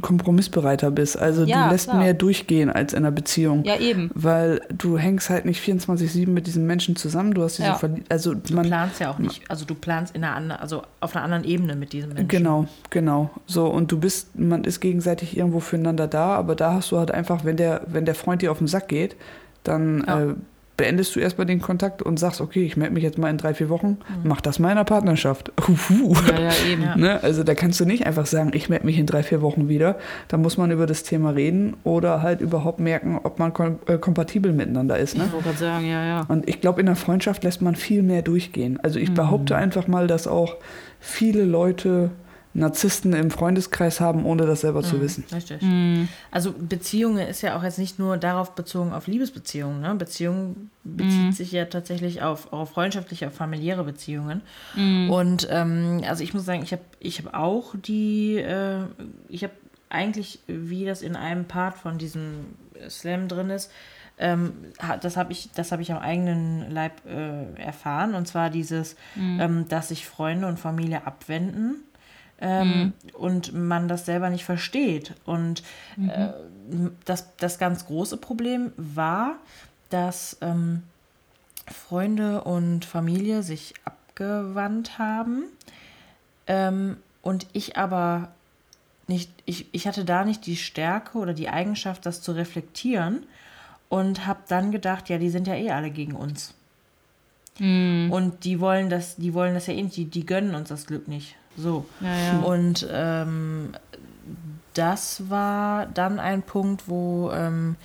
kompromissbereiter 0.00 0.90
bist. 0.90 1.18
Also 1.18 1.44
Ja, 1.44 1.66
du 1.66 1.72
lässt 1.72 1.88
klar. 1.90 1.98
mehr 1.98 2.14
durchgehen 2.14 2.70
als 2.70 2.94
in 2.94 3.00
einer 3.00 3.10
Beziehung. 3.10 3.64
Ja, 3.64 3.78
eben. 3.78 4.10
Weil 4.14 4.62
du 4.70 4.96
hängst 4.96 5.28
halt 5.28 5.44
nicht 5.44 5.62
24-7 5.62 6.26
mit 6.30 6.46
diesen 6.46 6.66
Menschen 6.66 6.96
zusammen. 6.96 7.34
Du 7.34 7.42
hast 7.42 7.58
diese 7.58 7.68
Ja. 7.68 7.74
Verli 7.74 8.02
also 8.08 8.32
Du 8.32 8.54
man 8.54 8.66
planst 8.66 8.98
ja 9.00 9.10
auch 9.10 9.18
nicht, 9.18 9.42
also 9.50 9.66
du 9.66 9.74
planst 9.74 10.14
in 10.16 10.24
einer 10.24 10.34
anderen, 10.34 10.62
also 10.62 10.82
auf 11.00 11.14
einer 11.14 11.22
anderen 11.24 11.44
Ebene 11.44 11.76
mit 11.76 11.92
diesem 11.92 12.10
Menschen. 12.14 12.28
Genau, 12.28 12.66
genau. 12.88 13.28
So, 13.46 13.66
und 13.66 13.92
du 13.92 13.98
bist, 13.98 14.38
man 14.38 14.64
ist 14.64 14.80
gegenseitig 14.80 15.36
irgendwo 15.36 15.60
füreinander 15.60 16.06
da, 16.06 16.28
aber 16.36 16.54
da 16.54 16.72
hast 16.74 16.92
du 16.92 16.98
halt 16.98 17.10
einfach, 17.10 17.44
wenn 17.44 17.58
der, 17.58 17.82
wenn 17.88 18.06
der 18.06 18.14
Freund 18.14 18.40
dir 18.40 18.52
auf 18.52 18.58
den 18.58 18.68
Sack 18.68 18.88
geht, 18.88 19.16
dann 19.64 20.02
Ja. 20.06 20.20
äh, 20.30 20.34
beendest 20.80 21.14
du 21.14 21.20
erstmal 21.20 21.46
den 21.46 21.60
Kontakt 21.60 22.00
und 22.00 22.18
sagst, 22.18 22.40
okay, 22.40 22.64
ich 22.64 22.76
melde 22.78 22.94
mich 22.94 23.02
jetzt 23.02 23.18
mal 23.18 23.28
in 23.28 23.36
drei, 23.36 23.52
vier 23.52 23.68
Wochen, 23.68 23.98
Mhm. 24.08 24.28
mach 24.28 24.40
das 24.40 24.58
mal 24.58 24.70
in 24.70 24.76
der 24.76 24.84
Partnerschaft. 24.84 25.52
Huhu. 25.68 26.14
Ja, 26.26 26.40
ja, 26.40 26.50
eben. 26.72 26.98
Ne? 27.00 27.22
Also 27.22 27.42
da 27.44 27.54
kannst 27.54 27.78
du 27.80 27.84
nicht 27.84 28.06
einfach 28.06 28.24
sagen, 28.24 28.52
ich 28.54 28.70
melde 28.70 28.86
mich 28.86 28.98
in 28.98 29.04
drei, 29.04 29.22
vier 29.22 29.42
Wochen 29.42 29.68
wieder. 29.68 29.96
Da 30.28 30.38
muss 30.38 30.56
man 30.56 30.70
über 30.70 30.86
das 30.86 31.02
Thema 31.02 31.30
reden 31.30 31.76
oder 31.84 32.22
halt 32.22 32.40
überhaupt 32.40 32.80
merken, 32.80 33.20
ob 33.22 33.38
man 33.38 33.52
kom 33.52 33.78
äh, 33.86 33.98
kompatibel 33.98 34.52
miteinander 34.52 34.96
ist. 34.98 35.18
Ne? 35.18 35.24
Ich 35.26 35.32
wollte 35.32 35.44
gerade 35.48 35.58
sagen, 35.58 35.86
ja, 35.86 36.04
ja. 36.04 36.24
Und 36.28 36.48
ich 36.48 36.62
glaube, 36.62 36.80
in 36.80 36.86
der 36.86 36.96
Freundschaft 36.96 37.44
lässt 37.44 37.60
man 37.60 37.76
viel 37.76 38.02
mehr 38.02 38.22
durchgehen. 38.22 38.78
Also 38.82 38.98
Mhm. 38.98 39.04
ich 39.04 39.12
behaupte 39.14 39.56
einfach 39.56 39.86
mal, 39.86 40.06
dass 40.06 40.26
auch 40.26 40.56
viele 40.98 41.44
Leute 41.44 42.10
Narzissten 42.52 43.12
im 43.12 43.30
Freundeskreis 43.30 44.00
haben, 44.00 44.24
ohne 44.24 44.44
das 44.44 44.62
selber 44.62 44.80
Mhm. 44.80 44.84
zu 44.84 45.00
wissen. 45.00 45.24
Richtig. 45.32 45.60
Hm. 45.62 46.08
Also 46.32 46.52
Beziehungen 46.52 47.26
ist 47.28 47.42
ja 47.42 47.56
auch 47.56 47.62
jetzt 47.62 47.78
nicht 47.78 47.98
nur 48.00 48.16
darauf 48.16 48.54
bezogen 48.56 48.92
auf 48.92 49.06
Liebesbeziehungen. 49.06 49.80
Ne? 49.80 49.94
Beziehung 49.94 50.68
bezieht 50.82 51.26
Mhm. 51.26 51.32
sich 51.32 51.52
ja 51.52 51.66
tatsächlich 51.66 52.22
auf, 52.22 52.52
auf 52.52 52.70
freundschaftliche, 52.70 53.28
auf 53.28 53.34
familiäre 53.34 53.84
Beziehungen. 53.84 54.40
Mhm. 54.74 55.10
Und 55.10 55.48
ähm, 55.50 56.02
also 56.08 56.24
ich 56.24 56.34
muss 56.34 56.44
sagen, 56.44 56.62
ich 56.62 56.72
habe 56.72 56.82
ich 56.98 57.22
hab 57.24 57.34
auch 57.34 57.74
die, 57.76 58.36
äh, 58.38 58.80
ich 59.28 59.44
habe 59.44 59.52
eigentlich, 59.88 60.40
wie 60.48 60.84
das 60.84 61.02
in 61.02 61.14
einem 61.16 61.44
Part 61.46 61.76
von 61.78 61.98
diesem 61.98 62.46
Slam 62.88 63.28
drin 63.28 63.50
ist, 63.50 63.70
ähm, 64.18 64.52
das 65.00 65.16
habe 65.16 65.32
ich, 65.32 65.50
das 65.54 65.72
habe 65.72 65.82
ich 65.82 65.92
am 65.92 65.98
eigenen 65.98 66.70
Leib 66.70 66.92
äh, 67.06 67.54
erfahren. 67.60 68.14
Und 68.14 68.26
zwar 68.28 68.50
dieses, 68.50 68.96
ähm, 69.16 69.66
dass 69.68 69.88
sich 69.88 70.06
Freunde 70.06 70.46
und 70.46 70.58
Familie 70.58 71.06
abwenden 71.06 71.76
ähm, 72.40 72.92
und 73.12 73.52
man 73.52 73.88
das 73.88 74.06
selber 74.06 74.30
nicht 74.30 74.44
versteht. 74.44 75.14
Und 75.24 75.62
äh, 75.98 76.28
das, 77.04 77.36
das 77.36 77.58
ganz 77.58 77.86
große 77.86 78.16
Problem 78.16 78.72
war, 78.76 79.36
dass 79.90 80.38
ähm, 80.40 80.82
Freunde 81.66 82.42
und 82.42 82.84
Familie 82.84 83.42
sich 83.42 83.74
abgewandt 83.84 84.98
haben 84.98 85.44
ähm, 86.46 86.96
und 87.22 87.46
ich 87.52 87.76
aber 87.76 88.32
nicht, 89.06 89.30
ich, 89.44 89.66
ich 89.72 89.86
hatte 89.86 90.04
da 90.04 90.24
nicht 90.24 90.46
die 90.46 90.56
Stärke 90.56 91.18
oder 91.18 91.34
die 91.34 91.48
Eigenschaft, 91.48 92.06
das 92.06 92.22
zu 92.22 92.32
reflektieren 92.32 93.26
und 93.88 94.26
habe 94.26 94.40
dann 94.48 94.70
gedacht, 94.70 95.08
ja, 95.08 95.18
die 95.18 95.30
sind 95.30 95.46
ja 95.46 95.54
eh 95.54 95.70
alle 95.70 95.90
gegen 95.90 96.14
uns. 96.14 96.54
Und 98.10 98.44
die 98.44 98.60
wollen 98.60 98.88
das, 98.88 99.16
die 99.16 99.34
wollen 99.34 99.54
das 99.54 99.66
ja 99.66 99.74
eh 99.74 99.82
nicht, 99.82 99.96
die, 99.96 100.06
die 100.06 100.24
gönnen 100.24 100.54
uns 100.54 100.70
das 100.70 100.86
Glück 100.86 101.08
nicht. 101.08 101.36
So. 101.60 101.86
Ja, 102.00 102.16
ja. 102.16 102.38
Und 102.40 102.86
ähm, 102.90 103.70
das 104.74 105.28
war 105.28 105.86
dann 105.86 106.18
ein 106.20 106.42
Punkt, 106.42 106.88
wo 106.88 107.30
ähm, 107.32 107.76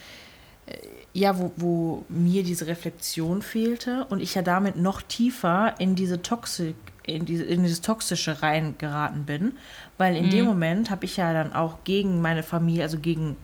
äh, 0.68 0.78
ja, 1.14 1.40
wo, 1.40 1.52
wo 1.58 2.06
mir 2.10 2.44
diese 2.44 2.68
Reflexion 2.68 3.42
fehlte 3.42 4.06
und 4.10 4.20
ich 4.22 4.36
ja 4.36 4.42
damit 4.42 4.76
noch 4.76 5.02
tiefer 5.02 5.74
in 5.80 5.96
diese 5.96 6.22
Toxik, 6.22 6.76
in, 7.04 7.26
diese, 7.26 7.44
in 7.46 7.64
dieses 7.64 7.82
Toxische 7.82 8.42
reingeraten 8.42 9.24
bin. 9.26 9.54
Weil 9.98 10.16
in 10.18 10.26
Mhm. 10.26 10.30
dem 10.32 10.46
Moment 10.46 10.90
habe 10.90 11.06
ich 11.06 11.16
ja 11.18 11.32
dann 11.34 11.54
auch 11.54 11.78
gegen 11.86 12.22
meine 12.22 12.44
Familie, 12.44 12.84
also 12.84 13.00
gegen, 13.00 13.38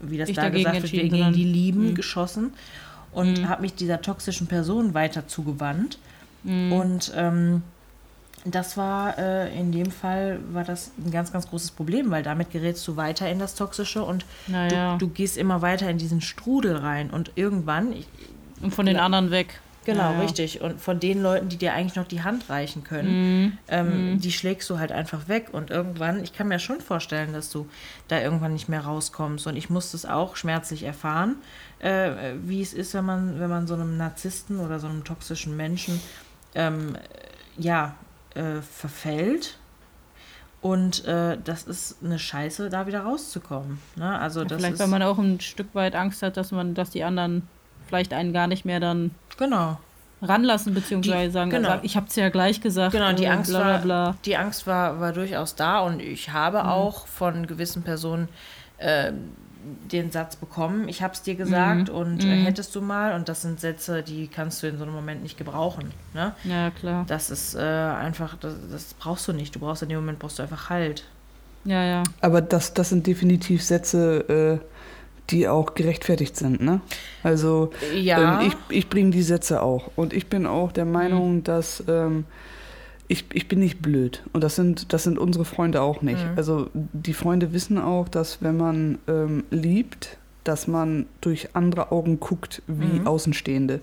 wie 0.00 0.18
das 0.18 0.26
Dich 0.28 0.36
da 0.36 0.48
gesagt 0.50 0.82
wird, 0.82 0.92
gegen 0.92 1.10
sondern- 1.10 1.32
die 1.32 1.44
Lieben 1.44 1.90
Mhm. 1.90 1.94
geschossen 1.96 2.52
und 3.12 3.48
habe 3.48 3.62
mich 3.62 3.74
dieser 3.74 4.00
toxischen 4.00 4.46
Person 4.46 4.94
weiter 4.94 5.26
zugewandt. 5.26 5.98
Mhm. 6.44 6.72
Und 6.72 7.12
ähm, 7.16 7.62
das 8.44 8.76
war 8.76 9.18
äh, 9.18 9.58
in 9.58 9.72
dem 9.72 9.90
Fall 9.90 10.38
war 10.52 10.64
das 10.64 10.92
ein 11.04 11.10
ganz, 11.10 11.32
ganz 11.32 11.48
großes 11.48 11.72
Problem, 11.72 12.10
weil 12.10 12.22
damit 12.22 12.50
gerätst 12.50 12.86
du 12.88 12.96
weiter 12.96 13.28
in 13.30 13.38
das 13.38 13.54
Toxische 13.54 14.02
und 14.02 14.24
Naja. 14.46 14.96
du, 14.96 15.06
du 15.06 15.12
gehst 15.12 15.36
immer 15.36 15.60
weiter 15.62 15.88
in 15.90 15.98
diesen 15.98 16.20
Strudel 16.20 16.76
rein 16.76 17.10
und 17.10 17.32
irgendwann, 17.34 17.92
ich, 17.92 18.06
Und 18.62 18.72
von 18.74 18.86
den 18.86 18.96
anderen 18.96 19.30
weg. 19.30 19.60
genau, 19.84 20.02
Ja, 20.04 20.12
ja. 20.12 20.20
richtig, 20.20 20.60
und 20.60 20.80
von 20.80 21.00
den 21.00 21.22
Leuten, 21.22 21.48
die 21.48 21.56
dir 21.56 21.72
eigentlich 21.74 21.96
noch 21.96 22.06
die 22.06 22.22
Hand 22.22 22.48
reichen 22.48 22.84
können, 22.84 23.10
Mhm. 23.44 23.58
ähm, 23.68 24.20
die 24.20 24.32
schlägst 24.32 24.68
du 24.70 24.78
halt 24.78 24.92
einfach 24.92 25.28
weg 25.28 25.48
und 25.52 25.70
irgendwann, 25.70 26.22
ich 26.22 26.32
kann 26.32 26.48
mir 26.48 26.58
schon 26.58 26.80
vorstellen, 26.80 27.32
dass 27.32 27.50
du 27.50 27.68
da 28.08 28.20
irgendwann 28.20 28.52
nicht 28.52 28.68
mehr 28.68 28.80
rauskommst 28.82 29.46
und 29.46 29.56
ich 29.56 29.68
musste 29.68 29.96
es 29.96 30.06
auch 30.06 30.36
schmerzlich 30.36 30.84
erfahren, 30.84 31.36
äh, 31.80 32.10
wie 32.44 32.62
es 32.62 32.72
ist, 32.72 32.94
wenn 32.94 33.04
man, 33.04 33.40
wenn 33.40 33.50
man 33.50 33.66
so 33.66 33.74
einem 33.74 33.96
Narzissten 33.96 34.60
oder 34.60 34.78
so 34.78 34.86
einem 34.86 35.04
toxischen 35.04 35.56
Menschen 35.56 36.00
ähm, 36.54 36.96
ja, 37.56 37.94
äh, 38.38 38.62
verfällt. 38.62 39.58
Und 40.60 41.04
äh, 41.04 41.38
das 41.44 41.64
ist 41.64 41.98
eine 42.02 42.18
Scheiße, 42.18 42.68
da 42.68 42.86
wieder 42.86 43.00
rauszukommen. 43.02 43.78
Ne? 43.96 44.18
Also 44.18 44.40
Ja, 44.40 44.46
das 44.46 44.58
vielleicht, 44.58 44.74
ist, 44.74 44.80
weil 44.80 44.88
man 44.88 45.02
auch 45.02 45.18
ein 45.18 45.40
Stück 45.40 45.74
weit 45.74 45.94
Angst 45.94 46.22
hat, 46.22 46.36
dass 46.36 46.50
man, 46.50 46.74
dass 46.74 46.90
die 46.90 47.04
anderen 47.04 47.42
vielleicht 47.86 48.12
einen 48.12 48.32
gar 48.32 48.48
nicht 48.48 48.64
mehr 48.64 48.80
dann 48.80 49.12
genau. 49.38 49.78
ranlassen, 50.20 50.74
beziehungsweise 50.74 51.26
Die- 51.28 51.32
sagen, 51.32 51.50
genau. 51.50 51.68
sagen, 51.68 51.80
ich 51.84 51.96
hab's 51.96 52.16
ja 52.16 52.28
gleich 52.28 52.60
gesagt. 52.60 52.92
Genau, 52.92 53.12
die 53.12 53.24
äh, 53.24 53.28
Angst, 53.28 53.50
bla, 53.50 53.60
bla, 53.60 53.68
war, 53.72 53.78
bla. 53.80 54.16
die 54.24 54.36
Angst 54.36 54.66
war, 54.66 54.98
war 54.98 55.12
durchaus 55.12 55.54
da 55.54 55.78
und 55.80 56.00
ich 56.00 56.30
habe 56.30 56.64
auch 56.64 57.06
von 57.06 57.46
gewissen 57.46 57.82
Personen 57.82 58.28
äh, 58.78 59.12
den 59.90 60.10
Satz 60.10 60.36
bekommen, 60.36 60.88
ich 60.88 61.02
habe 61.02 61.12
es 61.14 61.22
dir 61.22 61.34
gesagt 61.34 61.90
und 61.90 62.24
äh, 62.24 62.36
hättest 62.44 62.74
du 62.74 62.80
mal 62.80 63.14
und 63.14 63.28
das 63.28 63.42
sind 63.42 63.60
Sätze, 63.60 64.02
die 64.02 64.28
kannst 64.28 64.62
du 64.62 64.66
in 64.68 64.78
so 64.78 64.84
einem 64.84 64.94
Moment 64.94 65.22
nicht 65.22 65.36
gebrauchen. 65.36 65.90
Ne? 66.14 66.34
Ja, 66.44 66.70
klar. 66.70 67.04
Das 67.08 67.30
ist 67.30 67.54
äh, 67.54 67.58
einfach, 67.60 68.36
das, 68.38 68.54
das 68.70 68.94
brauchst 68.94 69.26
du 69.28 69.32
nicht. 69.32 69.54
Du 69.54 69.58
brauchst 69.60 69.82
in 69.82 69.88
dem 69.88 69.98
Moment 69.98 70.18
brauchst 70.18 70.38
du 70.38 70.42
einfach 70.42 70.70
Halt. 70.70 71.04
Ja, 71.64 71.84
ja. 71.84 72.02
Aber 72.20 72.40
das, 72.40 72.72
das 72.74 72.90
sind 72.90 73.06
definitiv 73.06 73.62
Sätze, 73.62 74.60
äh, 74.62 74.64
die 75.30 75.48
auch 75.48 75.74
gerechtfertigt 75.74 76.36
sind, 76.36 76.62
ne? 76.62 76.80
Also 77.22 77.70
Ja. 77.94 78.40
ähm, 78.40 78.48
ich, 78.48 78.76
ich 78.78 78.88
bringe 78.88 79.10
die 79.10 79.22
Sätze 79.22 79.60
auch. 79.60 79.90
Und 79.96 80.12
ich 80.14 80.28
bin 80.28 80.46
auch 80.46 80.72
der 80.72 80.86
Meinung, 80.86 81.36
Mhm. 81.36 81.44
dass 81.44 81.82
ähm, 81.88 82.24
ich, 83.08 83.24
ich 83.32 83.48
bin 83.48 83.58
nicht 83.60 83.80
blöd. 83.80 84.22
Und 84.32 84.44
das 84.44 84.56
sind, 84.56 84.92
das 84.92 85.04
sind 85.04 85.18
unsere 85.18 85.44
Freunde 85.44 85.80
auch 85.82 86.02
nicht. 86.02 86.22
Mhm. 86.24 86.32
Also 86.36 86.68
die 86.74 87.14
Freunde 87.14 87.52
wissen 87.52 87.78
auch, 87.78 88.08
dass 88.08 88.42
wenn 88.42 88.56
man 88.56 88.98
ähm, 89.08 89.44
liebt, 89.50 90.18
dass 90.44 90.66
man 90.66 91.04
durch 91.20 91.48
andere 91.54 91.90
Augen 91.92 92.20
guckt 92.20 92.62
wie 92.66 93.00
Mhm. 93.00 93.06
Außenstehende. 93.06 93.80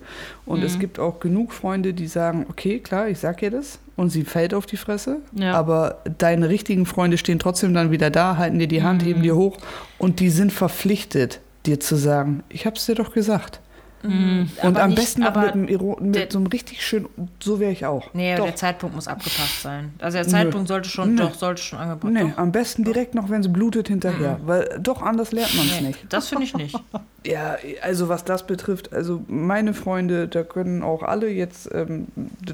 Und 0.48 0.64
es 0.64 0.80
gibt 0.80 0.98
auch 1.00 1.20
genug 1.20 1.54
Freunde, 1.54 1.94
die 1.94 2.08
sagen, 2.08 2.46
okay, 2.50 2.80
klar, 2.80 3.08
ich 3.08 3.20
sag 3.20 3.44
ihr 3.44 3.52
das. 3.52 3.78
Und 3.96 4.10
sie 4.10 4.24
fällt 4.24 4.54
auf 4.54 4.66
die 4.66 4.78
Fresse. 4.78 5.18
Ja. 5.34 5.54
Aber 5.54 6.02
deine 6.18 6.50
richtigen 6.50 6.86
Freunde 6.88 7.18
stehen 7.18 7.38
trotzdem 7.40 7.74
dann 7.74 7.92
wieder 7.92 8.10
da, 8.10 8.38
halten 8.38 8.58
dir 8.60 8.68
die 8.68 8.82
Hand, 8.84 9.02
Mhm. 9.04 9.06
heben 9.08 9.22
dir 9.24 9.36
hoch. 9.36 9.58
Und 10.00 10.20
die 10.20 10.30
sind 10.30 10.52
verpflichtet, 10.52 11.40
dir 11.68 11.80
zu 11.80 11.96
sagen, 11.96 12.44
ich 12.50 12.66
hab's 12.66 12.86
dir 12.88 12.96
doch 12.96 13.12
gesagt. 13.14 13.60
Und 14.06 14.50
Aber 14.62 14.84
am 14.84 14.90
nicht- 14.92 15.00
besten 15.00 15.22
noch 15.22 15.28
aber 15.30 15.42
mit, 15.42 15.54
einem, 15.54 16.12
der- 16.14 16.22
mit 16.24 16.32
so 16.32 16.38
einem 16.40 16.48
richtig 16.48 16.86
schön, 16.86 17.08
so 17.40 17.60
wäre 17.60 17.72
ich 17.72 17.86
auch. 17.86 18.14
Nee, 18.14 18.36
doch. 18.36 18.46
der 18.46 18.56
Zeitpunkt 18.56 18.96
muss 18.96 19.08
abgepasst 19.08 19.62
sein. 19.62 19.92
Also 20.00 20.18
der 20.18 20.28
Zeitpunkt 20.28 20.68
sollte 20.68 20.90
schon, 20.90 21.16
Nö. 21.16 21.24
doch, 21.24 21.34
sollte 21.34 21.62
schon 21.62 21.80
angepasst 21.80 22.14
Nee, 22.14 22.22
doch. 22.32 22.38
am 22.38 22.52
besten 22.52 22.84
direkt 22.84 23.16
noch, 23.16 23.30
wenn 23.30 23.42
es 23.42 23.52
blutet, 23.52 23.88
hinterher. 23.88 24.40
Weil 24.46 24.80
doch 24.82 25.02
anders 25.02 25.32
lernt 25.32 25.56
man 25.56 25.66
es 25.68 25.82
Nee, 25.82 25.88
nicht. 25.88 26.06
das 26.10 26.30
finde 26.30 26.44
ich 26.46 26.56
nicht. 26.56 26.76
Ja, 27.28 27.56
also 27.82 28.08
was 28.08 28.24
das 28.24 28.46
betrifft, 28.46 28.94
also 28.94 29.24
meine 29.28 29.74
Freunde, 29.74 30.28
da 30.28 30.44
können 30.44 30.84
auch 30.84 31.02
alle 31.02 31.28
jetzt, 31.28 31.68
ähm, 31.74 32.06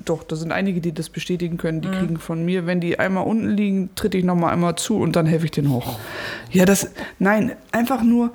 doch, 0.06 0.24
da 0.24 0.38
sind 0.38 0.54
einige, 0.54 0.80
die 0.80 0.93
das 0.93 1.10
bestätigen 1.10 1.58
können, 1.58 1.82
die 1.82 1.89
Mhm. 1.89 1.91
kriegen 1.91 2.18
von 2.18 2.45
mir, 2.45 2.66
wenn 2.68 2.80
die 2.80 2.97
einmal 2.97 3.26
unten 3.28 3.49
liegen, 3.49 3.89
tritt 3.97 4.16
ich 4.16 4.24
nochmal 4.24 4.54
einmal 4.54 4.78
zu 4.78 4.95
und 4.97 5.18
dann 5.18 5.26
helfe 5.26 5.43
ich 5.43 5.52
denen 5.52 5.72
hoch. 5.72 5.99
Ja, 6.52 6.64
das, 6.64 6.89
nein, 7.20 7.52
einfach 7.74 8.02
nur, 8.02 8.32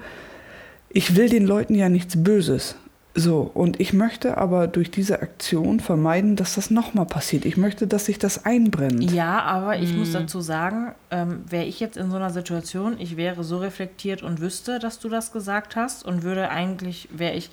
ich 0.91 1.17
will 1.17 1.31
den 1.31 1.47
Leuten 1.47 1.75
ja 1.75 1.89
nichts 1.89 2.23
Böses. 2.23 2.77
So, 3.19 3.51
und 3.55 3.81
ich 3.81 3.95
möchte 3.95 4.37
aber 4.37 4.67
durch 4.67 4.91
diese 4.91 5.23
Aktion 5.23 5.81
vermeiden, 5.81 6.37
dass 6.37 6.57
das 6.57 6.71
nochmal 6.71 7.07
passiert. 7.07 7.47
Ich 7.47 7.57
möchte, 7.57 7.87
dass 7.87 8.05
sich 8.05 8.19
das 8.19 8.45
einbrennt. 8.45 9.11
Ja, 9.11 9.41
aber 9.41 9.79
ich 9.79 9.95
muss 9.95 10.13
dazu 10.13 10.43
sagen, 10.43 10.95
ähm, 11.11 11.43
wäre 11.49 11.65
ich 11.65 11.81
jetzt 11.81 11.97
in 11.97 12.11
so 12.11 12.17
einer 12.17 12.29
Situation, 12.29 12.97
ich 12.99 13.17
wäre 13.17 13.43
so 13.43 13.57
reflektiert 13.57 14.23
und 14.23 14.43
wüsste, 14.43 14.79
dass 14.79 14.99
du 14.99 15.09
das 15.09 15.33
gesagt 15.33 15.77
hast 15.77 16.05
und 16.05 16.25
würde 16.25 16.51
eigentlich, 16.51 17.09
wäre 17.11 17.33
ich, 17.33 17.49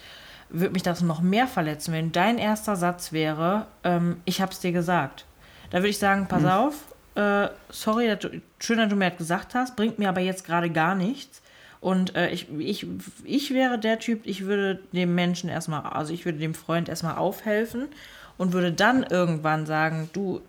würde 0.49 0.73
mich 0.73 0.83
das 0.83 1.01
noch 1.01 1.21
mehr 1.21 1.47
verletzen, 1.47 1.93
wenn 1.93 2.11
dein 2.11 2.39
erster 2.39 2.75
Satz 2.75 3.13
wäre, 3.13 3.67
ähm, 3.85 4.17
ich 4.25 4.41
habe 4.41 4.51
es 4.51 4.59
dir 4.59 4.73
gesagt. 4.73 5.23
Da 5.69 5.77
würde 5.77 5.89
ich 5.89 5.97
sagen, 5.97 6.27
pass 6.27 6.43
auf, 6.43 6.73
äh, 7.15 7.47
sorry, 7.69 8.07
dass 8.07 8.19
du, 8.19 8.41
schön, 8.59 8.79
dass 8.79 8.89
du 8.89 8.97
mir 8.97 9.11
das 9.11 9.17
gesagt 9.17 9.55
hast, 9.55 9.77
bringt 9.77 9.97
mir 9.97 10.09
aber 10.09 10.19
jetzt 10.19 10.45
gerade 10.45 10.69
gar 10.69 10.93
nichts. 10.93 11.41
Und 11.83 12.15
äh, 12.15 12.29
ich, 12.29 12.47
ich, 12.57 12.87
ich 13.25 13.53
wäre 13.53 13.77
der 13.77 13.99
Typ, 13.99 14.21
ich 14.23 14.45
würde 14.45 14.79
dem 14.93 15.15
Menschen 15.15 15.49
erstmal, 15.49 15.81
also 15.81 16.13
ich 16.13 16.23
würde 16.23 16.39
dem 16.39 16.53
Freund 16.53 16.87
erstmal 16.87 17.17
aufhelfen 17.17 17.89
und 18.37 18.53
würde 18.53 18.71
dann 18.71 19.03
irgendwann 19.03 19.65
sagen, 19.65 20.09
du, 20.13 20.39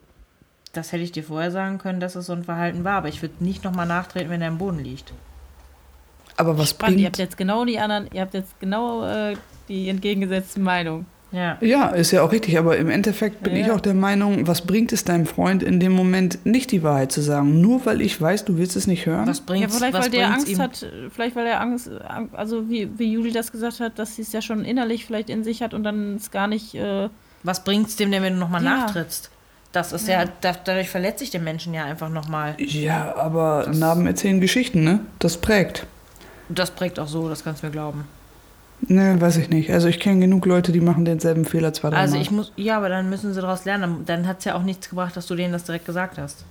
das 0.72 0.92
hätte 0.92 1.02
ich 1.02 1.10
dir 1.10 1.24
vorher 1.24 1.50
sagen 1.50 1.78
können, 1.78 1.98
dass 1.98 2.14
es 2.14 2.26
so 2.26 2.32
ein 2.34 2.44
Verhalten 2.44 2.84
war, 2.84 2.94
aber 2.94 3.08
ich 3.08 3.20
würde 3.20 3.42
nicht 3.42 3.64
nochmal 3.64 3.86
nachtreten, 3.86 4.30
wenn 4.30 4.42
er 4.42 4.48
am 4.48 4.58
Boden 4.58 4.78
liegt. 4.78 5.12
Aber 6.36 6.56
was 6.56 6.70
Spannend, 6.70 7.00
ihr 7.00 7.06
habt 7.06 7.16
bringt... 7.16 7.28
jetzt 7.30 7.36
genau 7.36 7.64
die 7.64 7.80
anderen, 7.80 8.08
ihr 8.12 8.20
habt 8.20 8.34
jetzt 8.34 8.60
genau 8.60 9.04
äh, 9.04 9.36
die 9.68 9.88
entgegengesetzte 9.88 10.60
Meinung. 10.60 11.04
Ja. 11.34 11.58
Ja, 11.60 11.88
ist 11.88 12.12
ja 12.12 12.22
auch 12.22 12.30
richtig, 12.32 12.56
aber 12.58 12.76
im 12.76 12.88
Endeffekt 12.88 13.42
bin 13.42 13.56
Ja. 13.56 13.66
ich 13.66 13.70
auch 13.72 13.80
der 13.80 13.94
Meinung, 13.94 14.46
was 14.46 14.60
bringt 14.62 14.92
es 14.92 15.04
deinem 15.04 15.26
Freund 15.26 15.62
in 15.62 15.80
dem 15.80 15.92
Moment 15.92 16.38
nicht 16.46 16.70
die 16.70 16.82
Wahrheit 16.82 17.10
zu 17.10 17.20
sagen? 17.20 17.60
Nur 17.60 17.84
weil 17.86 18.00
ich 18.00 18.20
weiß, 18.20 18.44
du 18.44 18.56
willst 18.56 18.76
es 18.76 18.86
nicht 18.86 19.06
hören? 19.06 19.26
Was 19.26 19.40
bringt 19.40 19.62
Ja, 19.62 19.68
vielleicht 19.68 19.94
was 19.94 20.04
weil 20.04 20.10
der 20.10 20.28
Angst 20.32 20.48
ihm? 20.48 20.58
hat, 20.60 20.86
vielleicht 21.12 21.34
weil 21.34 21.46
er 21.46 21.60
Angst, 21.60 21.90
Ang- 22.06 22.28
also 22.32 22.68
wie, 22.70 22.88
wie 22.98 23.10
Juli 23.12 23.32
das 23.32 23.50
gesagt 23.50 23.80
hat, 23.80 23.98
dass 23.98 24.16
sie 24.16 24.22
es 24.22 24.32
ja 24.32 24.40
schon 24.42 24.64
innerlich 24.64 25.04
vielleicht 25.06 25.28
in 25.28 25.42
sich 25.42 25.60
hat 25.62 25.74
und 25.74 25.82
dann 25.82 26.16
es 26.16 26.30
gar 26.30 26.46
nicht, 26.46 26.74
äh, 26.76 27.08
Was 27.42 27.64
bringt 27.64 27.88
es 27.88 27.96
dem 27.96 28.10
denn, 28.10 28.22
wenn 28.22 28.34
du 28.34 28.38
nochmal 28.38 28.62
Ja. 28.62 28.70
nachtrittst? 28.78 29.30
Das 29.72 29.92
ist 29.92 30.06
ja, 30.06 30.24
da, 30.40 30.52
dadurch 30.64 30.88
verletze 30.88 31.24
ich 31.24 31.30
den 31.30 31.42
Menschen 31.42 31.74
ja 31.74 31.84
einfach 31.84 32.08
nochmal. 32.08 32.54
Ja, 32.58 33.12
aber 33.16 33.66
Narben 33.74 34.06
erzählen 34.06 34.40
Geschichten, 34.40 34.84
ne? 34.84 35.00
Das 35.18 35.36
prägt. 35.38 35.84
Das 36.48 36.70
prägt 36.70 37.00
auch 37.00 37.08
so, 37.08 37.28
das 37.28 37.42
kannst 37.42 37.62
du 37.62 37.66
mir 37.66 37.72
glauben. 37.72 38.04
Ne, 38.80 39.20
weiß 39.20 39.38
ich 39.38 39.48
nicht. 39.48 39.70
Also 39.70 39.88
ich 39.88 39.98
kenne 39.98 40.20
genug 40.20 40.46
Leute, 40.46 40.72
die 40.72 40.80
machen 40.80 41.04
denselben 41.04 41.44
Fehler 41.44 41.72
zwei, 41.72 41.90
drei 41.90 41.96
Also 41.96 42.16
ich 42.16 42.30
muss, 42.30 42.52
ja, 42.56 42.76
aber 42.76 42.88
dann 42.88 43.08
müssen 43.08 43.32
sie 43.32 43.40
daraus 43.40 43.64
lernen. 43.64 44.02
Dann 44.06 44.26
hat 44.26 44.40
es 44.40 44.44
ja 44.44 44.54
auch 44.54 44.62
nichts 44.62 44.88
gebracht, 44.90 45.16
dass 45.16 45.26
du 45.26 45.34
denen 45.34 45.52
das 45.52 45.64
direkt 45.64 45.86
gesagt 45.86 46.18
hast. 46.18 46.44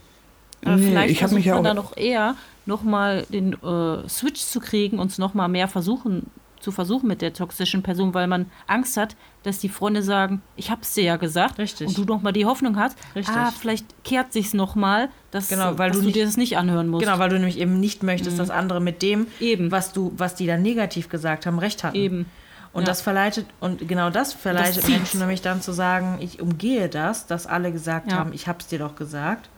aber 0.65 0.78
Nee, 0.78 0.89
vielleicht 0.89 1.11
ich 1.11 1.19
versucht 1.19 1.38
mich 1.38 1.45
ja 1.45 1.55
man 1.55 1.63
da 1.63 1.74
noch 1.74 1.95
eher 1.95 2.36
nochmal 2.65 3.26
den 3.30 3.53
äh, 3.53 4.07
Switch 4.07 4.41
zu 4.41 4.59
kriegen 4.59 4.99
und 4.99 5.11
es 5.11 5.17
nochmal 5.17 5.49
mehr 5.49 5.67
versuchen, 5.67 6.28
zu 6.59 6.71
versuchen 6.71 7.07
mit 7.07 7.21
der 7.21 7.34
toxischen 7.34 7.84
Person, 7.84 8.13
weil 8.13 8.28
man 8.28 8.47
Angst 8.67 8.97
hat, 8.97 9.15
dass 9.43 9.59
die 9.59 9.69
Freunde 9.69 10.01
sagen, 10.03 10.41
ich 10.55 10.71
hab's 10.71 10.93
dir 10.93 11.03
ja 11.03 11.17
gesagt. 11.17 11.57
Richtig. 11.59 11.87
Und 11.87 11.97
du 11.97 12.03
nochmal 12.05 12.33
die 12.33 12.45
Hoffnung 12.45 12.77
hast, 12.77 12.97
Richtig. 13.15 13.35
ah, 13.35 13.51
vielleicht 13.51 13.85
kehrt 14.03 14.33
sich's 14.33 14.53
nochmal, 14.53 15.09
dass, 15.31 15.49
Genau, 15.49 15.77
weil 15.77 15.89
dass 15.89 15.97
du 15.97 16.01
du, 16.01 16.05
nicht- 16.07 16.15
dir 16.15 16.25
das 16.25 16.37
nicht 16.37 16.57
anhören 16.57 16.87
musst. 16.87 17.05
Genau, 17.05 17.19
weil 17.19 17.29
du 17.29 17.35
nämlich 17.35 17.59
eben 17.59 17.79
nicht 17.79 18.03
möchtest, 18.03 18.39
dass 18.39 18.49
andere 18.49 18.79
mit 18.79 19.01
dem, 19.01 19.27
Eben. 19.39 19.71
was 19.71 19.91
du, 19.93 20.13
was 20.17 20.35
die 20.35 20.47
dann 20.47 20.61
negativ 20.61 21.09
gesagt 21.09 21.45
haben, 21.45 21.59
recht 21.59 21.83
hatten. 21.83 21.95
Eben. 21.97 22.25
Und 22.71 22.81
Ja. 22.83 22.85
das 22.87 23.01
verleitet, 23.01 23.45
und 23.59 23.87
genau 23.87 24.09
das 24.09 24.33
verleitet 24.33 24.77
Das. 24.83 24.87
Menschen 24.89 25.19
nämlich 25.19 25.41
dann 25.43 25.61
zu 25.61 25.73
sagen, 25.73 26.17
ich 26.21 26.41
umgehe 26.41 26.89
das, 26.89 27.27
dass 27.27 27.45
alle 27.45 27.71
gesagt 27.71 28.07
Ja. 28.09 28.15
Mhm. 28.15 28.19
haben, 28.19 28.33
ich 28.33 28.47
hab's 28.47 28.65
dir 28.67 28.79
doch 28.79 28.95
gesagt. 28.95 29.49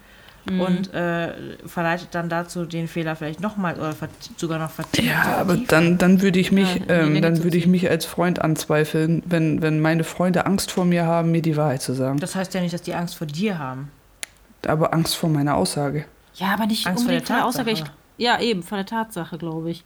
Und 0.47 0.93
äh, 0.93 1.33
verleitet 1.65 2.09
dann 2.11 2.29
dazu, 2.29 2.65
den 2.65 2.87
Fehler 2.87 3.15
vielleicht 3.15 3.39
nochmal 3.39 3.75
oder 3.75 3.95
sogar 4.37 4.59
noch 4.59 4.69
vertiefen. 4.69 5.09
ja, 5.09 5.37
aber 5.37 5.57
dann, 5.57 5.97
dann 5.97 6.21
würde 6.21 6.39
ich 6.39 6.51
mich, 6.51 6.75
Ja, 6.87 6.95
ähm, 7.01 7.21
dann 7.21 7.43
würde 7.43 7.57
ich 7.57 7.65
mich 7.65 7.89
als 7.89 8.05
Freund 8.05 8.39
anzweifeln, 8.41 9.23
wenn, 9.25 9.61
wenn 9.63 9.79
meine 9.79 10.03
Freunde 10.03 10.45
Angst 10.45 10.71
vor 10.71 10.85
mir 10.85 11.05
haben, 11.05 11.31
mir 11.31 11.41
die 11.41 11.57
Wahrheit 11.57 11.81
zu 11.81 11.93
sagen. 11.93 12.19
Das 12.19 12.35
heißt 12.35 12.53
ja 12.53 12.61
nicht, 12.61 12.73
dass 12.73 12.83
die 12.83 12.93
Angst 12.93 13.15
vor 13.15 13.25
dir 13.25 13.57
haben. 13.57 13.89
Aber 14.67 14.93
Angst 14.93 15.15
vor 15.15 15.29
meiner 15.29 15.55
Aussage. 15.55 16.05
Ja, 16.35 16.53
aber 16.53 16.67
nicht 16.67 16.85
Angst 16.85 17.03
vor 17.03 17.11
unbedingt 17.11 17.27
der 17.27 17.27
von 17.27 17.35
der 17.37 17.45
Aussage. 17.45 17.71
Ich, 17.71 17.79
Tatsache. 17.79 17.97
ja, 18.17 18.39
eben, 18.39 18.61
von 18.63 18.77
der 18.77 18.85
Tatsache, 18.85 19.37
glaube 19.37 19.71
ich. 19.71 19.83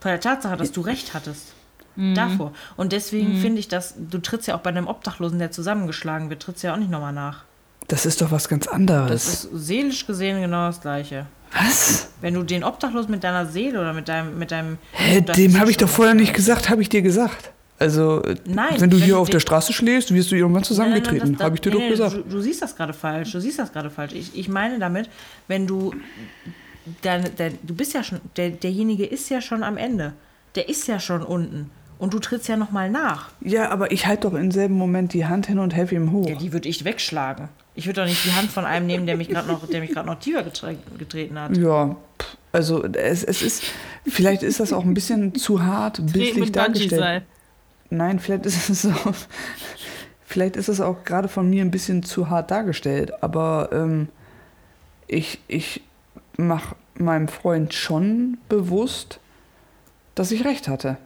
Vor 0.00 0.10
der 0.10 0.20
Tatsache, 0.20 0.56
dass 0.56 0.72
du 0.72 0.80
recht 0.80 1.14
hattest. 1.14 1.54
Davor. 1.96 2.52
Und 2.76 2.92
deswegen 2.92 3.36
finde 3.36 3.58
ich 3.58 3.68
das, 3.68 3.94
du 3.98 4.18
trittst 4.18 4.48
ja 4.48 4.54
auch 4.56 4.60
bei 4.60 4.70
einem 4.70 4.86
Obdachlosen, 4.86 5.38
der 5.38 5.50
zusammengeschlagen 5.50 6.30
wird, 6.30 6.40
trittst 6.42 6.62
ja 6.62 6.72
auch 6.72 6.78
nicht 6.78 6.90
nochmal 6.90 7.12
nach. 7.12 7.44
Das 7.90 8.06
ist 8.06 8.22
doch 8.22 8.30
was 8.30 8.48
ganz 8.48 8.68
anderes. 8.68 9.10
Das 9.10 9.44
ist 9.44 9.48
seelisch 9.52 10.06
gesehen 10.06 10.40
genau 10.40 10.68
das 10.68 10.80
Gleiche. 10.80 11.26
was? 11.52 12.08
Wenn 12.20 12.34
du 12.34 12.44
den 12.44 12.62
Obdachlosen 12.62 13.10
mit 13.10 13.24
deiner 13.24 13.46
Seele 13.46 13.80
oder 13.80 13.92
mit 13.92 14.06
deinem, 14.06 14.38
mit 14.38 14.52
deinem. 14.52 14.78
Hä, 14.92 15.20
dem 15.20 15.58
habe 15.58 15.72
ich 15.72 15.76
doch 15.76 15.88
vorher 15.88 16.14
nicht 16.14 16.32
gesagt, 16.32 16.70
habe 16.70 16.82
ich 16.82 16.88
dir 16.88 17.02
gesagt. 17.02 17.50
Also, 17.80 18.22
Nein, 18.44 18.74
wenn 18.78 18.90
du 18.90 18.98
wenn 18.98 19.04
hier 19.04 19.14
du 19.14 19.20
auf 19.20 19.28
der 19.28 19.40
Straße 19.40 19.72
schläfst, 19.72 20.14
wirst 20.14 20.30
du 20.30 20.36
irgendwann 20.36 20.62
zusammengetreten. 20.62 21.36
Habe 21.40 21.56
ich 21.56 21.62
dir 21.62 21.70
nee, 21.70 21.74
doch 21.74 21.82
nee, 21.82 21.90
gesagt. 21.90 22.14
Du, 22.14 22.22
du 22.22 22.40
siehst 22.40 22.62
das 22.62 22.76
gerade 22.76 22.92
falsch. 22.92 23.32
Du 23.32 23.40
siehst 23.40 23.58
das 23.58 23.72
gerade 23.72 23.90
falsch. 23.90 24.12
Ich, 24.12 24.38
ich 24.38 24.48
meine 24.48 24.78
damit, 24.78 25.10
wenn 25.48 25.66
du. 25.66 25.92
Dein, 27.02 27.24
dein, 27.36 27.58
du 27.64 27.74
bist 27.74 27.92
ja 27.92 28.04
schon. 28.04 28.20
Der, 28.36 28.50
derjenige 28.50 29.04
ist 29.04 29.28
ja 29.30 29.40
schon 29.40 29.64
am 29.64 29.76
Ende. 29.76 30.12
Der 30.54 30.68
ist 30.68 30.86
ja 30.86 31.00
schon 31.00 31.24
unten. 31.24 31.72
Und 31.98 32.14
du 32.14 32.20
trittst 32.20 32.48
ja 32.48 32.56
nochmal 32.56 32.88
nach. 32.88 33.30
Ja, 33.40 33.70
aber 33.70 33.90
ich 33.90 34.06
halte 34.06 34.28
doch 34.28 34.36
im 34.36 34.52
selben 34.52 34.74
Moment 34.74 35.12
die 35.12 35.26
Hand 35.26 35.48
hin 35.48 35.58
und 35.58 35.74
helfe 35.74 35.96
ihm 35.96 36.12
hoch. 36.12 36.28
Ja, 36.28 36.36
die 36.36 36.52
würde 36.52 36.68
ich 36.68 36.84
wegschlagen. 36.84 37.48
Ich 37.80 37.86
würde 37.86 38.02
doch 38.02 38.06
nicht 38.06 38.22
die 38.26 38.32
Hand 38.32 38.52
von 38.52 38.66
einem 38.66 38.86
nehmen, 38.86 39.06
der 39.06 39.16
mich 39.16 39.30
gerade 39.30 39.48
noch, 39.48 39.66
der 39.66 39.80
mich 39.80 39.94
gerade 39.94 40.06
noch 40.06 40.18
tiefer 40.18 40.42
getre 40.42 40.76
getreten 40.98 41.38
hat. 41.40 41.56
Ja, 41.56 41.96
also 42.52 42.84
es, 42.84 43.24
es 43.24 43.40
ist, 43.40 43.62
vielleicht 44.06 44.42
ist 44.42 44.60
das 44.60 44.74
auch 44.74 44.84
ein 44.84 44.92
bisschen 44.92 45.34
zu 45.34 45.64
hart 45.64 46.02
bildlich 46.12 46.52
dargestellt. 46.52 47.22
Nein, 47.88 48.20
vielleicht 48.20 48.44
ist 48.44 48.68
es 48.68 48.84
auch, 48.84 49.14
vielleicht 50.26 50.56
ist 50.56 50.68
es 50.68 50.82
auch 50.82 51.04
gerade 51.06 51.28
von 51.28 51.48
mir 51.48 51.64
ein 51.64 51.70
bisschen 51.70 52.02
zu 52.02 52.28
hart 52.28 52.50
dargestellt, 52.50 53.22
aber 53.22 53.70
ähm, 53.72 54.08
ich, 55.06 55.38
ich 55.48 55.80
mache 56.36 56.76
meinem 56.96 57.28
Freund 57.28 57.72
schon 57.72 58.36
bewusst, 58.50 59.20
dass 60.14 60.32
ich 60.32 60.44
recht 60.44 60.68
hatte. 60.68 60.98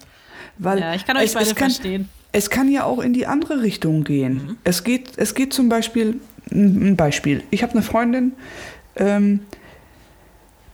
Weil 0.59 0.81
Ja, 0.81 0.95
ich 0.95 1.07
kann 1.07 1.17
euch 1.19 1.27
es, 1.27 1.35
beide 1.35 1.51
es 1.51 1.55
kann, 1.55 1.71
verstehen. 1.71 2.09
Es 2.35 2.51
kann 2.51 2.69
ja 2.69 2.83
auch 2.83 2.99
in 2.99 3.13
die 3.13 3.29
andere 3.29 3.63
Richtung 3.63 4.03
gehen. 4.03 4.59
Es, 4.65 4.83
geht, 4.83 5.13
es 5.19 5.37
geht 5.37 5.53
zum 5.53 5.69
Beispiel, 5.69 6.21
ein 6.51 6.97
Beispiel. 6.97 7.45
Ich 7.51 7.63
habe 7.63 7.73
eine 7.75 7.83
Freundin, 7.83 8.33
ähm, 8.97 9.41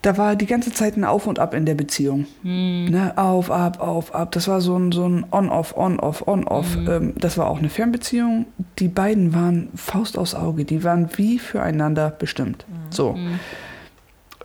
da 0.00 0.16
war 0.16 0.36
die 0.36 0.46
ganze 0.46 0.72
Zeit 0.72 0.96
ein 0.96 1.04
Auf 1.04 1.26
und 1.26 1.38
Ab 1.38 1.52
in 1.52 1.66
der 1.66 1.74
Beziehung. 1.74 2.26
Ne, 2.88 3.12
auf, 3.16 3.50
ab, 3.50 3.82
auf, 3.82 4.14
ab. 4.14 4.32
Das 4.32 4.48
war 4.48 4.62
so 4.62 4.74
ein, 4.78 4.90
so 4.90 5.06
ein 5.06 5.26
On-Off, 5.30 5.76
On-Off, 5.76 6.26
On-Off. 6.26 6.78
Ähm, 6.88 7.12
das 7.18 7.36
war 7.36 7.50
auch 7.50 7.58
eine 7.58 7.68
Fernbeziehung. 7.68 8.46
Die 8.78 8.88
beiden 8.88 9.34
waren 9.34 9.68
Faust 9.74 10.16
aufs 10.16 10.34
Auge. 10.34 10.64
Die 10.64 10.82
waren 10.82 11.10
wie 11.16 11.38
füreinander 11.38 12.08
bestimmt. 12.08 12.64
So. 12.88 13.18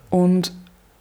Und 0.09 0.51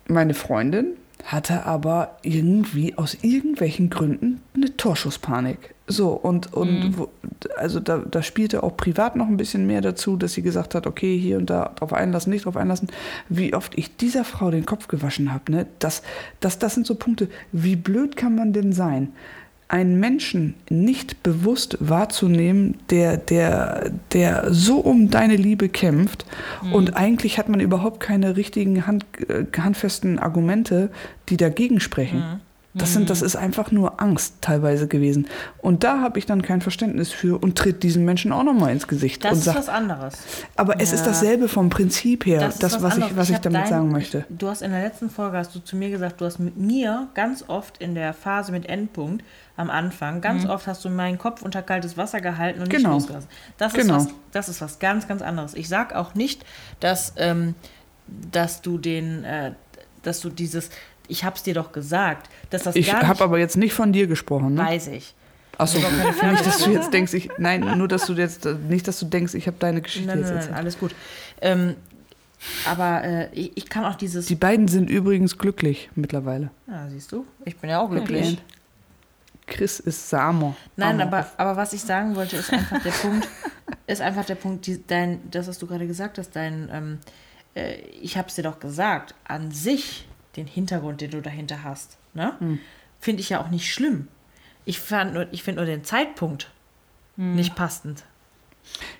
meine 0.06 0.34
Freundin 0.34 0.92
hatte 1.24 1.64
aber 1.64 2.18
irgendwie 2.22 2.96
aus 2.98 3.16
irgendwelchen 3.22 3.90
Gründen 3.90 4.42
eine 4.54 4.76
Torschusspanik. 4.76 5.74
So, 5.86 6.10
und, 6.10 6.52
und 6.54 6.98
wo, 6.98 7.08
also 7.56 7.78
da, 7.78 7.98
da 7.98 8.22
spielte 8.22 8.62
auch 8.62 8.76
privat 8.76 9.16
noch 9.16 9.26
ein 9.26 9.36
bisschen 9.36 9.66
mehr 9.66 9.82
dazu, 9.82 10.16
dass 10.16 10.32
sie 10.32 10.42
gesagt 10.42 10.74
hat, 10.74 10.86
okay, 10.86 11.18
hier 11.18 11.36
und 11.36 11.50
da 11.50 11.72
drauf 11.76 11.92
einlassen, 11.92 12.32
nicht 12.32 12.46
drauf 12.46 12.56
einlassen. 12.56 12.88
Wie 13.28 13.52
oft 13.52 13.76
ich 13.76 13.96
dieser 13.96 14.24
Frau 14.24 14.50
den 14.50 14.64
Kopf 14.64 14.88
gewaschen 14.88 15.32
habe, 15.32 15.52
ne? 15.52 15.66
Das, 15.78 16.02
das, 16.40 16.58
das 16.58 16.74
sind 16.74 16.86
so 16.86 16.94
Punkte. 16.94 17.28
Wie 17.52 17.76
blöd 17.76 18.16
kann 18.16 18.34
man 18.34 18.52
denn 18.52 18.72
sein? 18.72 19.12
Einen 19.68 19.98
Menschen 19.98 20.54
nicht 20.68 21.22
bewusst 21.22 21.76
wahrzunehmen, 21.80 22.76
der, 22.90 23.16
der, 23.16 23.90
der 24.12 24.52
so 24.52 24.76
um 24.76 25.10
deine 25.10 25.36
Liebe 25.36 25.68
kämpft 25.68 26.26
und 26.72 26.96
eigentlich 26.96 27.38
hat 27.38 27.48
man 27.48 27.60
überhaupt 27.60 28.00
keine 28.00 28.36
richtigen 28.36 28.86
Hand, 28.86 29.06
äh, 29.28 29.44
handfesten 29.58 30.18
Argumente, 30.18 30.90
die 31.28 31.36
dagegen 31.36 31.80
sprechen. 31.80 32.40
Das, 32.76 32.92
sind, 32.92 33.08
das 33.08 33.22
ist 33.22 33.36
einfach 33.36 33.70
nur 33.70 34.02
Angst 34.02 34.34
teilweise 34.40 34.88
gewesen. 34.88 35.28
Und 35.58 35.84
da 35.84 36.00
habe 36.00 36.18
ich 36.18 36.26
dann 36.26 36.42
kein 36.42 36.60
Verständnis 36.60 37.12
für 37.12 37.40
und 37.40 37.56
tritt 37.56 37.84
diesen 37.84 38.04
Menschen 38.04 38.32
auch 38.32 38.42
nochmal 38.42 38.72
ins 38.72 38.88
Gesicht. 38.88 39.22
Das 39.24 39.30
und 39.32 39.38
ist 39.38 39.44
sag, 39.44 39.54
was 39.54 39.68
anderes. 39.68 40.14
aber 40.56 40.80
es 40.80 40.92
ist 40.92 41.06
dasselbe 41.06 41.46
vom 41.46 41.70
Prinzip 41.70 42.26
her, 42.26 42.40
Das 42.40 42.58
das, 42.58 42.74
ist 42.74 42.82
was, 42.82 42.98
ich, 42.98 43.16
was 43.16 43.28
ich, 43.28 43.36
hab 43.36 43.42
damit 43.42 43.60
dein- 43.60 43.68
sagen 43.68 43.92
möchte. 43.92 44.24
Du 44.28 44.48
hast 44.48 44.60
in 44.60 44.72
der 44.72 44.82
letzten 44.82 45.08
Folge 45.08 45.36
hast 45.36 45.54
du 45.54 45.60
zu 45.60 45.76
mir 45.76 45.88
gesagt, 45.88 46.20
du 46.20 46.24
hast 46.24 46.40
mit 46.40 46.56
mir 46.56 47.06
ganz 47.14 47.44
oft 47.46 47.78
in 47.78 47.94
der 47.94 48.12
Phase 48.12 48.50
mit 48.50 48.66
Endpunkt 48.68 49.22
am 49.56 49.70
Anfang, 49.70 50.20
ganz 50.20 50.46
oft 50.46 50.66
hast 50.66 50.84
du 50.84 50.90
meinen 50.90 51.16
Kopf 51.18 51.42
unter 51.42 51.62
kaltes 51.62 51.96
Wasser 51.96 52.20
gehalten 52.20 52.60
und 52.60 52.68
nicht 52.68 52.78
Genau. 52.78 52.94
losgelassen. 52.94 53.28
Das 53.56 53.72
ist, 53.72 53.80
Genau. 53.80 53.96
was, 53.96 54.08
das 54.32 54.48
ist 54.48 54.60
was 54.60 54.78
ganz, 54.80 55.06
ganz 55.06 55.22
anderes. 55.22 55.54
Ich 55.54 55.68
sag 55.68 55.94
auch 55.94 56.14
nicht, 56.14 56.44
dass, 56.80 57.12
ähm, 57.18 57.54
dass 58.08 58.62
du 58.62 58.78
den, 58.78 59.22
äh, 59.24 59.52
dass 60.02 60.20
du 60.20 60.28
dieses, 60.30 60.70
ich 61.06 61.22
hab's 61.24 61.42
dir 61.44 61.54
doch 61.54 61.70
gesagt, 61.72 62.28
dass 62.50 62.64
das 62.64 62.74
Ich 62.74 62.92
nicht, 62.92 63.02
habe 63.02 63.22
aber 63.22 63.38
jetzt 63.38 63.56
nicht 63.56 63.74
von 63.74 63.92
dir 63.92 64.06
gesprochen. 64.08 64.54
Ne? 64.54 64.60
weiß 64.62 64.88
ich. 64.88 65.14
Achso, 65.56 65.78
nicht, 66.30 66.44
dass 66.46 66.64
du 66.64 66.72
jetzt 66.72 66.92
denkst, 66.92 67.14
ich, 67.14 67.30
nein, 67.38 67.60
nur 67.78 67.86
dass 67.86 68.06
du 68.06 68.14
jetzt, 68.14 68.44
nicht, 68.68 68.88
dass 68.88 68.98
du 68.98 69.06
denkst, 69.06 69.34
ich 69.34 69.46
habe 69.46 69.56
deine 69.60 69.82
Geschichte 69.82 70.08
Nein, 70.08 70.18
jetzt 70.18 70.26
nein, 70.26 70.34
nein, 70.34 70.42
erzählt. 70.42 70.58
alles 70.58 70.78
gut. 70.80 70.94
Ähm, 71.40 71.76
aber 72.68 73.04
äh, 73.04 73.28
ich, 73.32 73.56
ich 73.56 73.68
kann 73.68 73.84
auch 73.84 73.94
dieses. 73.94 74.26
Die 74.26 74.34
beiden 74.34 74.66
sind 74.68 74.90
übrigens 74.90 75.38
glücklich 75.38 75.90
mittlerweile. 75.94 76.50
ja, 76.66 76.88
siehst 76.90 77.12
du, 77.12 77.24
ich 77.44 77.56
bin 77.56 77.70
ja 77.70 77.78
auch 77.80 77.88
glücklich. 77.88 78.38
Chris 79.46 79.78
ist 79.80 80.08
Samo. 80.08 80.54
Nein, 80.76 80.98
Samo. 80.98 81.08
aber, 81.10 81.26
aber 81.36 81.56
was 81.56 81.72
ich 81.72 81.82
sagen 81.82 82.16
wollte, 82.16 82.36
ist 82.36 82.52
einfach 82.52 82.82
der 82.82 82.90
Punkt, 82.92 83.28
ist 83.86 84.00
einfach 84.00 84.24
der 84.24 84.34
Punkt, 84.36 84.66
die, 84.66 84.84
dein, 84.86 85.30
das, 85.30 85.46
was 85.48 85.58
du 85.58 85.66
gerade 85.66 85.86
gesagt 85.86 86.18
hast, 86.18 86.34
dein, 86.34 86.68
ähm, 86.72 86.98
äh, 87.54 87.74
ich 88.00 88.16
habe 88.16 88.28
es 88.28 88.34
dir 88.34 88.42
doch 88.42 88.58
gesagt, 88.58 89.14
an 89.24 89.50
sich, 89.50 90.08
den 90.36 90.46
Hintergrund, 90.46 91.00
den 91.00 91.10
du 91.10 91.20
dahinter 91.20 91.62
hast, 91.62 91.98
ne, 92.14 92.34
Hm. 92.38 92.58
finde 93.00 93.20
ich 93.20 93.28
ja 93.28 93.40
auch 93.40 93.48
nicht 93.48 93.72
schlimm. 93.72 94.08
Ich, 94.64 94.80
fand 94.80 95.12
nur- 95.14 95.28
ich 95.30 95.42
finde 95.42 95.60
nur 95.60 95.66
den 95.70 95.84
Zeitpunkt 95.84 96.50
Hm. 97.16 97.34
nicht 97.36 97.54
passend. 97.54 98.02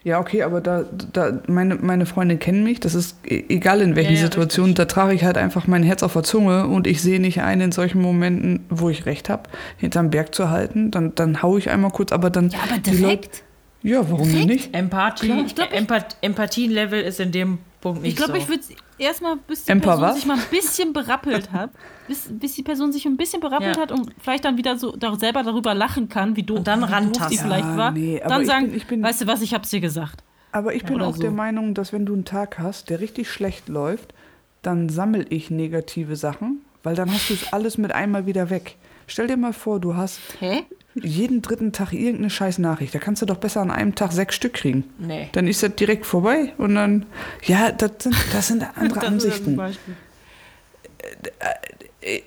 Ja, 0.04 0.20
okay, 0.20 0.42
aber 0.42 0.60
da, 0.60 0.84
da 1.12 1.40
meine, 1.48 1.74
meine 1.76 2.06
Freunde 2.06 2.36
kennen 2.36 2.62
mich, 2.64 2.80
das 2.80 2.94
ist 2.94 3.16
e- 3.26 3.44
egal 3.48 3.80
in 3.80 3.96
welchen 3.96 4.12
Ja, 4.14 4.18
ja, 4.20 4.24
Situationen, 4.26 4.74
da 4.74 4.84
trage 4.84 5.14
ich 5.14 5.24
halt 5.24 5.36
einfach 5.38 5.66
mein 5.66 5.82
Herz 5.82 6.02
auf 6.02 6.12
der 6.12 6.22
Zunge 6.22 6.66
und 6.68 6.86
ich 6.86 7.00
sehe 7.02 7.18
nicht 7.20 7.40
ein, 7.42 7.60
in 7.60 7.72
solchen 7.72 8.00
Momenten, 8.00 8.64
wo 8.70 8.88
ich 8.90 9.06
recht 9.06 9.28
habe, 9.28 9.44
hinterm 9.78 10.10
Berg 10.10 10.34
zu 10.34 10.50
halten, 10.50 10.90
dann, 10.90 11.14
dann 11.14 11.42
hau 11.42 11.56
ich 11.58 11.70
einmal 11.70 11.90
kurz, 11.90 12.12
aber 12.12 12.30
dann. 12.30 12.50
Ja, 12.50 12.58
aber 12.70 12.78
direkt. 12.78 13.42
Ja, 13.82 14.08
warum 14.10 14.32
denn 14.32 14.46
nicht? 14.46 14.74
Empathie. 14.74 15.32
Ich 15.46 15.54
glaub, 15.54 15.68
ich- 15.72 16.16
Empathielevel 16.22 17.00
ist 17.02 17.20
in 17.20 17.32
dem 17.32 17.58
Punkt 17.80 18.02
nicht 18.02 18.12
Ich 18.12 18.16
glaube, 18.16 18.32
so. 18.32 18.38
ich 18.38 18.48
würde 18.48 18.62
erstmal, 18.98 19.36
bis 19.36 19.64
die 19.64 19.72
Empa 19.72 19.86
Person 19.90 20.02
was? 20.08 20.14
sich 20.16 20.26
mal 20.26 20.36
ein 20.38 20.44
bisschen 20.50 20.92
berappelt 20.92 21.50
hat, 21.52 21.70
bis, 22.08 22.28
bis 22.30 22.54
die 22.54 22.62
Person 22.62 22.92
sich 22.92 23.06
ein 23.06 23.16
bisschen 23.16 23.40
berappelt 23.40 23.76
Ja. 23.76 23.82
hat 23.82 23.92
und 23.92 24.10
vielleicht 24.20 24.44
dann 24.44 24.56
wieder 24.56 24.76
so 24.78 24.94
da, 24.96 25.14
selber 25.16 25.42
darüber 25.42 25.74
lachen 25.74 26.08
kann, 26.08 26.36
wie 26.36 26.42
doof, 26.42 26.58
Und 26.58 26.66
dann 26.68 26.82
wie 26.82 27.28
sie 27.28 27.38
vielleicht 27.38 27.64
Ja, 27.64 27.76
war. 27.76 27.90
nee, 27.92 28.20
dann 28.26 28.42
ich 28.42 28.46
sagen, 28.48 28.66
bin- 28.68 28.76
ich 28.76 28.86
bin- 28.86 29.02
weißt 29.02 29.22
du 29.22 29.26
was, 29.26 29.42
ich 29.42 29.54
hab's 29.54 29.70
dir 29.70 29.80
gesagt. 29.80 30.22
Aber 30.52 30.74
ich 30.74 30.84
bin 30.84 30.96
Oder 30.96 31.06
auch 31.08 31.16
so. 31.16 31.22
der 31.22 31.32
Meinung, 31.32 31.74
dass 31.74 31.92
wenn 31.92 32.06
du 32.06 32.12
einen 32.14 32.24
Tag 32.24 32.58
hast, 32.60 32.88
der 32.90 33.00
richtig 33.00 33.28
schlecht 33.30 33.68
läuft, 33.68 34.14
dann 34.62 34.88
sammel 34.88 35.26
ich 35.30 35.50
negative 35.50 36.14
Sachen, 36.16 36.60
weil 36.84 36.94
dann 36.94 37.12
hast 37.12 37.28
du 37.30 37.34
es 37.34 37.52
alles 37.52 37.76
mit 37.78 37.92
einmal 37.92 38.26
wieder 38.26 38.50
weg. 38.50 38.76
Stell 39.06 39.26
dir 39.26 39.36
mal 39.36 39.52
vor, 39.52 39.80
du 39.80 39.96
hast 39.96 40.20
Hä? 40.40 40.62
Jeden 40.94 41.42
dritten 41.42 41.72
Tag 41.72 41.92
irgendeine 41.92 42.30
scheiß 42.30 42.58
Nachricht. 42.58 42.94
Da 42.94 42.98
kannst 42.98 43.20
du 43.22 43.26
doch 43.26 43.38
besser 43.38 43.60
an 43.60 43.70
einem 43.70 43.94
Tag 43.94 44.12
sechs 44.12 44.34
Stück 44.34 44.54
kriegen. 44.54 44.84
Nee. 44.98 45.28
Dann 45.32 45.48
ist 45.48 45.62
das 45.62 45.74
direkt 45.74 46.06
vorbei 46.06 46.52
und 46.58 46.74
dann, 46.74 47.06
ja, 47.42 47.72
das 47.72 47.90
sind, 47.98 48.14
das 48.32 48.48
sind 48.48 48.62
andere 48.76 48.88
Das 48.88 48.96
ist 48.96 49.02
ein 49.02 49.12
Ansichten. 49.14 49.56
Beispiel. 49.56 49.94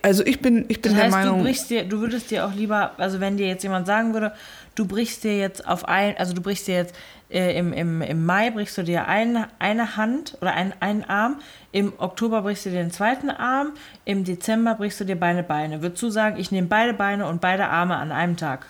Also 0.01 0.25
ich 0.25 0.41
bin, 0.41 0.65
ich 0.69 0.81
bin 0.81 0.93
Das 0.93 1.03
heißt, 1.03 1.15
der 1.15 1.21
du 1.21 1.27
Meinung, 1.29 1.43
brichst 1.43 1.69
dir, 1.69 1.83
du 1.83 1.99
würdest 1.99 2.31
dir 2.31 2.45
auch 2.45 2.53
lieber, 2.53 2.91
also 2.97 3.19
wenn 3.19 3.37
dir 3.37 3.47
jetzt 3.47 3.63
jemand 3.63 3.85
sagen 3.85 4.13
würde, 4.13 4.33
du 4.77 4.85
brichst 4.85 5.23
dir 5.23 5.37
jetzt 5.37 5.67
auf 5.67 5.87
ein, 5.87 6.15
also 6.17 6.33
du 6.33 6.41
brichst 6.41 6.67
dir 6.67 6.75
jetzt 6.75 6.95
äh, 7.29 7.57
im, 7.57 7.73
im, 7.73 8.01
im 8.01 8.25
Mai 8.25 8.51
brichst 8.51 8.77
du 8.77 8.83
dir 8.83 9.07
ein, 9.07 9.45
eine 9.59 9.97
Hand 9.97 10.37
oder 10.39 10.53
ein, 10.53 10.73
einen 10.79 11.03
Arm, 11.03 11.39
im 11.71 11.93
Oktober 11.97 12.43
brichst 12.43 12.65
du 12.65 12.69
dir 12.69 12.77
den 12.77 12.91
zweiten 12.91 13.29
Arm, 13.29 13.73
im 14.05 14.23
Dezember 14.23 14.75
brichst 14.75 14.99
du 14.99 15.03
dir 15.05 15.15
beide 15.15 15.43
Beine. 15.43 15.81
Würdest 15.81 16.01
du 16.03 16.09
sagen, 16.09 16.37
ich 16.39 16.51
nehme 16.51 16.67
beide 16.67 16.93
Beine 16.93 17.27
und 17.27 17.41
beide 17.41 17.67
Arme 17.67 17.97
an 17.97 18.11
einem 18.11 18.37
Tag? 18.37 18.67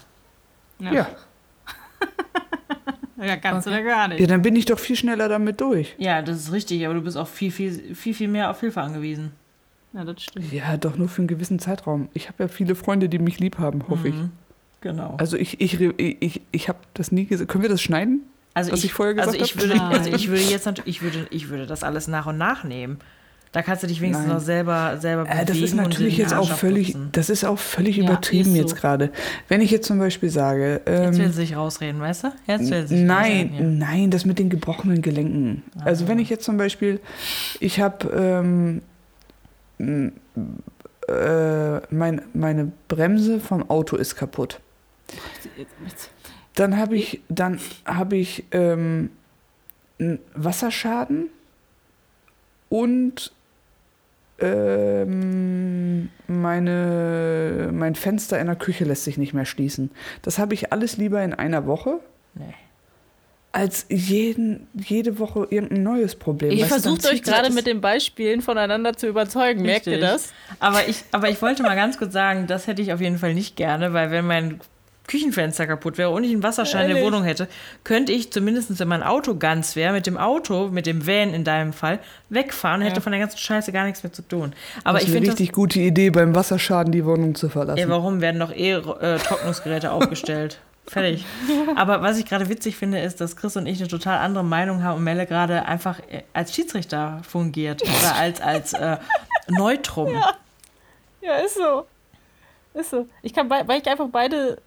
ja. 0.79 1.07
Ja, 3.19 3.35
kannst 3.35 3.65
du 3.67 3.71
ja 3.71 3.81
gar 3.81 4.07
nicht. 4.07 4.19
ja, 4.19 4.27
dann 4.27 4.43
bin 4.43 4.55
ich 4.55 4.65
doch 4.65 4.77
viel 4.77 4.95
schneller 4.95 5.27
damit 5.27 5.59
durch. 5.59 5.95
Ja, 5.97 6.21
das 6.21 6.37
ist 6.37 6.51
richtig, 6.51 6.85
aber 6.85 6.93
du 6.93 7.01
bist 7.01 7.17
auch 7.17 7.27
viel, 7.27 7.51
viel, 7.51 7.95
viel, 7.95 8.13
viel 8.13 8.27
mehr 8.27 8.51
auf 8.51 8.59
Hilfe 8.59 8.79
angewiesen. 8.79 9.31
Ja, 9.93 10.05
das 10.05 10.21
stimmt. 10.21 10.53
Ja, 10.53 10.77
doch 10.77 10.97
nur 10.97 11.09
für 11.09 11.19
einen 11.23 11.27
gewissen 11.27 11.57
Zeitraum. 11.57 12.09
Ich 12.13 12.27
habe 12.27 12.43
ja 12.43 12.47
viele 12.47 12.75
Freunde, 12.75 13.09
die 13.09 13.17
mich 13.17 13.39
lieb 13.39 13.57
haben, 13.57 13.87
hoffe 13.89 14.09
ich. 14.09 14.15
Genau. 14.81 15.15
Also 15.17 15.37
ich, 15.37 15.59
ich, 15.59 15.79
ich, 15.79 16.17
ich, 16.19 16.41
ich 16.51 16.69
habe 16.69 16.79
das 16.93 17.11
nie 17.11 17.25
gesagt. 17.25 17.49
Können 17.49 17.63
wir 17.63 17.69
das 17.69 17.81
schneiden? 17.81 18.21
Also 18.53 18.71
was 18.71 18.83
ich 18.83 18.93
vorher 18.93 19.13
gesagt 19.13 19.39
also 19.39 19.43
ich 19.43 19.55
hab? 19.55 19.61
würde, 19.61 19.81
also 19.81 20.09
ich 20.11 20.29
würde 20.29 20.43
jetzt 20.43 20.65
natürlich, 20.65 20.95
ich 20.97 21.01
würde, 21.01 21.27
ich 21.29 21.49
würde 21.49 21.67
das 21.67 21.83
alles 21.83 22.07
nach 22.07 22.25
und 22.25 22.37
nach 22.37 22.63
nehmen. 22.63 22.99
Da 23.51 23.61
kannst 23.61 23.81
du 23.81 23.87
dich 23.87 24.01
wenigstens 24.01 24.27
Nein. 24.27 24.35
noch 24.35 24.43
selber, 24.43 24.97
selber 24.99 25.23
bewegen 25.23 25.39
Äh, 25.39 25.45
das 25.45 25.57
ist 25.57 25.73
natürlich 25.73 26.17
jetzt 26.17 26.33
auch 26.33 26.51
völlig, 26.51 26.95
das 27.11 27.29
ist 27.29 27.45
auch 27.45 27.57
völlig 27.57 27.97
Ja, 27.97 28.03
übertrieben 28.03 28.51
so. 28.51 28.55
jetzt 28.57 28.75
gerade. 28.75 29.11
Wenn 29.47 29.61
ich 29.61 29.71
jetzt 29.71 29.87
zum 29.87 29.99
Beispiel 29.99 30.29
sage, 30.29 30.81
Jetzt 30.85 30.87
will 30.87 31.25
ähm, 31.25 31.31
sie 31.31 31.31
sich 31.31 31.55
rausreden, 31.55 32.01
weißt 32.01 32.25
du? 32.25 32.27
Jetzt 32.45 32.69
will 32.69 32.87
sie 32.87 32.97
sich 32.97 33.05
nein, 33.05 33.49
rausreden, 33.51 33.77
nein, 33.77 34.11
das 34.11 34.25
mit 34.25 34.37
den 34.37 34.49
gebrochenen 34.49 35.01
Gelenken. 35.01 35.63
Also 35.85 36.07
wenn 36.07 36.19
ich 36.19 36.29
jetzt 36.29 36.43
zum 36.43 36.57
Beispiel, 36.57 36.99
ich 37.59 37.79
habe 37.79 38.81
ähm, 39.79 40.11
äh, 41.07 41.79
mein, 41.89 42.21
meine 42.33 42.71
Bremse 42.87 43.39
vom 43.39 43.69
Auto 43.69 43.95
ist 43.95 44.15
kaputt. 44.15 44.59
Dann 46.55 46.77
habe 46.77 46.95
ich, 46.95 47.21
dann 47.29 47.59
habe 47.85 48.17
ich 48.17 48.45
ähm, 48.51 49.11
einen 49.99 50.19
Wasserschaden 50.33 51.29
und 52.69 53.31
ähm, 54.39 56.09
meine, 56.27 57.69
mein 57.73 57.95
Fenster 57.95 58.39
in 58.39 58.47
der 58.47 58.55
Küche 58.55 58.85
lässt 58.85 59.03
sich 59.03 59.17
nicht 59.17 59.33
mehr 59.33 59.45
schließen. 59.45 59.91
Das 60.21 60.37
habe 60.39 60.53
ich 60.53 60.71
alles 60.71 60.97
lieber 60.97 61.23
in 61.23 61.33
einer 61.33 61.65
Woche, 61.65 61.99
Nee. 62.35 62.53
als 63.51 63.87
jeden, 63.89 64.67
jede 64.75 65.17
Woche 65.17 65.47
irgendein 65.49 65.81
neues 65.81 66.15
Problem. 66.15 66.57
Dann 66.57 66.67
versucht 66.67 67.07
euch 67.07 67.23
gerade 67.23 67.51
mit 67.51 67.65
den 67.65 67.81
Beispielen 67.81 68.41
voneinander 68.41 68.93
zu 68.93 69.07
überzeugen. 69.07 69.63
Merkt 69.63 69.87
ihr 69.87 69.93
Richtig. 69.93 70.09
das? 70.09 70.33
Aber 70.59 70.87
ich, 70.87 71.03
aber 71.11 71.29
ich 71.29 71.41
wollte 71.41 71.63
mal 71.63 71.75
ganz 71.75 71.97
kurz 71.97 72.13
sagen, 72.13 72.45
das 72.45 72.67
hätte 72.67 72.81
ich 72.83 72.93
auf 72.93 73.01
jeden 73.01 73.17
Fall 73.17 73.33
nicht 73.33 73.55
gerne, 73.55 73.93
weil 73.93 74.11
wenn 74.11 74.27
mein 74.27 74.59
Küchenfenster 75.07 75.67
kaputt 75.67 75.97
wäre 75.97 76.09
und 76.09 76.23
ich 76.23 76.31
einen 76.31 76.43
Wasserschein 76.43 76.83
in 76.83 76.87
der 76.89 76.97
Ehrlich? 76.97 77.11
Wohnung 77.13 77.23
hätte, 77.23 77.47
könnte 77.83 78.11
ich 78.11 78.31
zumindest, 78.31 78.77
wenn 78.79 78.87
mein 78.87 79.03
Auto 79.03 79.35
ganz 79.35 79.75
wäre, 79.77 79.93
mit 79.93 80.05
dem 80.05 80.17
Auto, 80.17 80.67
mit 80.67 80.85
dem 80.85 81.07
Van 81.07 81.33
in 81.33 81.43
deinem 81.45 81.71
Fall, 81.73 81.99
wegfahren, 82.29 82.81
hätte 82.81 82.99
von 82.99 83.13
der 83.13 83.21
ganzen 83.21 83.37
Scheiße 83.37 83.71
gar 83.71 83.85
nichts 83.85 84.03
mehr 84.03 84.11
zu 84.11 84.21
tun. 84.21 84.53
Aber 84.83 84.99
das 84.99 85.03
ich 85.03 85.09
ist 85.09 85.15
eine 85.15 85.21
finde 85.21 85.27
das. 85.31 85.39
richtig 85.39 85.53
gute 85.53 85.79
Idee, 85.79 86.09
beim 86.09 86.35
Wasserschaden 86.35 86.91
die 86.91 87.05
Wohnung 87.05 87.35
zu 87.35 87.47
verlassen. 87.49 87.79
Ey, 87.79 87.89
warum 87.89 88.19
werden 88.21 88.39
doch 88.39 88.51
eh 88.51 88.73
äh, 88.73 89.17
Trocknungsgeräte 89.17 89.91
aufgestellt? 89.91 90.59
Fertig. 90.87 91.25
Aber 91.75 92.01
was 92.01 92.17
ich 92.17 92.25
gerade 92.25 92.47
witzig 92.47 92.77
finde, 92.77 92.99
ist, 92.99 93.19
dass 93.19 93.35
Chris 93.35 93.57
und 93.57 93.65
ich 93.65 93.79
eine 93.79 93.89
total 93.89 94.19
andere 94.19 94.43
Meinung 94.43 94.83
haben 94.83 94.97
und 94.97 95.03
Melle 95.03 95.25
gerade 95.25 95.65
einfach 95.65 95.99
äh, 96.09 96.23
als 96.33 96.53
Schiedsrichter 96.55 97.21
fungiert 97.27 97.81
oder 97.81 98.15
als, 98.15 98.39
als 98.39 98.73
äh, 98.73 98.97
Neutrum. 99.49 100.13
Ja, 101.21 101.35
ist 101.45 101.55
so. 101.55 101.85
Ist 102.73 102.91
so. 102.91 103.07
Ich 103.21 103.33
kann, 103.33 103.49
weil 103.49 103.81
ich 103.81 103.87
einfach 103.87 104.07
beide 104.11 104.59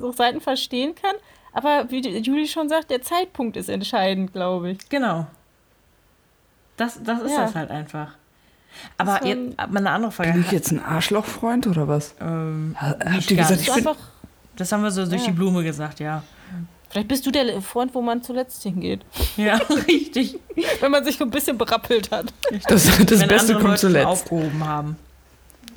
so 0.00 0.12
Seiten 0.12 0.40
verstehen 0.40 0.94
kann. 0.94 1.14
Aber 1.52 1.90
wie 1.90 2.00
die- 2.00 2.18
Juli 2.18 2.48
schon 2.48 2.68
sagt, 2.68 2.90
der 2.90 3.02
Zeitpunkt 3.02 3.56
ist 3.56 3.68
entscheidend, 3.68 4.32
glaube 4.32 4.70
ich. 4.72 4.88
Genau. 4.88 5.26
Das, 6.76 7.00
das 7.02 7.22
ist 7.22 7.32
Ja. 7.32 7.42
das 7.44 7.54
halt 7.54 7.70
einfach. 7.70 8.12
Aber 8.98 9.20
Ist 9.22 9.26
jetzt, 9.28 9.58
aber 9.58 9.78
eine 9.78 9.90
andere 9.90 10.10
Frage. 10.12 10.32
Bin 10.32 10.40
ich 10.40 10.50
jetzt 10.50 10.72
ein 10.72 10.82
Arschlochfreund 10.84 11.68
oder 11.68 11.86
was? 11.86 12.14
Ähm, 12.20 12.74
Ha- 12.80 12.96
Habt 13.12 13.30
ihr 13.30 13.36
gesagt, 13.36 13.60
ich 13.60 13.66
bin. 13.66 13.74
einfach, 13.86 13.96
das 14.56 14.72
haben 14.72 14.82
wir 14.82 14.90
so 14.90 15.06
durch 15.06 15.20
Ja. 15.22 15.28
die 15.28 15.32
Blume 15.36 15.62
gesagt, 15.62 16.00
ja. 16.00 16.24
vielleicht 16.90 17.06
bist 17.08 17.24
du 17.24 17.30
der 17.30 17.60
Freund, 17.62 17.94
wo 17.94 18.02
man 18.02 18.22
zuletzt 18.22 18.62
hingeht. 18.64 19.02
Ja, 19.36 19.54
richtig. 19.86 20.40
Wenn 20.80 20.90
man 20.90 21.04
sich 21.04 21.16
so 21.16 21.24
ein 21.24 21.30
bisschen 21.30 21.56
berappelt 21.56 22.10
hat. 22.10 22.32
Das, 22.68 22.84
das 22.84 22.98
Wenn 22.98 23.28
Beste 23.28 23.54
andere 23.54 23.54
kommt 23.58 23.62
Leute 23.68 23.80
zuletzt. 23.80 24.06
aufgehoben 24.06 24.64
haben. 24.66 24.96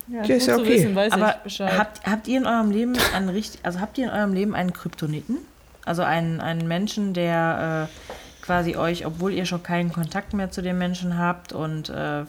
Ja, 0.07 0.23
Ja, 0.23 0.35
ist 0.35 0.47
ja 0.47 0.55
okay. 0.55 0.69
Wissen, 0.69 0.95
weiß 0.95 1.13
Aber 1.13 1.35
habt, 1.77 2.05
habt 2.05 2.27
ihr 2.27 2.37
in 2.37 2.45
eurem 2.45 2.71
Leben 2.71 2.93
einen 3.13 3.29
richtig, 3.29 3.61
also 3.63 3.79
habt 3.79 3.97
ihr 3.97 4.05
in 4.05 4.11
eurem 4.11 4.33
Leben 4.33 4.55
einen 4.55 4.73
Kryptoniten? 4.73 5.37
Also 5.85 6.03
einen, 6.03 6.41
einen 6.41 6.67
Menschen, 6.67 7.13
der 7.13 7.89
äh, 7.89 8.43
quasi 8.43 8.75
euch, 8.75 9.05
obwohl 9.05 9.33
ihr 9.33 9.45
schon 9.45 9.63
keinen 9.63 9.91
Kontakt 9.91 10.33
mehr 10.33 10.51
zu 10.51 10.61
dem 10.61 10.77
Menschen 10.77 11.17
habt 11.17 11.53
und 11.53 11.89
äh, 11.89 12.23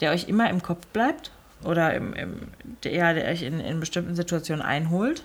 der 0.00 0.12
euch 0.12 0.28
immer 0.28 0.48
im 0.50 0.62
Kopf 0.62 0.86
bleibt? 0.88 1.30
Oder 1.62 1.94
im, 1.94 2.12
im, 2.14 2.40
der, 2.82 3.14
der 3.14 3.30
euch 3.30 3.42
in, 3.42 3.60
in 3.60 3.80
bestimmten 3.80 4.14
Situationen 4.14 4.62
einholt? 4.62 5.24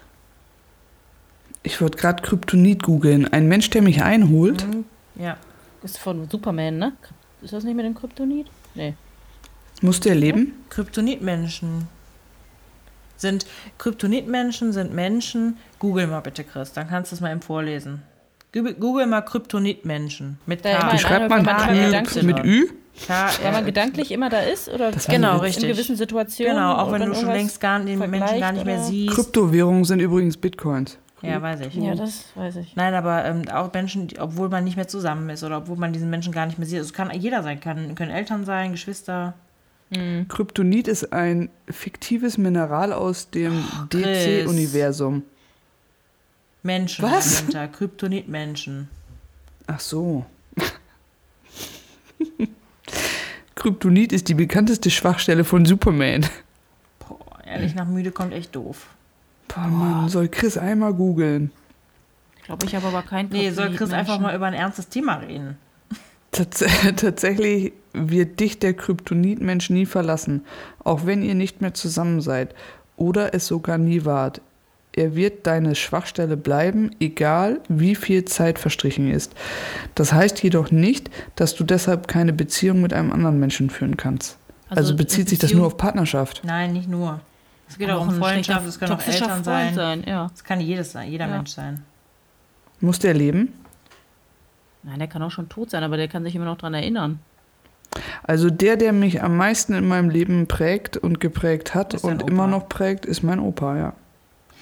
Ich 1.63 1.82
wollte 1.82 1.97
gerade 1.97 2.23
Kryptonit 2.23 2.84
googeln. 2.84 3.27
Ein 3.32 3.47
Mensch, 3.47 3.69
der 3.69 3.82
mich 3.82 4.01
einholt. 4.03 4.65
Ja. 5.15 5.38
ist 5.84 5.97
von 5.97 6.30
Superman, 6.30 6.77
ne? 6.77 6.93
Ist 7.41 7.53
das 7.53 7.63
nicht 7.63 7.75
mit 7.75 7.86
dem 7.86 7.95
Kryptonit? 7.95 8.47
Nee. 8.75 8.93
Muss 9.82 9.99
der 9.99 10.15
leben? 10.15 10.53
Kryptonitmenschen 10.69 11.88
sind 13.17 13.45
Kryptonitmenschen 13.77 14.71
sind 14.73 14.93
Menschen. 14.93 15.57
Google 15.80 16.07
mal 16.07 16.21
bitte, 16.21 16.43
Chris, 16.43 16.73
dann 16.73 16.88
kannst 16.88 17.11
du 17.11 17.15
es 17.15 17.21
mal 17.21 17.32
eben 17.32 17.41
vorlesen. 17.41 18.01
Google, 18.51 19.05
mal 19.05 19.21
Kryptonitmenschen 19.21 20.39
mit 20.47 20.63
K. 20.63 20.69
ein- 20.89 20.97
Schreibt 20.97 21.30
man 21.30 21.39
wenn 21.39 21.45
man 21.45 21.57
K- 21.57 21.73
gedanklich- 21.86 22.23
mit 22.23 22.43
Ü? 22.43 22.67
K 23.05 23.30
Weil 23.43 23.51
man 23.51 23.63
äh, 23.63 23.65
gedanklich 23.67 24.11
immer 24.11 24.30
da 24.30 24.39
ist? 24.39 24.67
Oder 24.69 24.91
Genau, 25.07 25.38
richtig. 25.38 25.63
in 25.65 25.69
gewissen 25.71 25.95
Situationen? 25.95 26.55
Genau, 26.55 26.73
auch 26.75 26.91
wenn 26.91 27.05
du 27.05 27.13
schon 27.15 27.27
längst 27.27 27.61
gar, 27.61 27.80
den 27.80 27.99
Menschen 27.99 28.39
gar 28.39 28.51
nicht 28.51 28.65
mehr 28.65 28.82
siehst. 28.84 29.13
Kryptowährungen 29.15 29.86
sind 29.86 29.99
übrigens 29.99 30.36
Bitcoins. 30.36 30.97
Ja, 31.21 31.41
weiß 31.41 31.61
ich. 31.61 31.75
Ja, 31.75 31.95
das 31.95 32.25
weiß 32.36 32.55
ich. 32.57 32.75
Nein, 32.75 32.93
aber 32.93 33.25
ähm, 33.25 33.43
auch 33.53 33.71
Menschen, 33.73 34.07
die, 34.07 34.19
obwohl 34.19 34.49
man 34.49 34.63
nicht 34.63 34.77
mehr 34.77 34.88
zusammen 34.88 35.30
ist 35.30 35.43
oder 35.43 35.57
obwohl 35.57 35.77
man 35.77 35.93
diesen 35.93 36.09
Menschen 36.09 36.32
gar 36.34 36.45
nicht 36.45 36.57
mehr 36.57 36.67
sieht. 36.67 36.80
Es 36.80 36.93
kann 36.93 37.11
jeder 37.13 37.43
sein, 37.43 37.59
kann, 37.59 37.93
können 37.95 38.11
Eltern 38.11 38.45
sein, 38.45 38.71
Geschwister. 38.71 39.34
Kryptonit 39.92 40.88
ist 40.88 41.14
ein 41.14 41.50
fiktives 41.68 42.38
Mineral 42.38 42.94
aus 42.94 43.32
dem 43.32 43.64
Chris. 43.90 44.46
DC-Universum. 44.46 45.24
Menschen 46.62 47.04
Was? 47.04 47.44
Kryptonitmenschen. 47.72 48.88
Ach 49.66 49.80
so. 49.80 50.26
Kryptonit 53.56 54.14
ist 54.14 54.28
die 54.28 54.36
bekannteste 54.36 54.92
Schwachstelle 54.92 55.44
von 55.44 55.66
Superman. 55.66 56.26
Boah, 57.00 57.44
ehrlich, 57.46 57.74
nach 57.74 57.88
müde 57.88 58.12
kommt 58.12 58.34
echt 58.34 58.56
doof. 58.56 58.88
Boah, 59.48 59.68
Mann, 59.68 60.10
soll 60.10 60.28
Chris 60.28 60.58
einmal 60.58 60.94
googeln. 60.94 61.52
Ich 62.38 62.44
glaube, 62.44 62.66
ich 62.66 62.76
habe 62.76 62.88
aber 62.88 63.02
kein 63.02 63.28
Nee, 63.30 63.52
soll 63.52 63.74
Chris 63.76 63.92
einfach 63.92 64.20
mal 64.20 64.36
über 64.36 64.46
ein 64.46 64.54
ernstes 64.54 64.90
Thema 64.90 65.16
reden. 65.16 65.58
Tats 66.32 66.64
tatsächlich 66.96 67.74
wird 67.94 68.40
dich 68.40 68.60
der 68.60 68.74
Kryptonitmensch 68.74 69.70
nie 69.70 69.86
verlassen, 69.86 70.46
auch 70.84 71.06
wenn 71.06 71.24
ihr 71.24 71.36
nicht 71.36 71.62
mehr 71.62 71.74
zusammen 71.74 72.22
seid 72.22 72.56
oder 72.98 73.34
es 73.34 73.48
sogar 73.48 73.78
nie 73.78 74.06
wart. 74.06 74.42
Er 74.94 75.16
wird 75.16 75.46
deine 75.46 75.76
Schwachstelle 75.76 76.36
bleiben, 76.36 76.92
egal 77.00 77.62
wie 77.70 77.96
viel 77.96 78.26
Zeit 78.26 78.60
verstrichen 78.60 79.12
ist. 79.12 79.34
Das 79.96 80.12
heißt 80.12 80.42
jedoch 80.44 80.72
nicht, 80.72 81.10
dass 81.36 81.56
du 81.56 81.64
deshalb 81.64 82.08
keine 82.08 82.34
Beziehung 82.34 82.82
mit 82.82 82.94
einem 82.94 83.12
anderen 83.12 83.40
Menschen 83.40 83.70
führen 83.70 83.98
kannst. 83.98 84.38
Also, 84.70 84.96
bezieht 84.96 85.30
sich 85.30 85.40
das 85.40 85.54
nur 85.54 85.66
auf 85.66 85.78
Partnerschaft. 85.78 86.42
Nein, 86.44 86.74
nicht 86.74 86.88
nur. 86.88 87.22
Es 87.68 87.78
geht 87.78 87.88
Kann 87.88 87.98
auch 87.98 88.08
um 88.08 88.16
Freundschaft, 88.16 88.68
es 88.68 88.80
können 88.80 88.94
auch 88.94 89.08
Eltern 89.08 89.44
Freund 89.44 89.76
sein. 89.76 90.04
Ja. 90.06 90.30
Es 90.34 90.44
kann 90.44 90.60
jedes 90.60 90.92
sein, 90.92 91.10
jeder 91.10 91.28
Ja. 91.28 91.36
Mensch 91.38 91.52
sein. 91.52 91.84
Muss 92.80 93.00
der 93.00 93.14
leben? 93.14 93.54
Nein, 94.84 95.00
der 95.00 95.08
kann 95.08 95.22
auch 95.22 95.32
schon 95.32 95.50
tot 95.50 95.70
sein, 95.70 95.84
aber 95.84 95.98
der 95.98 96.08
kann 96.08 96.24
sich 96.24 96.36
immer 96.36 96.46
noch 96.46 96.58
dran 96.58 96.74
erinnern. 96.74 97.20
Also 98.24 98.50
der, 98.50 98.78
der 98.78 98.94
mich 98.94 99.24
am 99.24 99.36
meisten 99.38 99.74
in 99.74 99.88
meinem 99.88 100.10
Leben 100.10 100.48
prägt 100.48 100.96
und 100.98 101.20
geprägt 101.20 101.74
hat 101.74 101.94
Ist 101.94 102.04
und 102.04 102.22
Opa. 102.24 102.32
immer 102.32 102.48
noch 102.48 102.70
prägt, 102.70 103.06
ist 103.06 103.24
mein 103.24 103.40
Opa, 103.40 103.78
ja. 103.78 103.94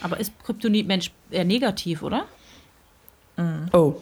Aber 0.01 0.19
ist 0.19 0.31
Kryptonit-Mensch 0.45 1.11
eher 1.31 1.43
negativ, 1.45 2.03
oder? 2.03 2.25
Oh, 3.73 3.95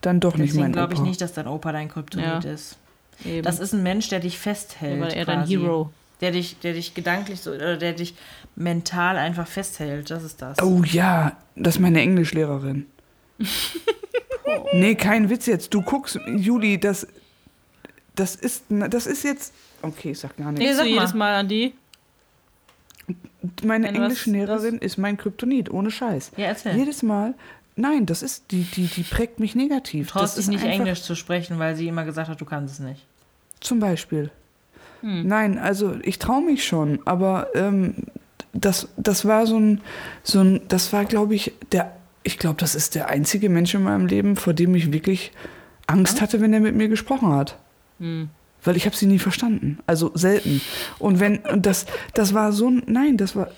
dann 0.00 0.20
doch 0.20 0.36
nicht 0.36 0.50
Deswegen 0.50 0.62
mein 0.64 0.72
glaube 0.72 0.92
ich 0.92 1.00
Opa. 1.00 1.08
nicht, 1.08 1.20
dass 1.20 1.32
dein 1.32 1.48
Opa 1.48 1.72
dein 1.72 1.88
Kryptonit 1.88 2.44
Ja. 2.44 2.50
ist. 2.50 2.76
Eben. 3.24 3.42
Das 3.42 3.58
ist 3.60 3.72
ein 3.72 3.82
Mensch, 3.82 4.08
der 4.08 4.20
dich 4.20 4.38
festhält. 4.38 5.00
aber 5.02 5.12
eher 5.14 5.24
dein. 5.24 5.46
Hero. 5.46 5.90
Der 6.20 6.30
dich, 6.30 6.58
der 6.60 6.72
dich 6.74 6.94
gedanklich 6.94 7.40
so, 7.40 7.50
oder 7.50 7.76
der 7.76 7.92
dich 7.92 8.14
mental 8.56 9.16
einfach 9.16 9.46
festhält. 9.48 10.10
Das 10.10 10.22
ist 10.22 10.40
das. 10.42 10.60
Oh 10.62 10.82
ja, 10.84 11.36
das 11.56 11.76
ist 11.76 11.80
meine 11.80 12.00
Englischlehrerin. 12.00 12.86
nee, 14.72 14.94
kein 14.94 15.30
Witz 15.30 15.46
jetzt. 15.46 15.74
Du 15.74 15.82
guckst, 15.82 16.18
Juli, 16.36 16.78
das, 16.78 17.06
das 18.16 18.34
ist, 18.36 18.64
das 18.68 19.06
ist 19.06 19.24
jetzt. 19.24 19.52
Okay, 19.82 20.12
ich 20.12 20.18
sag 20.18 20.36
gar 20.36 20.52
Nee, 20.52 20.58
nichts. 20.60 20.72
Du 20.72 20.76
sag 20.78 20.84
mal. 20.86 20.92
jedes 20.94 21.14
Mal 21.14 21.34
an 21.34 21.48
die? 21.48 21.74
Meine 23.62 23.88
Englischlehrerin 23.88 24.78
ist 24.78 24.96
mein 24.96 25.16
Kryptonit, 25.18 25.70
ohne 25.70 25.90
Scheiß. 25.90 26.30
Ja, 26.36 26.46
erzähl. 26.46 26.76
Jedes 26.76 27.02
Mal. 27.02 27.34
Nein, 27.76 28.06
das 28.06 28.22
ist, 28.22 28.44
die, 28.50 28.62
die, 28.62 28.86
die 28.86 29.02
prägt 29.02 29.40
mich 29.40 29.54
negativ. 29.54 30.06
Du 30.06 30.12
traust 30.18 30.38
das 30.38 30.46
dich 30.46 30.54
ist 30.56 30.62
nicht 30.62 30.64
einfach- 30.70 30.86
Englisch 30.86 31.02
zu 31.02 31.14
sprechen, 31.14 31.58
weil 31.58 31.76
sie 31.76 31.88
immer 31.88 32.04
gesagt 32.04 32.28
hat, 32.30 32.40
du 32.40 32.44
kannst 32.44 32.74
es 32.74 32.80
nicht. 32.80 33.04
Zum 33.60 33.80
Beispiel. 33.80 34.30
Hm. 35.00 35.26
Nein, 35.26 35.58
also 35.58 35.96
ich 36.02 36.18
traue 36.18 36.42
mich 36.42 36.64
schon, 36.64 37.00
aber 37.04 37.48
ähm, 37.54 37.94
das, 38.52 38.88
das 38.96 39.26
war 39.26 39.46
so 39.46 39.58
ein, 39.58 39.80
so 40.22 40.40
ein, 40.40 40.60
das 40.68 40.92
war, 40.92 41.04
glaube 41.04 41.34
ich, 41.34 41.52
der, 41.72 41.94
ich 42.22 42.38
glaube, 42.38 42.56
das 42.60 42.74
ist 42.74 42.94
der 42.94 43.08
einzige 43.08 43.50
Mensch 43.50 43.74
in 43.74 43.82
meinem 43.82 44.06
Leben, 44.06 44.36
vor 44.36 44.54
dem 44.54 44.74
ich 44.74 44.92
wirklich 44.92 45.32
Angst 45.86 46.20
hatte, 46.22 46.40
wenn 46.40 46.54
er 46.54 46.60
mit 46.60 46.74
mir 46.76 46.88
gesprochen 46.88 47.32
hat. 47.34 47.58
Hm. 47.98 48.28
Weil 48.62 48.76
ich 48.76 48.86
habe 48.86 48.96
sie 48.96 49.06
nie 49.06 49.18
verstanden. 49.18 49.78
Also 49.86 50.10
selten. 50.14 50.60
Und 50.98 51.20
wenn, 51.20 51.38
und 51.38 51.66
das, 51.66 51.86
das 52.14 52.32
war 52.32 52.52
so 52.52 52.70
ein, 52.70 52.82
nein, 52.86 53.16
das 53.16 53.36
war, 53.36 53.50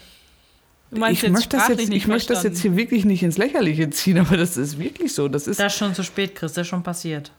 ich 0.91 1.29
möchte 1.29 1.57
das 1.57 1.69
jetzt, 1.69 1.91
ich 1.91 2.07
möchte 2.07 2.33
das 2.33 2.43
jetzt 2.43 2.61
hier 2.61 2.77
wirklich 2.77 3.05
nicht 3.05 3.23
ins 3.23 3.39
Lächerliche 3.39 3.91
ziehen, 3.91 4.19
aber 4.19 4.37
das 4.37 4.57
ist 4.57 4.79
wirklich 4.79 5.15
so. 5.15 5.29
Das 5.29 5.47
ist, 5.47 5.61
Das 5.61 5.73
ist 5.73 5.79
schon 5.79 5.95
zu 5.95 6.03
spät, 6.03 6.35
Chris. 6.35 6.53
Das 6.53 6.63
ist 6.63 6.69
schon 6.69 6.83
passiert. 6.83 7.33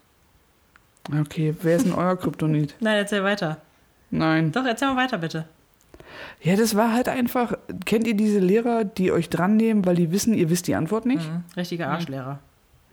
okay, 1.20 1.54
wer 1.62 1.78
ist 1.78 1.86
denn 1.86 1.94
euer 1.94 2.18
Kryptonit? 2.18 2.76
Nein, 2.80 2.98
erzähl 2.98 3.24
weiter. 3.24 3.58
Nein. 4.12 4.52
Doch, 4.52 4.66
erzähl 4.66 4.90
mal 4.90 5.04
weiter, 5.04 5.18
bitte. 5.18 5.46
Ja, 6.42 6.56
das 6.56 6.76
war 6.76 6.94
halt 6.94 7.10
einfach, 7.10 7.58
kennt 7.86 8.08
ihr 8.08 8.14
diese 8.16 8.40
Lehrer, 8.40 8.86
die 8.86 9.12
euch 9.12 9.30
dran 9.30 9.58
nehmen, 9.58 9.86
weil 9.86 9.96
die 9.96 10.12
wissen, 10.12 10.34
ihr 10.34 10.50
wisst 10.50 10.68
die 10.68 10.76
Antwort 10.76 11.06
nicht? 11.06 11.30
Mhm. 11.30 11.44
Richtiger 11.56 11.90
Arschlehrer. 11.90 12.40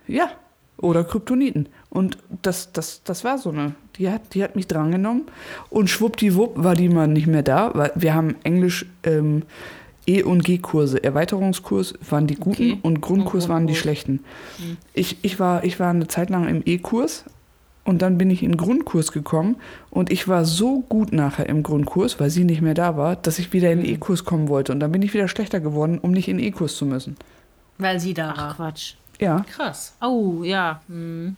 Ja, 0.06 0.30
oder 0.78 1.04
Kryptoniten. 1.04 1.68
Und 1.90 2.18
das, 2.42 2.72
das, 2.72 3.02
das 3.04 3.24
war 3.24 3.38
so 3.38 3.50
eine. 3.50 3.74
Die 3.96 4.10
hat, 4.10 4.34
die 4.34 4.42
hat 4.42 4.56
mich 4.56 4.66
drangenommen 4.66 5.22
und 5.70 5.88
schwuppdiwupp 5.88 6.52
war 6.56 6.74
die 6.74 6.88
mal 6.88 7.06
nicht 7.06 7.28
mehr 7.28 7.42
da, 7.44 7.70
weil 7.74 7.92
wir 7.94 8.14
haben 8.14 8.34
Englisch 8.42 8.86
ähm, 9.04 9.42
E- 10.06 10.22
und 10.22 10.44
G-Kurse. 10.44 11.02
Erweiterungskurs 11.02 11.94
waren 12.10 12.26
die 12.26 12.34
guten 12.34 12.72
Okay. 12.72 12.78
und 12.82 13.00
Grundkurs 13.00 13.44
Und 13.44 13.50
waren 13.50 13.66
die 13.66 13.76
schlechten. 13.76 14.20
Ich, 14.92 15.18
ich, 15.22 15.38
war, 15.40 15.64
ich 15.64 15.78
war 15.80 15.90
eine 15.90 16.08
Zeit 16.08 16.28
lang 16.28 16.48
im 16.48 16.62
E-Kurs 16.66 17.24
und 17.84 18.02
dann 18.02 18.18
bin 18.18 18.30
ich 18.30 18.42
in 18.42 18.52
den 18.52 18.56
Grundkurs 18.56 19.12
gekommen 19.12 19.56
und 19.90 20.10
ich 20.10 20.26
war 20.26 20.44
so 20.44 20.80
gut 20.80 21.12
nachher 21.12 21.48
im 21.48 21.62
Grundkurs, 21.62 22.18
weil 22.18 22.30
sie 22.30 22.44
nicht 22.44 22.62
mehr 22.62 22.74
da 22.74 22.96
war, 22.96 23.14
dass 23.16 23.38
ich 23.38 23.52
wieder 23.52 23.70
in 23.70 23.80
den 23.80 23.88
E-Kurs 23.94 24.24
kommen 24.24 24.48
wollte. 24.48 24.72
Und 24.72 24.80
dann 24.80 24.90
bin 24.92 25.02
ich 25.02 25.14
wieder 25.14 25.28
schlechter 25.28 25.60
geworden, 25.60 25.98
um 26.02 26.10
nicht 26.10 26.28
in 26.28 26.38
den 26.38 26.46
E-Kurs 26.46 26.76
zu 26.76 26.84
müssen. 26.84 27.16
Weil 27.78 28.00
sie 28.00 28.12
da 28.14 28.34
Ach, 28.36 28.58
war. 28.58 28.70
Quatsch. 28.70 28.94
Ja, 29.24 29.44
Krass. 29.56 29.92
Oh, 30.00 30.42
ja. 30.44 30.80
Hm. 30.88 31.36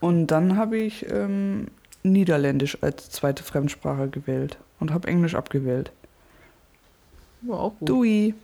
und 0.00 0.26
dann 0.26 0.56
habe 0.56 0.76
ich 0.78 1.04
ähm, 1.10 1.66
Niederländisch 2.02 2.78
als 2.82 3.10
zweite 3.10 3.42
Fremdsprache 3.42 4.08
gewählt 4.08 4.56
und 4.80 4.90
habe 4.92 5.08
Englisch 5.08 5.34
abgewählt. 5.34 5.90
Auch 7.48 7.72
gut. 7.78 7.88
Dui, 7.88 8.34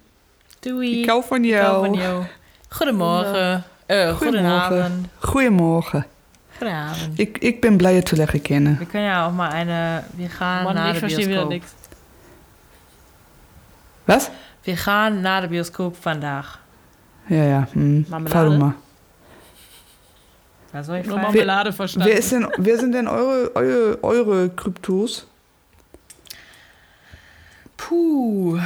Doei. 0.60 1.00
ik 1.02 1.08
hou 1.10 1.22
van 1.28 1.44
Ik 1.44 1.54
hou 1.54 1.84
jou. 1.86 1.96
jou. 1.98 2.24
Goedemorgen. 2.68 3.64
Eh, 3.86 4.16
goedenavond. 4.16 5.06
Goedemorgen. 5.20 6.04
Goedenavond. 6.58 7.18
Ik, 7.18 7.38
ik 7.38 7.60
ben 7.60 7.76
blij 7.76 7.94
je 7.94 8.02
te 8.02 8.16
leren 8.16 8.42
kennen. 8.42 8.76
Wir 8.78 8.86
können 8.86 9.08
ja 9.08 9.26
auch 9.26 9.34
mal 9.34 9.50
eine. 9.50 10.02
Wir 10.16 10.30
gaan 10.30 10.62
Mann, 10.64 10.74
naar 10.74 10.94
ich 10.94 11.00
de 11.00 11.06
Bioscoop. 11.26 11.48
nichts. 11.48 11.72
Was? 14.04 14.30
Wir 14.62 14.76
gaan 14.78 15.20
naar 15.20 15.40
de 15.40 15.48
Bioscoop 15.48 15.96
vandaag. 16.00 16.60
Ja, 17.28 17.44
ja. 17.44 17.68
Hm. 17.72 18.06
Marmelade? 18.08 18.30
Fahr 18.30 18.58
mal. 18.58 18.74
Was 20.72 20.86
soll 20.86 20.98
ich 20.98 21.06
Nur? 21.06 21.18
Marmelade 21.18 21.72
verstanden. 21.72 22.08
Wer, 22.08 22.18
ist 22.18 22.32
denn, 22.32 22.46
wer 22.58 22.78
sind 22.78 22.92
denn 22.92 23.08
eure, 23.08 23.54
eure, 23.54 24.04
eure 24.04 24.50
Kryptos? 24.50 25.26
Puh. 27.76 28.58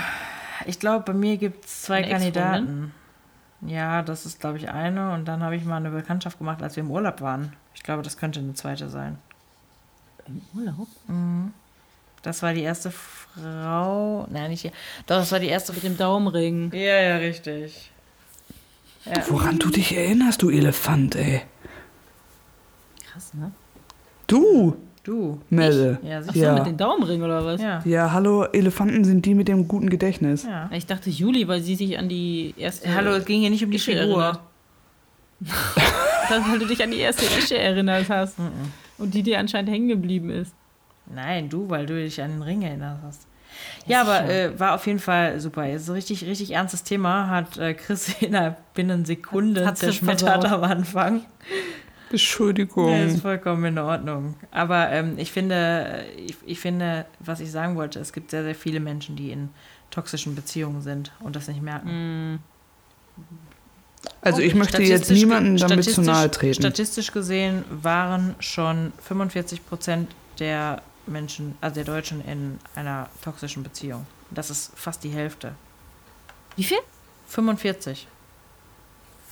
Ich 0.67 0.79
glaube, 0.79 1.05
bei 1.05 1.15
mir 1.15 1.37
gibt 1.37 1.65
es 1.65 1.83
zwei 1.83 1.99
Eine? 1.99 2.09
Kandidaten. 2.09 2.95
Ja, 3.63 4.03
das 4.03 4.27
ist, 4.27 4.41
glaube 4.41 4.59
ich, 4.59 4.71
eine. 4.71 5.13
Und 5.13 5.27
dann 5.27 5.43
habe 5.43 5.55
ich 5.55 5.65
mal 5.65 5.77
eine 5.77 5.91
Bekanntschaft 5.91 6.39
gemacht, 6.39 6.63
als 6.63 6.77
wir 6.77 6.83
im 6.83 6.91
Urlaub 6.91 7.21
waren. 7.21 7.53
Ich 7.75 7.83
glaube, 7.83 8.03
das 8.03 8.17
könnte 8.17 8.41
eine 8.41 8.55
zweite 8.55 8.89
sein. 8.89 9.19
Im 10.27 10.43
Urlaub? 10.55 10.89
Das 12.23 12.43
war 12.43 12.53
die 12.55 12.63
erste 12.63 12.91
Frau. 12.91 14.27
Nein, 14.31 14.51
nicht 14.51 14.65
die. 14.65 14.71
Doch, 15.07 15.17
das 15.17 15.33
war 15.33 15.39
die 15.39 15.49
erste 15.49 15.73
Mit 15.73 15.83
dem 15.83 15.97
Daumenring. 15.97 16.73
Ja, 16.73 17.01
ja, 17.01 17.17
richtig. 17.17 17.91
Ja. 19.11 19.23
Woran 19.29 19.59
du 19.59 19.69
dich 19.71 19.97
erinnerst, 19.97 20.43
du 20.43 20.51
Elefant, 20.51 21.15
ey? 21.17 21.43
Krass, 23.11 23.35
ne? 23.35 23.51
Du, 24.27 24.77
Du. 25.03 25.41
Melle. 25.49 25.99
Ja, 26.03 26.19
Ach 26.19 26.25
sicher. 26.25 26.35
so, 26.35 26.41
Ja. 26.45 26.55
mit 26.57 26.67
dem 26.67 26.77
Daumenring 26.77 27.23
oder 27.23 27.43
was? 27.45 27.61
Ja. 27.61 27.81
Ja, 27.87 28.13
hallo, 28.13 28.45
Elefanten 28.45 29.03
sind 29.03 29.25
die 29.25 29.35
mit 29.35 29.49
dem 29.49 29.67
guten 29.67 29.89
Gedächtnis. 29.89 30.45
ja. 30.45 30.69
Ich 30.75 30.85
dachte 30.87 31.09
Juli, 31.09 31.49
weil 31.49 31.63
sie 31.63 31.75
sich 31.75 31.99
an 31.99 32.09
die 32.11 32.53
erste. 32.59 32.95
Hallo, 32.95 33.13
es 33.13 33.25
ging 33.25 33.41
hier 33.41 33.49
nicht 33.49 33.65
um 33.65 33.71
die 33.71 33.77
Ische 33.79 33.93
Figur. 33.99 34.39
weil 36.29 36.59
du 36.59 36.67
dich 36.67 36.83
an 36.83 36.91
die 36.91 36.99
erste 36.99 37.25
Ische 37.25 37.57
erinnert 37.59 38.11
hast. 38.11 38.37
Und 38.99 39.15
die 39.15 39.23
dir 39.23 39.39
anscheinend 39.39 39.71
hängen 39.71 39.89
geblieben 39.89 40.29
ist. 40.29 40.53
Nein, 41.13 41.49
du, 41.49 41.69
weil 41.71 41.87
du 41.87 41.95
dich 41.95 42.21
an 42.23 42.33
den 42.33 42.43
Ring 42.43 42.61
erinnert 42.61 42.99
hast. 43.03 43.27
Ja, 43.87 44.03
aber 44.03 44.29
äh, 44.29 44.59
war 44.59 44.75
auf 44.75 44.87
jeden 44.87 44.99
Fall 44.99 45.41
super. 45.41 45.69
Ist 45.71 45.89
ein 45.89 45.95
richtig, 45.95 46.25
richtig 46.25 46.53
ernstes 46.53 46.83
Thema. 46.83 47.29
Hat 47.29 47.59
äh, 47.59 47.75
Chris 47.75 48.15
innerhalb 48.21 48.75
binnen 48.75 49.05
Sekunden 49.05 49.67
Hat 49.67 49.79
zerschmettert 49.79 50.45
am 50.45 50.65
Anfang. 50.65 51.25
Entschuldigung. 52.11 52.91
Ja, 52.91 53.05
ist 53.05 53.21
vollkommen 53.21 53.65
in 53.65 53.79
Ordnung. 53.79 54.35
Aber 54.51 54.91
ähm, 54.91 55.15
ich 55.17 55.31
finde, 55.31 56.05
ich, 56.17 56.37
ich 56.45 56.59
finde, 56.59 57.07
was 57.21 57.41
ich 57.41 57.51
sagen 57.53 57.77
wollte, 57.77 58.01
es 58.01 58.13
gibt 58.13 58.31
sehr, 58.31 58.43
sehr 58.43 58.55
viele 58.55 58.81
Menschen, 58.81 59.17
die 59.17 59.31
in 59.31 59.51
toxischen 59.91 60.35
Beziehungen 60.35 60.83
sind 60.83 61.13
und 61.21 61.37
das 61.37 61.49
nicht 61.49 61.63
merken. 61.63 62.41
Also 64.23 64.41
ich 64.41 64.55
möchte 64.55 64.83
jetzt 64.83 65.11
niemandem 65.11 65.57
damit 65.57 65.85
zu 65.85 66.03
nahe 66.03 66.31
treten. 66.31 66.63
Statistisch 66.63 67.13
gesehen 67.13 67.65
waren 67.71 68.35
schon 68.39 68.93
45 69.03 69.67
Prozent 69.67 70.11
der 70.39 70.83
Menschen, 71.11 71.57
also 71.61 71.75
der 71.75 71.85
Deutschen, 71.85 72.25
in 72.25 72.59
einer 72.75 73.09
toxischen 73.23 73.63
Beziehung. 73.63 74.07
Das 74.31 74.51
ist 74.51 74.73
fast 74.77 75.05
die 75.05 75.11
Hälfte. 75.11 75.55
Wie 76.57 76.65
viel? 76.65 76.79
45. 77.27 78.07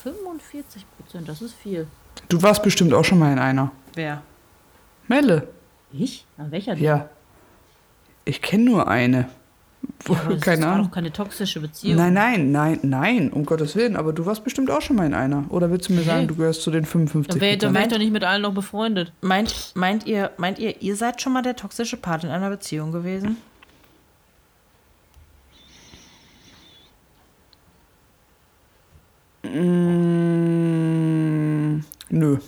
45 0.03 0.87
Prozent, 0.97 1.29
das 1.29 1.43
ist 1.43 1.55
viel. 1.55 1.87
Du 2.29 2.43
warst 2.43 2.63
bestimmt 2.63 2.93
auch 2.95 3.05
schon 3.05 3.19
mal 3.19 3.33
in 3.33 3.39
einer. 3.39 3.73
Wer? 3.95 4.23
Melle. 5.09 5.49
Ich? 5.93 6.25
An 6.37 6.51
welcher 6.51 6.75
denn? 6.75 6.85
Ja. 6.85 7.09
Ich 8.25 8.43
kenne 8.43 8.65
nur 8.65 8.89
eine. 8.89 9.29
Aber 10.09 10.35
das 10.35 10.41
Keine 10.41 10.63
war 10.63 10.73
Ahnung. 10.73 10.87
doch 10.87 10.95
keine 10.95 11.13
toxische 11.13 11.61
Beziehung. 11.61 11.97
Nein, 11.97 12.15
nein, 12.15 12.51
nein, 12.53 12.79
nein, 12.83 13.31
um 13.31 13.45
Gottes 13.45 13.77
Willen. 13.77 13.97
Aber 13.97 14.13
du 14.13 14.25
warst 14.27 14.45
bestimmt 14.45 14.71
auch 14.71 14.81
schon 14.81 14.97
mal 14.97 15.07
in 15.07 15.15
einer. 15.15 15.45
Oder 15.51 15.71
willst 15.71 15.89
du 15.89 15.93
mir 15.93 16.03
sagen, 16.03 16.29
du 16.29 16.35
gehörst 16.35 16.63
zu 16.63 16.71
den 16.71 16.85
55 16.85 17.29
Dann 17.29 17.41
wäre 17.41 17.59
dann 17.59 17.75
wär 17.75 17.83
ich 17.83 17.89
doch 17.89 17.99
nicht 17.99 18.13
mit 18.13 18.25
allen 18.25 18.43
noch 18.43 18.55
befreundet. 18.55 19.13
Meint, 19.21 19.73
meint, 19.75 20.07
ihr, 20.07 20.31
meint 20.39 20.59
ihr, 20.59 20.81
ihr 20.83 20.97
seid 20.97 21.21
schon 21.21 21.33
mal 21.33 21.43
der 21.43 21.57
toxische 21.57 21.97
Part 21.97 22.25
in 22.25 22.31
einer 22.31 22.49
Beziehung 22.51 22.93
gewesen? 22.93 23.37
Mm, 30.49 31.81
nö. 32.11 32.39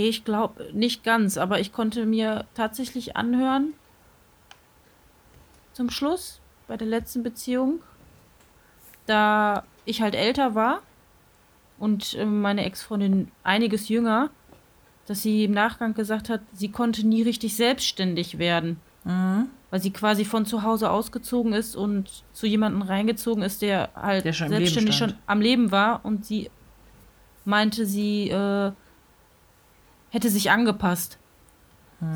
Nee, 0.00 0.08
ich 0.08 0.24
glaube 0.24 0.70
nicht 0.72 1.04
ganz, 1.04 1.36
aber 1.36 1.60
ich 1.60 1.74
konnte 1.74 2.06
mir 2.06 2.46
tatsächlich 2.54 3.18
anhören, 3.18 3.74
zum 5.74 5.90
Schluss, 5.90 6.40
bei 6.66 6.78
der 6.78 6.86
letzten 6.86 7.22
Beziehung, 7.22 7.80
da 9.04 9.64
ich 9.84 10.00
halt 10.00 10.14
älter 10.14 10.54
war 10.54 10.80
und 11.78 12.14
äh, 12.14 12.24
meine 12.24 12.64
Ex-Freundin 12.64 13.30
einiges 13.42 13.90
jünger, 13.90 14.30
dass 15.06 15.20
sie 15.20 15.44
im 15.44 15.52
Nachgang 15.52 15.92
gesagt 15.92 16.30
hat, 16.30 16.40
sie 16.54 16.70
konnte 16.70 17.06
nie 17.06 17.20
richtig 17.20 17.54
selbstständig 17.54 18.38
werden. 18.38 18.80
Weil 19.70 19.82
sie 19.82 19.90
quasi 19.90 20.24
von 20.24 20.46
zu 20.46 20.62
Hause 20.62 20.90
ausgezogen 20.90 21.52
ist 21.52 21.76
und 21.76 22.24
zu 22.32 22.46
jemandem 22.46 22.80
reingezogen 22.80 23.42
ist, 23.42 23.60
der 23.60 23.90
halt 23.94 24.24
Der 24.24 24.32
selbstständig 24.32 24.96
schon 24.96 25.12
am 25.26 25.42
Leben 25.42 25.70
war 25.70 26.04
und 26.06 26.24
sie 26.24 26.48
meinte, 27.44 27.84
sie 27.84 28.30
äh, 28.30 28.72
hätte 30.10 30.28
sich 30.30 30.50
angepasst. 30.50 31.18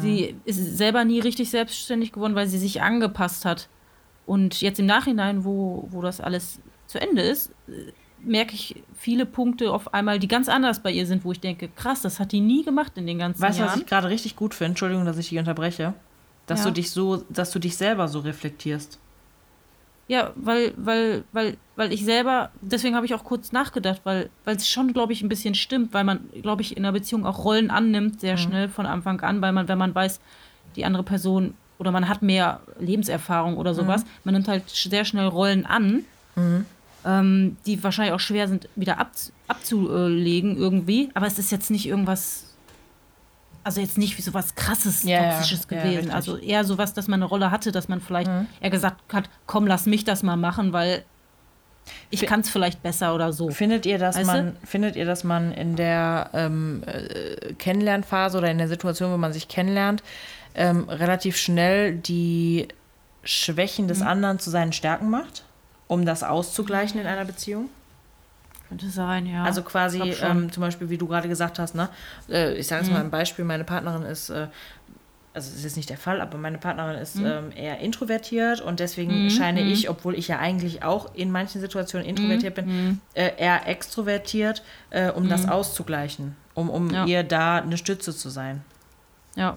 Sie 0.00 0.34
ist 0.46 0.78
selber 0.78 1.04
nie 1.04 1.20
richtig 1.20 1.50
selbstständig 1.50 2.10
geworden, 2.12 2.34
weil 2.34 2.46
sie 2.48 2.56
sich 2.58 2.80
angepasst 2.80 3.44
hat. 3.44 3.68
Und 4.24 4.62
jetzt 4.62 4.80
im 4.80 4.86
Nachhinein, 4.86 5.44
wo, 5.44 5.86
wo 5.90 6.00
das 6.00 6.22
alles 6.22 6.58
zu 6.86 6.98
Ende 6.98 7.20
ist, 7.20 7.50
äh, 7.68 7.92
merke 8.18 8.54
ich 8.54 8.82
viele 8.94 9.26
Punkte 9.26 9.70
auf 9.70 9.92
einmal, 9.92 10.18
die 10.18 10.28
ganz 10.28 10.48
anders 10.48 10.82
bei 10.82 10.90
ihr 10.90 11.06
sind, 11.06 11.26
wo 11.26 11.32
ich 11.32 11.40
denke, 11.40 11.68
krass, 11.68 12.00
das 12.00 12.18
hat 12.18 12.32
die 12.32 12.40
nie 12.40 12.64
gemacht 12.64 12.92
in 12.96 13.06
den 13.06 13.18
ganzen 13.18 13.42
Weißt 13.42 13.58
du, 13.58 13.62
was 13.64 13.70
Jahren. 13.72 13.80
ich 13.80 13.86
gerade 13.86 14.08
richtig 14.08 14.36
gut 14.36 14.54
finde? 14.54 14.70
Entschuldigung, 14.70 15.04
dass 15.04 15.18
ich 15.18 15.28
dich 15.28 15.38
unterbreche. 15.38 15.92
Dass 16.46 16.60
Ja. 16.60 16.66
du 16.66 16.72
dich 16.72 16.90
so, 16.90 17.18
dass 17.28 17.50
du 17.50 17.58
dich 17.58 17.76
selber 17.76 18.08
so 18.08 18.20
reflektierst. 18.20 18.98
Ja, 20.06 20.32
weil, 20.36 20.74
weil, 20.76 21.24
weil, 21.32 21.56
weil 21.76 21.92
ich 21.92 22.04
selber, 22.04 22.50
deswegen 22.60 22.94
habe 22.94 23.06
ich 23.06 23.14
auch 23.14 23.24
kurz 23.24 23.52
nachgedacht, 23.52 24.02
weil, 24.04 24.28
weil 24.44 24.56
es 24.56 24.68
schon, 24.68 24.92
glaube 24.92 25.14
ich, 25.14 25.22
ein 25.22 25.30
bisschen 25.30 25.54
stimmt, 25.54 25.94
weil 25.94 26.04
man, 26.04 26.28
glaube 26.42 26.60
ich, 26.60 26.76
in 26.76 26.84
einer 26.84 26.92
Beziehung 26.92 27.24
auch 27.24 27.42
Rollen 27.44 27.70
annimmt, 27.70 28.20
sehr 28.20 28.36
schnell 28.36 28.68
von 28.68 28.84
Anfang 28.84 29.20
an, 29.22 29.40
weil 29.40 29.52
man, 29.52 29.66
wenn 29.66 29.78
man 29.78 29.94
weiß, 29.94 30.20
die 30.76 30.84
andere 30.84 31.02
Person 31.04 31.54
oder 31.78 31.90
man 31.90 32.06
hat 32.08 32.20
mehr 32.22 32.60
Lebenserfahrung 32.78 33.56
oder 33.56 33.72
sowas, 33.74 34.04
man 34.24 34.34
nimmt 34.34 34.46
halt 34.48 34.68
sehr 34.68 35.04
schnell 35.06 35.26
Rollen 35.26 35.64
an, 35.64 36.04
ähm, 37.06 37.56
die 37.66 37.82
wahrscheinlich 37.82 38.12
auch 38.14 38.20
schwer 38.20 38.46
sind, 38.46 38.68
wieder 38.76 38.98
ab, 38.98 39.12
abzulegen 39.48 40.56
irgendwie, 40.58 41.10
aber 41.14 41.26
es 41.26 41.38
ist 41.38 41.50
jetzt 41.50 41.70
nicht 41.70 41.86
irgendwas. 41.86 42.53
Also 43.64 43.80
jetzt 43.80 43.96
nicht 43.98 44.16
wie 44.18 44.22
sowas 44.22 44.54
krasses, 44.54 45.02
Ja, 45.04 45.22
ja. 45.22 45.30
toxisches 45.32 45.66
Ja, 45.70 45.78
gewesen. 45.78 45.96
richtig. 45.96 46.14
also 46.14 46.36
eher 46.36 46.64
sowas, 46.64 46.92
dass 46.92 47.08
man 47.08 47.20
eine 47.20 47.24
Rolle 47.28 47.50
hatte, 47.50 47.72
dass 47.72 47.88
man 47.88 48.00
vielleicht 48.00 48.30
eher 48.60 48.70
gesagt 48.70 49.00
hat, 49.12 49.30
komm, 49.46 49.66
lass 49.66 49.86
mich 49.86 50.04
das 50.04 50.22
mal 50.22 50.36
machen, 50.36 50.72
weil 50.72 51.04
ich 52.10 52.22
kann 52.26 52.40
es 52.40 52.48
vielleicht 52.48 52.82
besser 52.82 53.14
oder 53.14 53.32
so. 53.32 53.50
Findet 53.50 53.84
ihr, 53.86 53.98
dass 53.98 54.16
Weißt 54.16 54.26
man, 54.26 54.56
findet 54.64 54.96
ihr, 54.96 55.04
dass 55.04 55.22
man 55.24 55.52
in 55.52 55.76
der 55.76 56.30
ähm, 56.32 56.82
äh, 56.86 57.52
Kennenlernphase 57.54 58.38
oder 58.38 58.50
in 58.50 58.56
der 58.58 58.68
Situation, 58.68 59.12
wo 59.12 59.16
man 59.18 59.32
sich 59.34 59.48
kennenlernt, 59.48 60.02
ähm, 60.54 60.88
relativ 60.88 61.36
schnell 61.36 61.94
die 61.96 62.68
Schwächen 63.22 63.84
Mhm. 63.84 63.88
des 63.88 64.02
anderen 64.02 64.38
zu 64.38 64.50
seinen 64.50 64.72
Stärken 64.72 65.10
macht, 65.10 65.44
um 65.86 66.04
das 66.06 66.22
auszugleichen 66.22 67.00
in 67.00 67.06
einer 67.06 67.24
Beziehung? 67.24 67.68
Könnte 68.78 68.90
sein, 68.92 69.26
ja. 69.26 69.44
Also 69.44 69.62
quasi, 69.62 70.00
ähm, 70.20 70.50
zum 70.50 70.60
Beispiel, 70.62 70.90
wie 70.90 70.98
du 70.98 71.06
gerade 71.06 71.28
gesagt 71.28 71.58
hast, 71.60 71.74
ne? 71.76 71.88
Äh, 72.28 72.54
ich 72.54 72.66
sage 72.66 72.82
jetzt 72.82 72.90
mal 72.90 73.00
ein 73.00 73.10
Beispiel, 73.10 73.44
meine 73.44 73.62
Partnerin 73.64 74.02
ist 74.02 74.30
äh, 74.30 74.48
also 75.32 75.50
es 75.52 75.64
ist 75.64 75.76
nicht 75.76 75.90
der 75.90 75.98
Fall, 75.98 76.20
aber 76.20 76.38
meine 76.38 76.58
Partnerin 76.58 76.96
ist 76.96 77.16
Mhm. 77.16 77.26
ähm, 77.26 77.52
eher 77.56 77.78
introvertiert 77.80 78.60
und 78.60 78.78
deswegen 78.80 79.28
scheine 79.30 79.62
ich, 79.64 79.88
obwohl 79.90 80.14
ich 80.16 80.28
ja 80.28 80.38
eigentlich 80.38 80.84
auch 80.84 81.12
in 81.14 81.30
manchen 81.32 81.60
Situationen 81.60 82.06
introvertiert 82.06 82.56
Mhm. 82.56 82.62
bin, 82.70 83.00
äh, 83.14 83.32
eher 83.36 83.66
extrovertiert, 83.68 84.62
äh, 84.90 85.10
um 85.10 85.28
das 85.28 85.48
auszugleichen, 85.48 86.36
um, 86.54 86.70
um 86.70 86.92
Ja. 86.92 87.04
ihr 87.04 87.22
da 87.24 87.56
eine 87.58 87.76
Stütze 87.76 88.14
zu 88.16 88.28
sein. 88.28 88.62
Ja. 89.36 89.56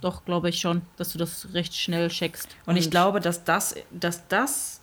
Doch, 0.00 0.24
glaube 0.24 0.48
ich 0.48 0.60
schon, 0.60 0.82
dass 0.96 1.10
du 1.12 1.18
das 1.18 1.48
recht 1.54 1.74
schnell 1.74 2.08
checkst. 2.08 2.48
Und 2.66 2.76
ich 2.76 2.90
glaube, 2.90 3.20
dass 3.20 3.44
das, 3.44 3.74
dass 3.90 4.26
das 4.28 4.80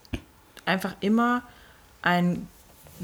einfach 0.66 0.96
immer 1.00 1.42
ein 2.04 2.48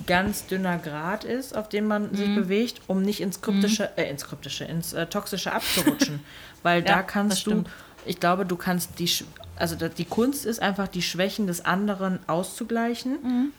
ganz 0.07 0.47
dünner 0.47 0.77
Grad 0.77 1.23
ist, 1.23 1.55
auf 1.55 1.67
dem 1.69 1.85
man 1.87 2.11
Mhm. 2.11 2.15
sich 2.15 2.35
bewegt, 2.35 2.81
um 2.87 3.01
nicht 3.01 3.19
ins 3.21 3.41
kryptische, 3.41 3.89
äh, 3.97 4.09
ins 4.09 4.25
kryptische, 4.25 4.63
ins 4.65 4.93
äh, 4.93 5.05
toxische 5.07 5.51
abzurutschen. 5.51 6.21
Weil 6.63 6.81
da 6.81 6.97
das 7.01 7.07
kannst 7.07 7.47
du, 7.47 7.63
ich 8.05 8.19
glaube, 8.19 8.45
du 8.45 8.55
kannst 8.55 8.99
die, 8.99 9.09
also 9.57 9.75
da- 9.75 9.89
die 9.89 10.05
Kunst 10.05 10.45
ist 10.45 10.61
einfach, 10.61 10.87
die 10.87 11.01
Schwächen 11.01 11.47
des 11.47 11.65
anderen 11.65 12.19
auszugleichen. 12.27 13.17
Mhm. 13.23 13.53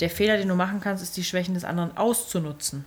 Der 0.00 0.10
Fehler, 0.10 0.36
den 0.36 0.48
du 0.48 0.54
machen 0.54 0.80
kannst, 0.80 1.02
ist 1.02 1.16
die 1.16 1.24
Schwächen 1.24 1.54
des 1.54 1.64
anderen 1.64 1.96
auszunutzen. 1.96 2.84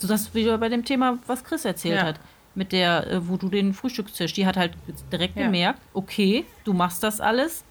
Das 0.00 0.34
wieder 0.34 0.58
bei 0.58 0.68
dem 0.68 0.84
Thema, 0.84 1.18
was 1.26 1.42
Chris 1.44 1.64
erzählt 1.64 1.96
Ja. 1.96 2.04
hat. 2.04 2.20
Mit 2.54 2.70
der, 2.72 3.06
äh, 3.10 3.28
wo 3.28 3.36
du 3.36 3.48
den 3.48 3.74
Frühstückstisch, 3.74 4.32
die 4.32 4.46
hat 4.46 4.56
halt 4.56 4.72
direkt 5.10 5.36
Ja. 5.36 5.44
gemerkt, 5.46 5.80
okay, 5.92 6.44
du 6.64 6.72
machst 6.72 7.02
das 7.02 7.20
alles. 7.20 7.64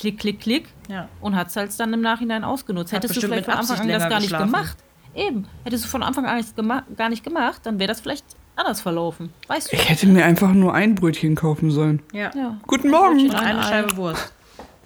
Klick, 0.00 0.18
klick, 0.18 0.40
klick. 0.40 0.68
Ja. 0.88 1.10
Und 1.20 1.36
hat 1.36 1.48
es 1.48 1.56
halt 1.56 1.78
dann 1.78 1.92
im 1.92 2.00
Nachhinein 2.00 2.42
ausgenutzt. 2.42 2.90
Hat 2.90 3.02
Hättest 3.02 3.22
du 3.22 3.26
vielleicht 3.26 3.44
von 3.44 3.52
Anfang 3.52 3.80
an 3.80 3.88
das 3.88 4.08
gar 4.08 4.18
nicht 4.18 4.36
gemacht. 4.36 4.78
Eben. 5.14 5.46
Hättest 5.62 5.84
du 5.84 5.88
von 5.88 6.02
Anfang 6.02 6.24
an 6.24 6.38
nichts 6.38 6.54
gema 6.54 6.84
gar 6.96 7.10
nicht 7.10 7.22
gemacht, 7.22 7.60
dann 7.64 7.78
wäre 7.78 7.88
das 7.88 8.00
vielleicht 8.00 8.24
anders 8.56 8.80
verlaufen. 8.80 9.30
Weißt 9.46 9.70
du? 9.70 9.76
Ich 9.76 9.90
hätte 9.90 10.06
mir 10.06 10.24
einfach 10.24 10.52
nur 10.52 10.72
ein 10.72 10.94
Brötchen 10.94 11.34
kaufen 11.34 11.70
sollen. 11.70 12.00
Ja. 12.14 12.30
Ja. 12.34 12.56
Guten 12.66 12.88
Morgen. 12.88 13.20
Und 13.20 13.34
eine 13.34 13.46
Ein 13.46 13.58
Ei. 13.58 13.62
Scheibe 13.62 13.96
Wurst. 13.98 14.32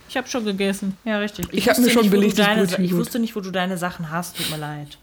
Ich 0.09 0.17
habe 0.17 0.27
schon 0.27 0.45
gegessen. 0.45 0.97
Ja, 1.05 1.19
richtig. 1.19 1.47
Ich 1.53 1.69
hab 1.69 1.79
mir 1.79 1.85
wusste 1.85 1.93
schon 1.93 2.03
nicht, 2.03 2.11
wo 2.11 2.17
du 2.17 2.21
belegtes 2.21 2.47
deine, 2.73 2.85
Ich 2.85 2.97
wusste 2.97 3.19
nicht, 3.21 3.37
wo 3.37 3.41
du 3.41 3.53
deine 3.53 3.79
Sachen 3.79 4.11
hast. 4.11 4.37
Tut 4.37 4.51
mir 4.51 4.57
leid. 4.57 4.99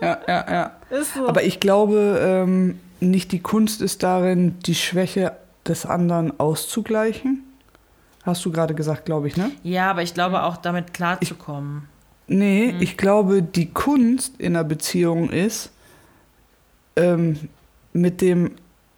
Ja, 0.00 0.18
ja, 0.26 0.46
ja. 0.50 0.98
Ist 0.98 1.12
so. 1.12 1.28
Aber 1.28 1.42
ich 1.42 1.60
glaube, 1.60 2.18
ähm, 2.22 2.78
nicht 3.00 3.32
die 3.32 3.40
Kunst 3.40 3.82
ist 3.82 4.02
darin, 4.02 4.58
die 4.60 4.74
Schwäche 4.74 5.32
des 5.66 5.84
anderen 5.84 6.40
auszugleichen. 6.40 7.45
Hast 8.26 8.44
du 8.44 8.50
gerade 8.52 8.74
gesagt, 8.74 9.06
glaube 9.06 9.28
ich, 9.28 9.36
ne? 9.36 9.50
Ja, 9.62 9.90
aber 9.90 10.02
ich 10.02 10.12
glaube 10.12 10.42
auch 10.42 10.56
damit 10.58 10.92
klarzukommen. 10.92 11.88
Nee, 12.26 12.74
ich 12.80 12.96
glaube, 12.96 13.40
die 13.40 13.70
Kunst 13.70 14.34
in 14.38 14.56
einer 14.56 14.64
Beziehung 14.64 15.30
ist, 15.30 15.70
ähm, 16.96 17.48
mit 17.92 18.20
dem 18.20 18.50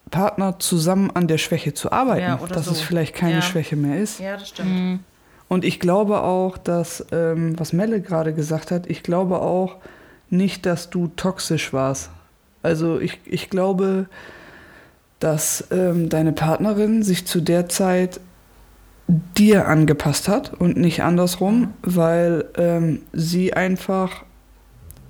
Partner 0.09 0.57
zusammen 0.57 1.11
an 1.13 1.27
der 1.27 1.37
Schwäche 1.37 1.75
zu 1.75 1.91
arbeiten, 1.91 2.21
Ja, 2.23 2.39
oder 2.39 2.55
dass 2.55 2.65
so. 2.65 2.71
es 2.71 2.81
vielleicht 2.81 3.13
keine 3.15 3.35
Ja. 3.35 3.41
Schwäche 3.43 3.75
mehr 3.75 3.99
ist. 4.01 4.19
Ja, 4.19 4.35
das 4.35 4.49
stimmt. 4.49 4.69
Mhm. 4.71 4.99
Und 5.47 5.63
ich 5.63 5.79
glaube 5.79 6.21
auch, 6.23 6.57
dass, 6.57 7.05
ähm, 7.11 7.57
was 7.59 7.71
Melle 7.73 8.01
gerade 8.01 8.33
gesagt 8.33 8.71
hat, 8.71 8.87
ich 8.87 9.03
glaube 9.03 9.39
auch 9.41 9.75
nicht, 10.31 10.65
dass 10.65 10.89
du 10.89 11.07
toxisch 11.15 11.71
warst. 11.73 12.09
Also 12.63 12.99
ich, 12.99 13.19
ich 13.25 13.49
glaube, 13.49 14.07
dass 15.19 15.65
ähm, 15.71 16.09
deine 16.09 16.31
Partnerin 16.33 17.03
sich 17.03 17.25
zu 17.27 17.41
der 17.41 17.67
Zeit 17.69 18.19
dir 19.37 19.67
angepasst 19.67 20.27
hat 20.27 20.53
und 20.53 20.77
nicht 20.77 21.01
andersrum, 21.01 21.73
weil 21.81 22.45
ähm, 22.57 23.01
sie 23.11 23.53
einfach 23.53 24.23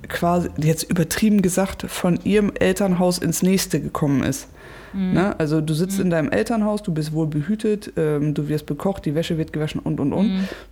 quasi, 0.07 0.49
jetzt 0.57 0.83
übertrieben 0.83 1.41
gesagt, 1.41 1.83
von 1.89 2.17
ihrem 2.23 2.53
Elternhaus 2.57 3.17
ins 3.17 3.43
nächste 3.43 3.81
gekommen 3.81 4.23
ist. 4.23 4.47
Ne? 4.93 5.39
Also 5.39 5.61
du 5.61 5.73
sitzt 5.75 5.99
in 5.99 6.09
deinem 6.09 6.29
Elternhaus, 6.31 6.81
du 6.81 6.91
bist 6.91 7.13
wohl 7.13 7.27
behütet, 7.27 7.93
ähm, 7.95 8.33
du 8.33 8.47
wirst 8.47 8.65
bekocht, 8.65 9.05
die 9.05 9.13
Wäsche 9.13 9.37
wird 9.37 9.53
gewaschen 9.53 9.79
und 9.83 9.99
und 9.99 10.13
und. 10.13 10.31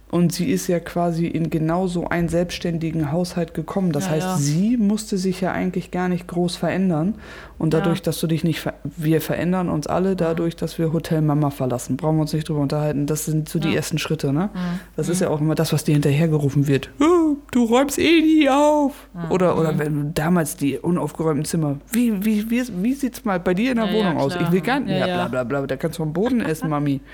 Und 0.10 0.32
sie 0.32 0.50
ist 0.50 0.68
ja 0.68 0.80
quasi 0.80 1.28
in 1.28 1.50
genau 1.50 1.86
so 1.88 2.08
einen 2.08 2.30
selbstständigen 2.30 3.12
Haushalt 3.12 3.54
gekommen. 3.54 3.92
Das 3.92 4.06
Ja, 4.06 4.12
heißt, 4.12 4.26
ja. 4.28 4.38
sie 4.38 4.78
musste 4.78 5.18
sich 5.18 5.42
ja 5.42 5.52
eigentlich 5.52 5.92
gar 5.92 6.08
nicht 6.08 6.28
groß 6.28 6.56
verändern. 6.56 7.16
Und 7.60 7.74
dadurch, 7.74 8.00
Ja. 8.00 8.06
dass 8.06 8.20
du 8.22 8.28
dich 8.28 8.44
nicht, 8.46 8.62
ver 8.62 8.74
wir 8.86 9.20
verändern 9.22 9.68
uns 9.70 9.86
alle 9.86 10.16
dadurch, 10.16 10.56
dass 10.56 10.80
wir 10.80 10.94
Hotel 10.94 11.22
Mama 11.22 11.50
verlassen. 11.50 11.98
Brauchen 11.98 12.16
wir 12.18 12.22
uns 12.22 12.32
nicht 12.34 12.48
drüber 12.48 12.62
unterhalten. 12.62 13.06
Das 13.06 13.26
sind 13.26 13.50
so 13.50 13.60
die 13.60 13.76
ersten 13.76 13.98
Schritte, 13.98 14.32
ne? 14.32 14.50
Mhm. 14.54 14.80
Das 14.96 15.10
ist 15.10 15.20
ja 15.22 15.30
auch 15.30 15.42
immer 15.42 15.56
das, 15.56 15.74
was 15.74 15.84
dir 15.84 15.94
hinterhergerufen 15.94 16.68
wird. 16.68 16.90
"Oh, 17.02 17.16
Du 17.52 17.64
räumst 17.64 17.98
eh 17.98 18.22
nie 18.22 18.50
auf. 18.50 19.08
Oder, 19.30 19.58
oder 19.58 19.78
wenn 19.80 19.94
du 19.96 20.12
damals 20.14 20.58
die 20.58 20.78
unaufgeräumten 20.78 21.46
Zimmer. 21.46 21.78
Wie, 21.92 22.24
wie, 22.26 22.50
wie, 22.50 22.62
wie 22.82 22.94
sieht's 22.94 23.24
mal 23.26 23.40
bei 23.40 23.54
dir 23.54 23.72
in 23.72 23.78
der 23.78 23.87
Ja, 23.88 23.94
ja, 23.94 24.00
Wohnung 24.00 24.18
aus? 24.18 24.34
klar. 24.34 24.46
Ich 24.46 24.52
will 24.52 24.62
gar 24.62 24.80
nicht. 24.80 24.92
Ja, 24.92 25.00
Ja, 25.00 25.08
ja. 25.08 25.28
bla 25.28 25.44
bla 25.44 25.60
bla. 25.60 25.68
Da 25.68 25.78
kannst 25.78 25.98
du 25.98 26.04
vom 26.04 26.14
Boden 26.14 26.42
essen, 26.42 26.70
Mami. 26.70 27.02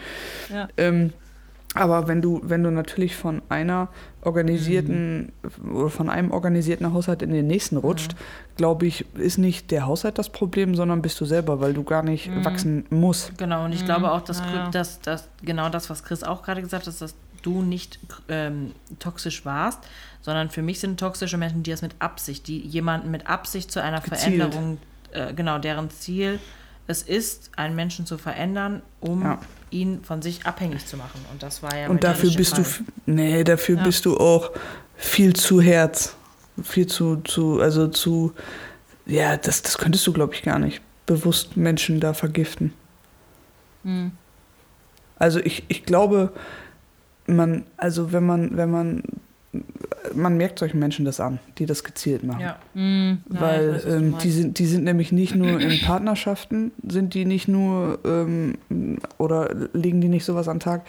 Ja. 0.53 0.67
Ähm, 0.77 1.13
aber 1.73 2.07
wenn 2.07 2.21
du, 2.21 2.39
wenn 2.43 2.63
du 2.63 2.69
natürlich 2.69 3.15
von 3.15 3.41
einer 3.49 3.87
organisierten 4.21 5.31
oder 5.73 5.89
von 5.89 6.09
einem 6.09 6.31
organisierten 6.31 6.93
Haushalt 6.93 7.21
in 7.23 7.31
den 7.31 7.47
nächsten 7.47 7.77
rutscht, 7.77 8.15
glaube 8.57 8.85
ich, 8.85 9.05
ist 9.15 9.39
nicht 9.39 9.71
der 9.71 9.87
Haushalt 9.87 10.19
das 10.19 10.29
Problem, 10.29 10.75
sondern 10.75 11.01
bist 11.01 11.19
du 11.19 11.25
selber, 11.25 11.61
weil 11.61 11.73
du 11.73 11.83
gar 11.83 12.03
nicht 12.03 12.29
wachsen 12.45 12.85
musst. 12.89 13.37
Genau, 13.37 13.65
und 13.65 13.73
ich 13.73 13.85
glaube 13.85 14.11
auch, 14.11 14.21
dass, 14.21 14.39
naja. 14.39 14.69
dass, 14.69 15.01
dass 15.01 15.29
genau 15.41 15.69
das, 15.69 15.89
was 15.89 16.03
Chris 16.03 16.23
auch 16.23 16.43
gerade 16.43 16.61
gesagt 16.61 16.85
hat, 16.85 17.01
dass 17.01 17.15
du 17.41 17.61
nicht 17.61 17.99
ähm, 18.29 18.71
toxisch 18.99 19.43
warst, 19.43 19.79
sondern 20.21 20.49
für 20.49 20.61
mich 20.61 20.79
sind 20.79 20.99
toxische 20.99 21.37
Menschen, 21.37 21.63
die 21.63 21.71
das 21.71 21.81
mit 21.81 21.95
Absicht, 21.99 22.47
die 22.47 22.59
jemanden 22.59 23.09
mit 23.09 23.27
Absicht 23.27 23.71
zu 23.71 23.81
einer 23.81 23.99
Gezielt. 23.99 24.19
Veränderung, 24.19 24.77
äh, 25.11 25.33
genau, 25.33 25.57
deren 25.57 25.89
Ziel 25.89 26.39
es 26.87 27.01
ist, 27.03 27.51
einen 27.55 27.75
Menschen 27.75 28.05
zu 28.05 28.17
verändern, 28.17 28.81
um 28.99 29.21
Ja. 29.21 29.39
ihn 29.69 30.03
von 30.03 30.21
sich 30.21 30.45
abhängig 30.45 30.85
zu 30.85 30.97
machen. 30.97 31.21
Und 31.31 31.41
das 31.43 31.63
war 31.63 31.75
ja 31.75 31.89
Und 31.89 32.03
dafür 32.03 32.31
bist 32.31 32.53
du, 32.57 32.63
Fall. 32.63 32.83
f- 32.85 32.93
nee, 33.05 33.43
dafür 33.43 33.77
Ja. 33.77 33.83
bist 33.83 34.05
du 34.05 34.17
auch 34.17 34.51
viel 34.95 35.33
zu 35.33 35.61
Herz. 35.61 36.15
Viel 36.61 36.85
zu, 36.85 37.15
zu, 37.23 37.59
also 37.61 37.87
zu, 37.87 38.33
ja, 39.07 39.37
das, 39.37 39.63
das 39.63 39.77
könntest 39.79 40.05
du, 40.05 40.13
glaube 40.13 40.35
ich, 40.35 40.43
gar 40.43 40.59
nicht 40.59 40.81
bewusst 41.07 41.57
Menschen 41.57 41.99
da 41.99 42.13
vergiften. 42.13 42.73
Mhm. 43.83 44.11
Also 45.17 45.39
ich, 45.39 45.63
ich 45.69 45.83
glaube, 45.85 46.31
man, 47.25 47.65
also 47.77 48.11
wenn 48.11 48.25
man, 48.25 48.55
wenn 48.57 48.69
man, 48.69 49.03
man 50.13 50.37
merkt 50.37 50.59
solchen 50.59 50.79
Menschen 50.79 51.05
das 51.05 51.19
an, 51.19 51.39
die 51.57 51.65
das 51.65 51.83
gezielt 51.83 52.23
machen. 52.23 52.41
Ja. 52.41 52.57
Mhm. 52.73 53.19
Ich 53.31 53.41
Weil 53.41 53.73
weiß, 53.73 53.85
ähm, 53.85 54.15
die, 54.21 54.31
sind, 54.31 54.59
die 54.59 54.65
sind 54.65 54.83
nämlich 54.83 55.11
nicht 55.11 55.35
nur 55.35 55.59
in 55.59 55.79
Partnerschaften, 55.81 56.71
sind 56.87 57.13
die 57.13 57.25
nicht 57.25 57.47
nur 57.47 57.99
ähm, 58.05 58.55
oder 59.17 59.53
legen 59.73 60.01
die 60.01 60.09
nicht 60.09 60.25
sowas 60.25 60.47
an 60.47 60.57
den 60.57 60.63
Tag. 60.63 60.81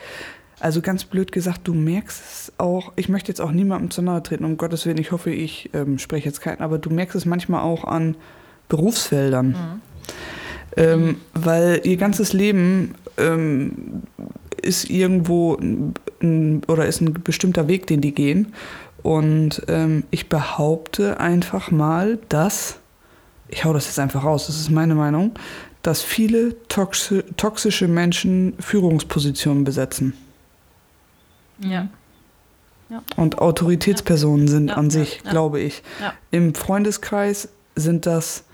Also 0.60 0.80
ganz 0.80 1.04
blöd 1.04 1.32
gesagt, 1.32 1.62
du 1.64 1.74
merkst 1.74 2.22
es 2.22 2.52
auch, 2.58 2.92
ich 2.96 3.08
möchte 3.08 3.28
jetzt 3.28 3.40
auch 3.40 3.52
niemandem 3.52 3.90
zu 3.90 4.02
nahe 4.02 4.22
treten, 4.22 4.44
um 4.44 4.56
Gottes 4.56 4.86
Willen, 4.86 4.98
ich 4.98 5.12
hoffe, 5.12 5.30
ich 5.30 5.70
ähm, 5.74 5.98
spreche 5.98 6.26
jetzt 6.26 6.40
keinen, 6.40 6.60
aber 6.60 6.78
du 6.78 6.90
merkst 6.90 7.16
es 7.16 7.26
manchmal 7.26 7.62
auch 7.62 7.84
an 7.84 8.16
Berufsfeldern. 8.68 9.80
Ähm, 10.76 11.20
weil 11.34 11.80
ihr 11.84 11.96
ganzes 11.96 12.32
Leben 12.32 12.94
ähm, 13.16 14.02
ist 14.60 14.90
irgendwo 14.90 15.58
ein, 16.24 16.64
oder 16.64 16.86
ist 16.86 17.00
ein 17.00 17.12
bestimmter 17.12 17.68
Weg, 17.68 17.86
den 17.86 18.00
die 18.00 18.12
gehen. 18.12 18.52
Und 19.04 19.62
ähm, 19.68 20.04
ich 20.10 20.28
behaupte 20.28 21.20
einfach 21.20 21.70
mal, 21.70 22.18
dass, 22.28 22.78
ich 23.48 23.64
hau 23.64 23.72
das 23.72 23.86
jetzt 23.86 23.98
einfach 23.98 24.24
raus, 24.24 24.46
das 24.46 24.58
ist 24.58 24.70
meine 24.70 24.94
Meinung, 24.94 25.32
dass 25.82 26.02
viele 26.02 26.56
toxi 26.68 27.22
toxische 27.36 27.86
Menschen 27.86 28.54
Führungspositionen 28.58 29.64
besetzen. 29.64 30.14
Ja. 31.58 31.88
Und 33.16 33.38
Autoritätspersonen 33.38 34.48
sind 34.48 34.68
Ja, 34.68 34.76
an 34.76 34.86
ja, 34.86 34.90
sich, 34.90 35.20
ja. 35.24 35.30
glaube 35.30 35.60
ich. 35.60 35.82
Ja. 36.00 36.14
Im 36.30 36.54
Freundeskreis 36.54 37.48
sind 37.76 38.06
das 38.06 38.44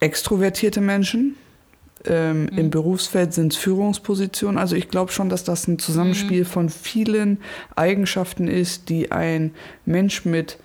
extrovertierte 0.00 0.80
Menschen. 0.80 1.36
Ähm, 2.06 2.44
Mhm. 2.50 2.58
Im 2.58 2.70
Berufsfeld 2.70 3.32
sind 3.32 3.52
es 3.52 3.58
Führungspositionen. 3.58 4.58
Also 4.58 4.74
ich 4.76 4.88
glaube 4.88 5.12
schon, 5.12 5.28
dass 5.28 5.44
das 5.44 5.68
ein 5.68 5.72
Mhm. 5.72 5.78
Zusammenspiel 5.78 6.44
von 6.44 6.68
vielen 6.68 7.38
Eigenschaften 7.76 8.48
ist, 8.48 8.88
die 8.88 9.12
ein 9.12 9.52
Mensch 9.86 10.24
mit 10.24 10.58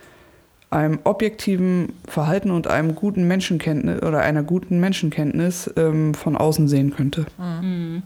einem 0.69 0.99
objektiven 1.05 1.93
Verhalten 2.07 2.51
und 2.51 2.67
einem 2.67 2.93
guten 2.95 3.27
Menschenkenntnis 3.27 4.01
oder 4.03 4.19
einer 4.21 4.43
guten 4.43 4.79
Menschenkenntnis 4.79 5.71
ähm, 5.77 6.13
von 6.13 6.35
außen 6.35 6.67
sehen 6.67 6.93
könnte. 6.93 7.25
Mhm. 7.38 8.03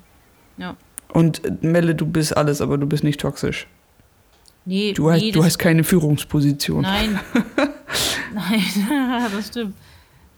Ja. 0.58 0.76
Und 1.12 1.44
äh, 1.46 1.52
Melle, 1.62 1.96
du 1.96 2.06
bist 2.06 2.38
alles, 2.38 2.62
aber 2.62 2.78
du 2.78 2.86
bist 2.86 3.04
nicht 3.04 3.20
toxisch. 3.20 3.68
Nee, 4.66 4.94
Du 4.94 5.10
hast, 5.10 5.22
nee, 5.22 5.32
du 5.32 5.44
hast 5.44 5.58
keine 5.58 5.84
Führungsposition. 5.84 6.84
Nein. 6.84 7.20
Nein, 8.34 8.62
das 9.36 9.48
stimmt. 9.48 9.74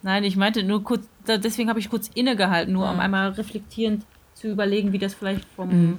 Nein, 0.04 0.24
ich 0.26 0.36
meinte 0.36 0.64
nur 0.64 0.84
kurz, 0.84 1.06
deswegen 1.28 1.70
habe 1.70 1.80
ich 1.80 1.90
kurz 1.90 2.10
innegehalten, 2.14 2.74
nur 2.74 2.90
um 2.90 3.00
einmal 3.00 3.30
reflektierend 3.30 4.04
zu 4.36 4.48
überlegen, 4.50 4.92
wie 4.92 5.00
das 5.00 5.14
vielleicht 5.14 5.46
vom, 5.56 5.70
Mhm. 5.70 5.98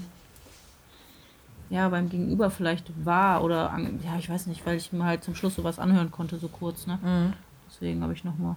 ja, 1.71 1.89
beim 1.89 2.09
Gegenüber 2.11 2.51
vielleicht 2.51 2.85
war 3.05 3.43
oder, 3.43 3.71
an, 3.73 3.99
ja, 4.05 4.17
ich 4.19 4.29
weiß 4.29 4.47
nicht, 4.47 4.65
weil 4.67 4.77
ich 4.77 4.93
mir 4.93 5.05
halt 5.05 5.25
zum 5.25 5.35
Schluss 5.35 5.55
sowas 5.57 5.79
anhören 5.79 6.11
konnte, 6.11 6.37
so 6.37 6.49
kurz, 6.49 6.87
ne? 6.87 6.99
Deswegen 7.71 8.03
habe 8.03 8.13
ich 8.13 8.23
nochmal. 8.23 8.55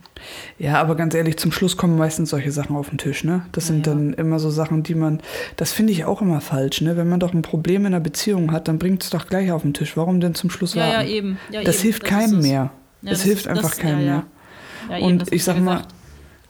Ja, 0.60 0.80
aber 0.80 0.94
ganz 0.96 1.16
ehrlich, 1.16 1.38
zum 1.38 1.52
Schluss 1.52 1.76
kommen 1.76 1.98
meistens 1.98 2.30
solche 2.30 2.52
Sachen 2.52 2.76
auf 2.76 2.90
den 2.90 3.00
Tisch, 3.00 3.24
ne? 3.24 3.46
Das 3.54 3.66
sind 3.66 3.88
Ja, 3.88 3.94
ja. 3.94 3.98
dann 3.98 4.14
immer 4.14 4.38
so 4.38 4.50
Sachen, 4.52 4.84
die 4.84 4.94
man, 4.94 5.22
das 5.56 5.72
finde 5.72 5.94
ich 5.94 6.06
auch 6.06 6.22
immer 6.22 6.40
falsch, 6.42 6.82
ne? 6.82 6.98
Wenn 6.98 7.10
man 7.10 7.20
doch 7.20 7.34
ein 7.34 7.42
Problem 7.42 7.82
in 7.86 7.88
einer 7.96 8.00
Beziehung 8.02 8.52
hat, 8.52 8.68
dann 8.68 8.78
bringt 8.78 9.02
es 9.04 9.10
doch 9.10 9.26
gleich 9.28 9.52
auf 9.52 9.64
den 9.64 9.74
Tisch. 9.74 9.98
Warum 9.98 10.20
denn 10.20 10.36
zum 10.36 10.50
Schluss 10.52 10.76
Ja, 10.76 10.86
ja, 10.88 10.94
warten? 10.98 11.08
eben. 11.10 11.38
Ja, 11.52 11.64
das 11.64 11.78
eben. 11.78 11.84
hilft 11.84 12.04
Das 12.04 12.10
keinem 12.10 12.42
mehr. 12.42 12.70
Ja, 13.02 13.12
es 13.12 13.20
das- 13.20 13.22
hilft 13.24 13.48
einfach 13.48 13.70
das- 13.70 13.78
keinem 13.80 14.00
ja, 14.02 14.06
ja. 14.06 14.12
mehr. 14.18 14.24
Ja, 14.90 14.98
eben, 14.98 15.06
Und 15.06 15.32
ich 15.34 15.44
sag 15.44 15.60
mal, 15.60 15.82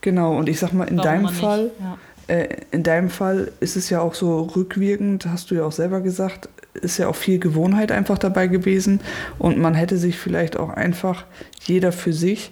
genau, 0.02 0.38
und 0.38 0.50
ich 0.50 0.60
sag 0.60 0.74
mal, 0.74 0.86
in 0.86 0.98
Warum 0.98 1.04
deinem? 1.24 1.30
Fall, 1.30 1.72
Ja. 1.80 1.98
äh, 2.36 2.48
in 2.72 2.84
deinem 2.84 3.10
Fall 3.10 3.52
ist 3.60 3.76
es 3.76 3.90
ja 3.90 4.02
auch 4.02 4.14
so 4.14 4.42
rückwirkend, 4.56 5.26
hast 5.26 5.52
du 5.52 5.56
ja 5.56 5.64
auch 5.64 5.72
selber 5.72 6.02
gesagt, 6.02 6.50
ist 6.74 6.98
ja 7.00 7.08
auch 7.08 7.16
viel 7.16 7.40
Gewohnheit 7.40 7.92
einfach 7.92 8.18
dabei 8.20 8.48
gewesen 8.48 9.00
und 9.40 9.58
man 9.58 9.74
hätte 9.74 9.98
sich 9.98 10.18
vielleicht 10.20 10.58
auch 10.58 10.70
einfach 10.70 11.26
jeder 11.66 11.92
für 11.92 12.14
sich 12.14 12.52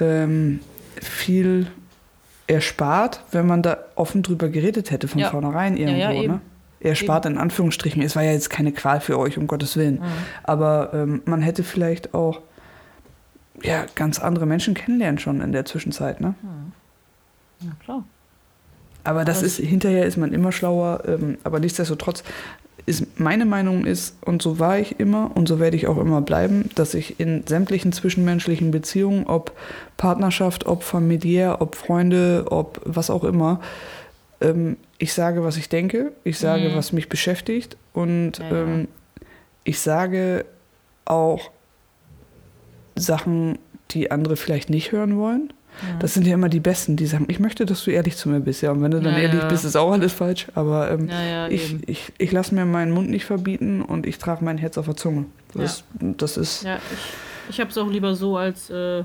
ähm, 0.00 0.60
viel 1.00 1.68
erspart, 2.46 3.22
wenn 3.32 3.46
man 3.46 3.62
da 3.62 3.78
offen 3.96 4.22
drüber 4.22 4.48
geredet 4.48 4.90
hätte 4.90 5.08
von 5.08 5.20
Ja. 5.20 5.30
vornherein 5.30 5.76
Ja, 5.76 5.88
irgendwo. 5.88 6.00
ja, 6.02 6.12
eben. 6.22 6.32
ne? 6.34 6.40
Erspart 6.80 7.26
in 7.26 7.38
Anführungsstrichen. 7.38 8.02
Es 8.02 8.14
war 8.14 8.22
ja 8.22 8.32
jetzt 8.32 8.50
keine 8.50 8.70
Qual 8.70 9.00
für 9.00 9.18
euch, 9.18 9.38
um 9.38 9.46
Gottes 9.46 9.76
Willen. 9.76 9.94
Mhm. 9.94 10.02
Aber 10.44 10.90
ähm, 10.92 11.22
man 11.24 11.40
hätte 11.42 11.64
vielleicht 11.64 12.12
auch 12.14 12.40
ja, 13.62 13.86
ganz 13.94 14.18
andere 14.18 14.46
Menschen 14.46 14.74
kennenlernen 14.74 15.18
schon 15.18 15.40
in 15.40 15.52
der 15.52 15.64
Zwischenzeit. 15.64 16.20
Ne? 16.20 16.34
ja, 17.60 17.70
klar. 17.82 18.04
Aber 19.04 19.24
das 19.24 19.42
ist, 19.42 19.58
hinterher 19.58 20.04
ist 20.04 20.16
man 20.16 20.32
immer 20.32 20.50
schlauer, 20.50 21.02
ähm, 21.06 21.38
aber 21.44 21.60
nichtsdestotrotz 21.60 22.24
ist 22.86 23.18
meine 23.20 23.44
Meinung 23.46 23.84
ist, 23.84 24.16
und 24.24 24.42
so 24.42 24.58
war 24.58 24.78
ich 24.78 24.98
immer 25.00 25.30
und 25.36 25.48
so 25.48 25.58
werde 25.60 25.76
ich 25.76 25.86
auch 25.86 25.96
immer 25.98 26.20
bleiben, 26.20 26.70
dass 26.74 26.94
ich 26.94 27.18
in 27.20 27.44
sämtlichen 27.46 27.92
zwischenmenschlichen 27.92 28.70
Beziehungen, 28.70 29.26
ob 29.26 29.52
Partnerschaft, 29.96 30.66
ob 30.66 30.82
familiär, 30.82 31.60
ob 31.60 31.74
Freunde, 31.76 32.46
ob 32.50 32.80
was 32.84 33.10
auch 33.10 33.24
immer, 33.24 33.60
ähm, 34.40 34.76
ich 34.98 35.12
sage, 35.12 35.42
was 35.44 35.56
ich 35.56 35.68
denke, 35.68 36.12
ich 36.24 36.38
sage, 36.38 36.68
Mhm. 36.70 36.74
was 36.76 36.92
mich 36.92 37.08
beschäftigt 37.08 37.76
und 37.92 38.38
Ja, 38.38 38.44
ja. 38.50 38.62
Ähm, 38.62 38.88
ich 39.64 39.80
sage 39.80 40.44
auch 41.04 41.50
Sachen, 42.96 43.58
die 43.92 44.10
andere 44.10 44.36
vielleicht 44.36 44.70
nicht 44.70 44.92
hören 44.92 45.16
wollen. 45.16 45.52
Das 46.00 46.14
sind 46.14 46.26
ja 46.26 46.32
immer 46.32 46.48
die 46.48 46.60
Besten, 46.60 46.96
die 46.96 47.04
sagen, 47.04 47.26
ich 47.28 47.38
möchte, 47.38 47.66
dass 47.66 47.84
du 47.84 47.90
ehrlich 47.90 48.16
zu 48.16 48.30
mir 48.30 48.40
bist. 48.40 48.62
Ja, 48.62 48.70
und 48.72 48.80
wenn 48.82 48.90
du 48.92 49.00
dann 49.00 49.12
Ja, 49.12 49.18
ehrlich 49.20 49.42
ja. 49.42 49.48
bist, 49.48 49.62
ist 49.66 49.76
auch 49.76 49.92
alles 49.92 50.10
falsch. 50.14 50.46
Aber 50.54 50.90
ähm, 50.90 51.08
Ja, 51.10 51.22
ja, 51.22 51.48
ich, 51.48 51.70
eben. 51.74 51.82
ich, 51.86 52.12
ich 52.16 52.32
lasse 52.32 52.54
mir 52.54 52.64
meinen 52.64 52.92
Mund 52.92 53.10
nicht 53.10 53.26
verbieten 53.26 53.82
und 53.82 54.06
ich 54.06 54.16
trage 54.16 54.42
mein 54.42 54.56
Herz 54.56 54.78
auf 54.78 54.86
der 54.86 54.96
Zunge. 54.96 55.26
Das, 55.52 55.84
das 56.00 56.38
ist. 56.38 56.62
Ja, 56.64 56.76
ich, 56.76 57.50
ich 57.50 57.60
habe 57.60 57.68
es 57.70 57.76
auch 57.76 57.90
lieber 57.90 58.14
so, 58.14 58.38
als 58.38 58.70
äh, 58.70 59.04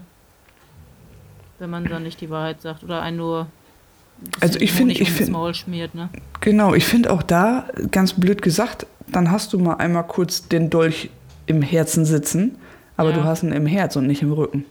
wenn 1.60 1.70
man 1.70 1.84
dann 1.86 2.04
nicht 2.04 2.22
die 2.22 2.30
Wahrheit 2.30 2.62
sagt 2.62 2.84
oder 2.86 3.02
einen 3.02 3.18
nur 3.18 3.42
ein 3.42 4.32
Also 4.40 4.60
ich 4.60 4.72
find- 4.72 4.84
Honig 4.84 5.02
ich 5.02 5.08
ums 5.10 5.18
find- 5.18 5.32
Maul 5.32 5.54
schmiert, 5.54 5.94
ne? 5.94 6.10
Genau, 6.40 6.74
ich 6.74 6.86
finde 6.86 7.12
auch 7.12 7.22
da, 7.24 7.66
ganz 7.92 8.14
blöd 8.14 8.42
gesagt, 8.42 8.86
dann 9.08 9.30
hast 9.30 9.52
du 9.54 9.60
mal 9.60 9.74
einmal 9.76 10.08
kurz 10.08 10.48
den 10.48 10.70
Dolch 10.70 11.10
im 11.48 11.62
Herzen 11.62 12.06
sitzen, 12.06 12.56
aber 13.02 13.10
Ja. 13.12 13.18
du 13.18 13.24
hast 13.24 13.44
ihn 13.44 13.52
im 13.52 13.66
Herz 13.66 13.96
und 13.96 14.08
nicht 14.08 14.22
im 14.22 14.32
Rücken. 14.32 14.66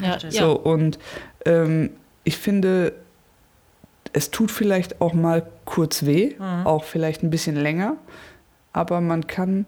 Ja, 0.00 0.14
Richtig. 0.14 0.34
ja. 0.34 0.42
So, 0.46 0.52
und 0.56 0.98
ähm, 1.44 1.90
ich 2.24 2.36
finde, 2.36 2.92
es 4.12 4.30
tut 4.30 4.50
vielleicht 4.50 5.00
auch 5.00 5.12
mal 5.12 5.46
kurz 5.64 6.06
weh, 6.06 6.34
Mhm. 6.38 6.66
auch 6.66 6.84
vielleicht 6.84 7.22
ein 7.22 7.30
bisschen 7.30 7.56
länger, 7.56 7.96
aber 8.72 9.00
man 9.00 9.26
kann 9.26 9.66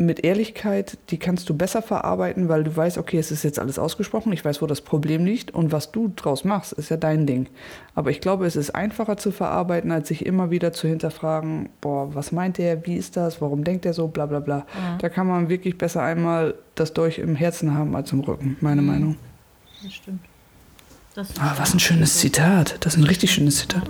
mit 0.00 0.24
Ehrlichkeit, 0.24 0.96
die 1.10 1.18
kannst 1.18 1.48
du 1.48 1.54
besser 1.54 1.82
verarbeiten, 1.82 2.48
weil 2.48 2.62
du 2.62 2.74
weißt, 2.74 2.98
okay, 2.98 3.18
es 3.18 3.32
ist 3.32 3.42
jetzt 3.42 3.58
alles 3.58 3.80
ausgesprochen, 3.80 4.32
ich 4.32 4.44
weiß, 4.44 4.62
wo 4.62 4.66
das 4.66 4.80
Problem 4.80 5.24
liegt 5.24 5.50
und 5.50 5.72
was 5.72 5.90
du 5.90 6.12
draus 6.14 6.44
machst, 6.44 6.72
ist 6.72 6.88
ja 6.88 6.96
dein 6.96 7.26
Ding. 7.26 7.48
Aber 7.96 8.12
ich 8.12 8.20
glaube, 8.20 8.46
es 8.46 8.54
ist 8.54 8.70
einfacher 8.70 9.16
zu 9.16 9.32
verarbeiten, 9.32 9.90
als 9.90 10.06
sich 10.06 10.24
immer 10.24 10.52
wieder 10.52 10.72
zu 10.72 10.86
hinterfragen, 10.86 11.68
boah, 11.80 12.14
was 12.14 12.30
meint 12.30 12.58
der, 12.58 12.86
wie 12.86 12.96
ist 12.96 13.16
das, 13.16 13.40
warum 13.40 13.64
denkt 13.64 13.86
er 13.86 13.92
so, 13.92 14.06
bla 14.06 14.26
bla 14.26 14.38
bla. 14.38 14.66
Da 15.00 15.08
kann 15.08 15.26
man 15.26 15.48
wirklich 15.48 15.76
besser 15.76 16.00
einmal 16.00 16.54
das 16.76 16.92
Dolch 16.92 17.18
im 17.18 17.34
Herzen 17.34 17.74
haben 17.74 17.96
als 17.96 18.12
im 18.12 18.20
Rücken, 18.20 18.56
meine 18.60 18.82
Meinung. 18.82 19.16
Das 19.82 19.92
stimmt. 19.92 20.20
Das 21.16 21.28
Ah, 21.40 21.54
was 21.58 21.74
ein 21.74 21.80
schönes 21.80 22.18
Zitat. 22.18 22.76
Das 22.80 22.94
ist 22.94 23.00
ein 23.00 23.04
richtig 23.04 23.32
schönes 23.32 23.58
Zitat. 23.58 23.82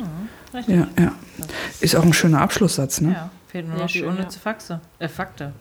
Richtig. 0.54 0.74
Ja, 0.74 0.88
ja. 0.98 1.12
Ist 1.80 1.94
auch 1.96 2.04
ein 2.04 2.14
schöner 2.14 2.40
Abschlusssatz, 2.40 3.02
ne? 3.02 3.12
Ja, 3.12 3.30
fehlt 3.48 3.66
nur 3.66 3.76
Sehr 3.76 3.84
noch 3.84 3.90
die 3.92 3.98
schön, 3.98 4.08
unnütze 4.08 4.38
Faxe. 4.38 4.80
Äh, 4.98 5.08
Fakte. 5.08 5.52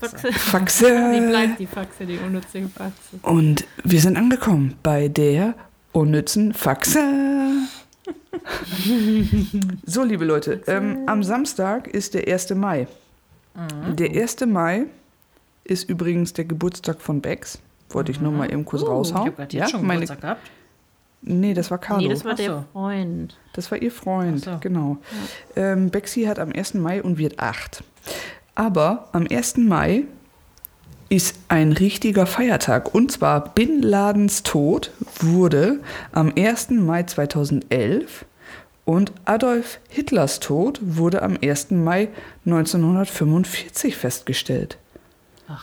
Faxe. 0.00 0.28
Die 0.28 0.32
Faxe. 0.32 1.26
bleibt 1.30 1.60
die 1.64 1.66
Faxe, 1.66 2.06
die 2.06 2.18
unnütze 2.18 2.68
Faxe. 2.68 3.18
Und 3.22 3.66
wir 3.84 4.00
sind 4.00 4.16
angekommen 4.16 4.74
bei 4.82 5.08
der 5.08 5.54
unnützen 5.92 6.52
Faxe. 6.54 7.00
so, 9.86 10.02
liebe 10.04 10.24
Leute, 10.24 10.62
ähm, 10.66 11.00
am 11.06 11.22
Samstag 11.22 11.88
ist 11.88 12.14
der 12.14 12.26
1. 12.32 12.50
Mai. 12.54 12.86
Der 13.94 14.10
1. 14.10 14.40
Mai 14.46 14.84
ist 15.64 15.88
übrigens 15.88 16.32
der 16.34 16.44
Geburtstag 16.44 17.00
von 17.00 17.20
Bex. 17.20 17.58
Wollte 17.90 18.12
ich 18.12 18.20
nur 18.20 18.32
mal 18.32 18.50
eben 18.52 18.64
kurz 18.64 18.82
Uh, 18.82 18.86
Ich 18.86 18.90
raushauen. 18.90 19.26
habe 19.26 19.32
gerade 19.36 19.56
jetzt 19.56 19.70
schon 19.70 19.86
meine, 19.86 20.00
Geburtstag 20.00 20.20
gehabt. 20.20 20.50
Nee, 21.22 21.54
das 21.54 21.70
war 21.70 21.78
Carlo. 21.78 22.02
Nee, 22.02 22.08
das 22.08 22.24
war 22.24 22.32
Ach 22.32 22.38
so. 22.38 22.42
der 22.44 22.64
Freund. 22.72 23.36
Das 23.54 23.70
war 23.70 23.78
ihr 23.82 23.90
Freund, 23.90 24.44
Ach 24.46 24.52
so. 24.54 24.58
genau. 24.60 24.98
Ähm, 25.56 25.90
Bexy 25.90 26.24
hat 26.24 26.38
am 26.38 26.52
1. 26.52 26.74
Mai 26.74 27.02
und 27.02 27.18
wird 27.18 27.38
8. 27.40 27.82
Aber 28.54 29.08
am 29.12 29.26
1. 29.28 29.56
Mai 29.58 30.04
ist 31.08 31.36
ein 31.48 31.72
richtiger 31.72 32.26
Feiertag. 32.26 32.94
Und 32.94 33.12
zwar 33.12 33.52
Bin 33.54 33.82
Ladens 33.82 34.42
Tod 34.42 34.90
wurde 35.20 35.80
am 36.12 36.32
1. 36.36 36.70
Mai 36.70 37.02
2011 37.04 38.24
und 38.84 39.12
Adolf 39.24 39.78
Hitlers 39.88 40.40
Tod 40.40 40.78
wurde 40.82 41.22
am 41.22 41.36
1. 41.42 41.72
Mai 41.72 42.08
1945 42.44 43.96
festgestellt. 43.96 44.78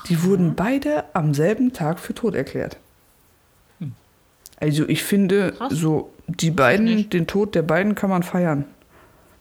Die 0.09 0.23
wurden 0.23 0.55
beide 0.55 1.03
am 1.13 1.33
selben 1.33 1.73
Tag 1.73 1.99
für 1.99 2.13
tot 2.13 2.35
erklärt. 2.35 2.77
Also 4.63 4.87
ich 4.87 5.03
finde, 5.03 5.51
Krass. 5.57 5.73
so 5.73 6.09
die 6.27 6.51
beiden, 6.51 7.09
den 7.09 7.27
Tod 7.27 7.53
der 7.55 7.61
beiden 7.63 7.95
kann 7.95 8.09
man 8.09 8.23
feiern. 8.23 8.65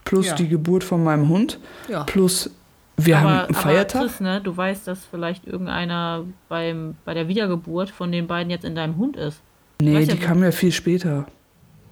Plus 0.05 0.27
Ja. 0.29 0.35
die 0.35 0.49
Geburt 0.49 0.83
von 0.85 1.03
meinem 1.05 1.29
Hund. 1.29 1.59
Ja. 1.89 2.05
Plus 2.05 2.51
wir 2.97 3.21
haben 3.21 3.29
einen 3.47 3.55
Feiertag. 3.55 4.01
Aber 4.03 4.09
Chris, 4.11 4.21
ne, 4.21 4.41
du 4.41 4.57
weißt, 4.57 4.87
dass 4.87 5.05
vielleicht 5.05 5.47
irgendeiner 5.47 6.25
beim, 6.49 6.97
bei 7.05 7.15
der 7.15 7.29
Wiedergeburt 7.29 7.91
von 7.91 8.13
den 8.13 8.27
beiden 8.27 8.51
jetzt 8.51 8.65
in 8.65 8.75
deinem 8.75 8.97
Hund 8.97 9.17
ist. 9.17 9.41
nee, 9.81 9.95
ja, 9.95 10.01
die 10.01 10.21
wo- 10.21 10.27
kam 10.27 10.43
ja 10.43 10.51
viel 10.51 10.73
später. 10.73 11.27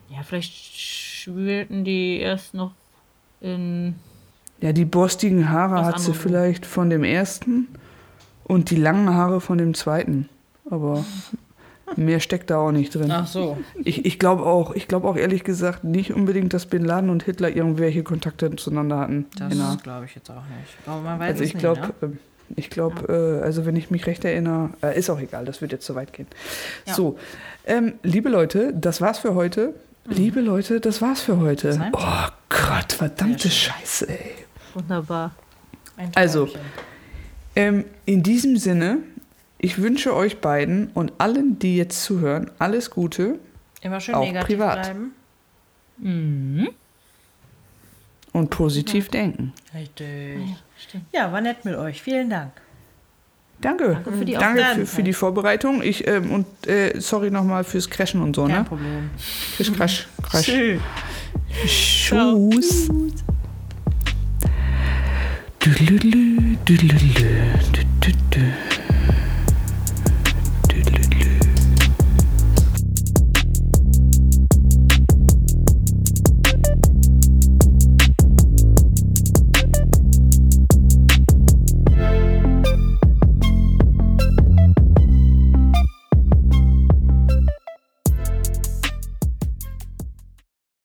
Ja, 0.09 0.23
vielleicht 0.25 0.53
schwelten 0.53 1.85
die 1.85 2.19
erst 2.19 2.53
noch 2.55 2.73
in. 3.41 3.95
Ja, 4.61 4.73
die 4.73 4.85
borstigen 4.85 5.49
Haare 5.51 5.85
hat 5.87 6.01
sie 6.01 6.13
vielleicht 6.13 6.67
von 6.67 6.91
dem 6.91 7.03
ersten 7.05 7.69
und 8.45 8.71
die 8.71 8.77
langen 8.77 9.09
Haare 9.15 9.41
von 9.41 9.57
dem 9.57 9.73
zweiten. 9.75 10.29
Aber 10.69 11.05
mehr 11.97 12.21
steckt 12.21 12.51
da 12.51 12.59
auch 12.59 12.73
nicht 12.73 12.95
drin. 12.95 13.11
Ach 13.11 13.27
so. 13.27 13.59
Ich, 13.83 14.05
ich 14.05 14.19
glaube 14.19 14.45
auch, 14.45 14.75
ich 14.75 14.89
glaube 14.89 15.09
auch 15.09 15.17
ehrlich 15.17 15.45
gesagt 15.45 15.85
nicht 15.85 16.13
unbedingt, 16.15 16.53
dass 16.55 16.67
Bin 16.67 16.85
Laden 16.85 17.11
und 17.11 17.23
Hitler 17.25 17.55
irgendwelche 17.55 18.03
Kontakte 18.03 18.55
zueinander 18.57 18.99
hatten. 18.99 19.27
Das 19.39 19.51
Genau. 19.53 19.77
glaube 19.83 20.05
ich 20.07 20.15
jetzt 20.15 20.31
auch 20.31 20.35
nicht. 20.37 20.77
Aber 20.87 21.01
man 21.01 21.19
weiß 21.19 21.31
Also 21.33 21.43
es 21.43 21.49
ich 21.49 21.55
nicht, 21.55 21.63
glaube, 21.63 21.81
ne? 22.01 22.13
ich 22.57 22.71
glaube, 22.71 23.41
äh, 23.41 23.45
also 23.45 23.67
wenn 23.67 23.77
ich 23.77 23.91
mich 23.91 24.07
recht 24.07 24.25
erinnere, 24.25 24.71
äh, 24.83 24.99
ist 24.99 25.11
auch 25.11 25.21
egal, 25.21 25.45
das 25.45 25.61
wird 25.61 25.73
jetzt 25.73 25.87
zu 25.87 25.95
weit 25.95 26.13
gehen. 26.13 26.27
Ja. 26.87 26.95
So, 26.95 27.19
ähm, 27.67 27.95
liebe 28.03 28.29
Leute, 28.29 28.73
das 28.75 29.01
war's 29.01 29.19
für 29.19 29.35
heute. 29.35 29.75
Liebe 30.07 30.41
Leute, 30.41 30.81
das 30.81 31.03
war's 31.03 31.21
für 31.21 31.39
heute. 31.39 31.79
Oh 31.93 32.29
Gott, 32.49 32.93
verdammte. 32.93 33.49
Scheiße, 33.51 34.09
ey. 34.09 34.33
Wunderbar. 34.75 35.33
Ein 35.97 36.11
also. 36.15 36.49
Ähm, 37.57 37.85
in 38.07 38.23
diesem 38.23 38.57
Sinne, 38.57 38.99
ich 39.61 39.79
wünsche 39.81 40.15
euch 40.15 40.41
beiden 40.41 40.89
und 40.95 41.13
allen, 41.19 41.59
die 41.59 41.77
jetzt 41.77 42.03
zuhören, 42.03 42.51
alles 42.59 42.91
Gute 42.91 43.39
Immer 43.83 44.01
schön 44.01 44.15
auch 44.15 44.25
negativ 44.25 44.47
privat. 44.59 44.83
bleiben. 44.83 45.13
Mhm. 45.99 46.69
und 48.33 48.49
positiv 48.49 49.09
denken. 49.11 49.53
Richtig. 49.75 50.39
Stimmt. 50.79 51.05
Ja, 51.13 51.31
war 51.31 51.43
nett 51.43 51.65
mit 51.67 51.75
euch. 51.77 52.01
Vielen 52.01 52.31
Dank. 52.31 52.53
Danke. 53.61 53.93
Danke 53.93 54.13
für 54.13 54.25
die 54.25 54.33
Danke 54.33 54.63
für, 54.63 54.87
für 54.87 55.03
die 55.03 55.13
Vorbereitung. 55.13 55.83
Ich, 55.83 56.07
ähm, 56.09 56.31
und 56.33 56.47
äh, 56.67 56.99
sorry 56.99 57.31
nochmal 57.31 57.65
fürs 57.65 57.91
Crashen 57.91 58.23
und 58.23 58.35
so, 58.35 58.47
Kein 58.47 58.63
ne? 58.63 58.65
Problem. 58.65 59.11
Krisch, 59.57 59.73
crash, 59.73 60.09
crash. 60.23 60.47
Tschüss. 60.47 60.81
Tschüss. 61.67 62.89
Düdelüdelü. 65.63 66.57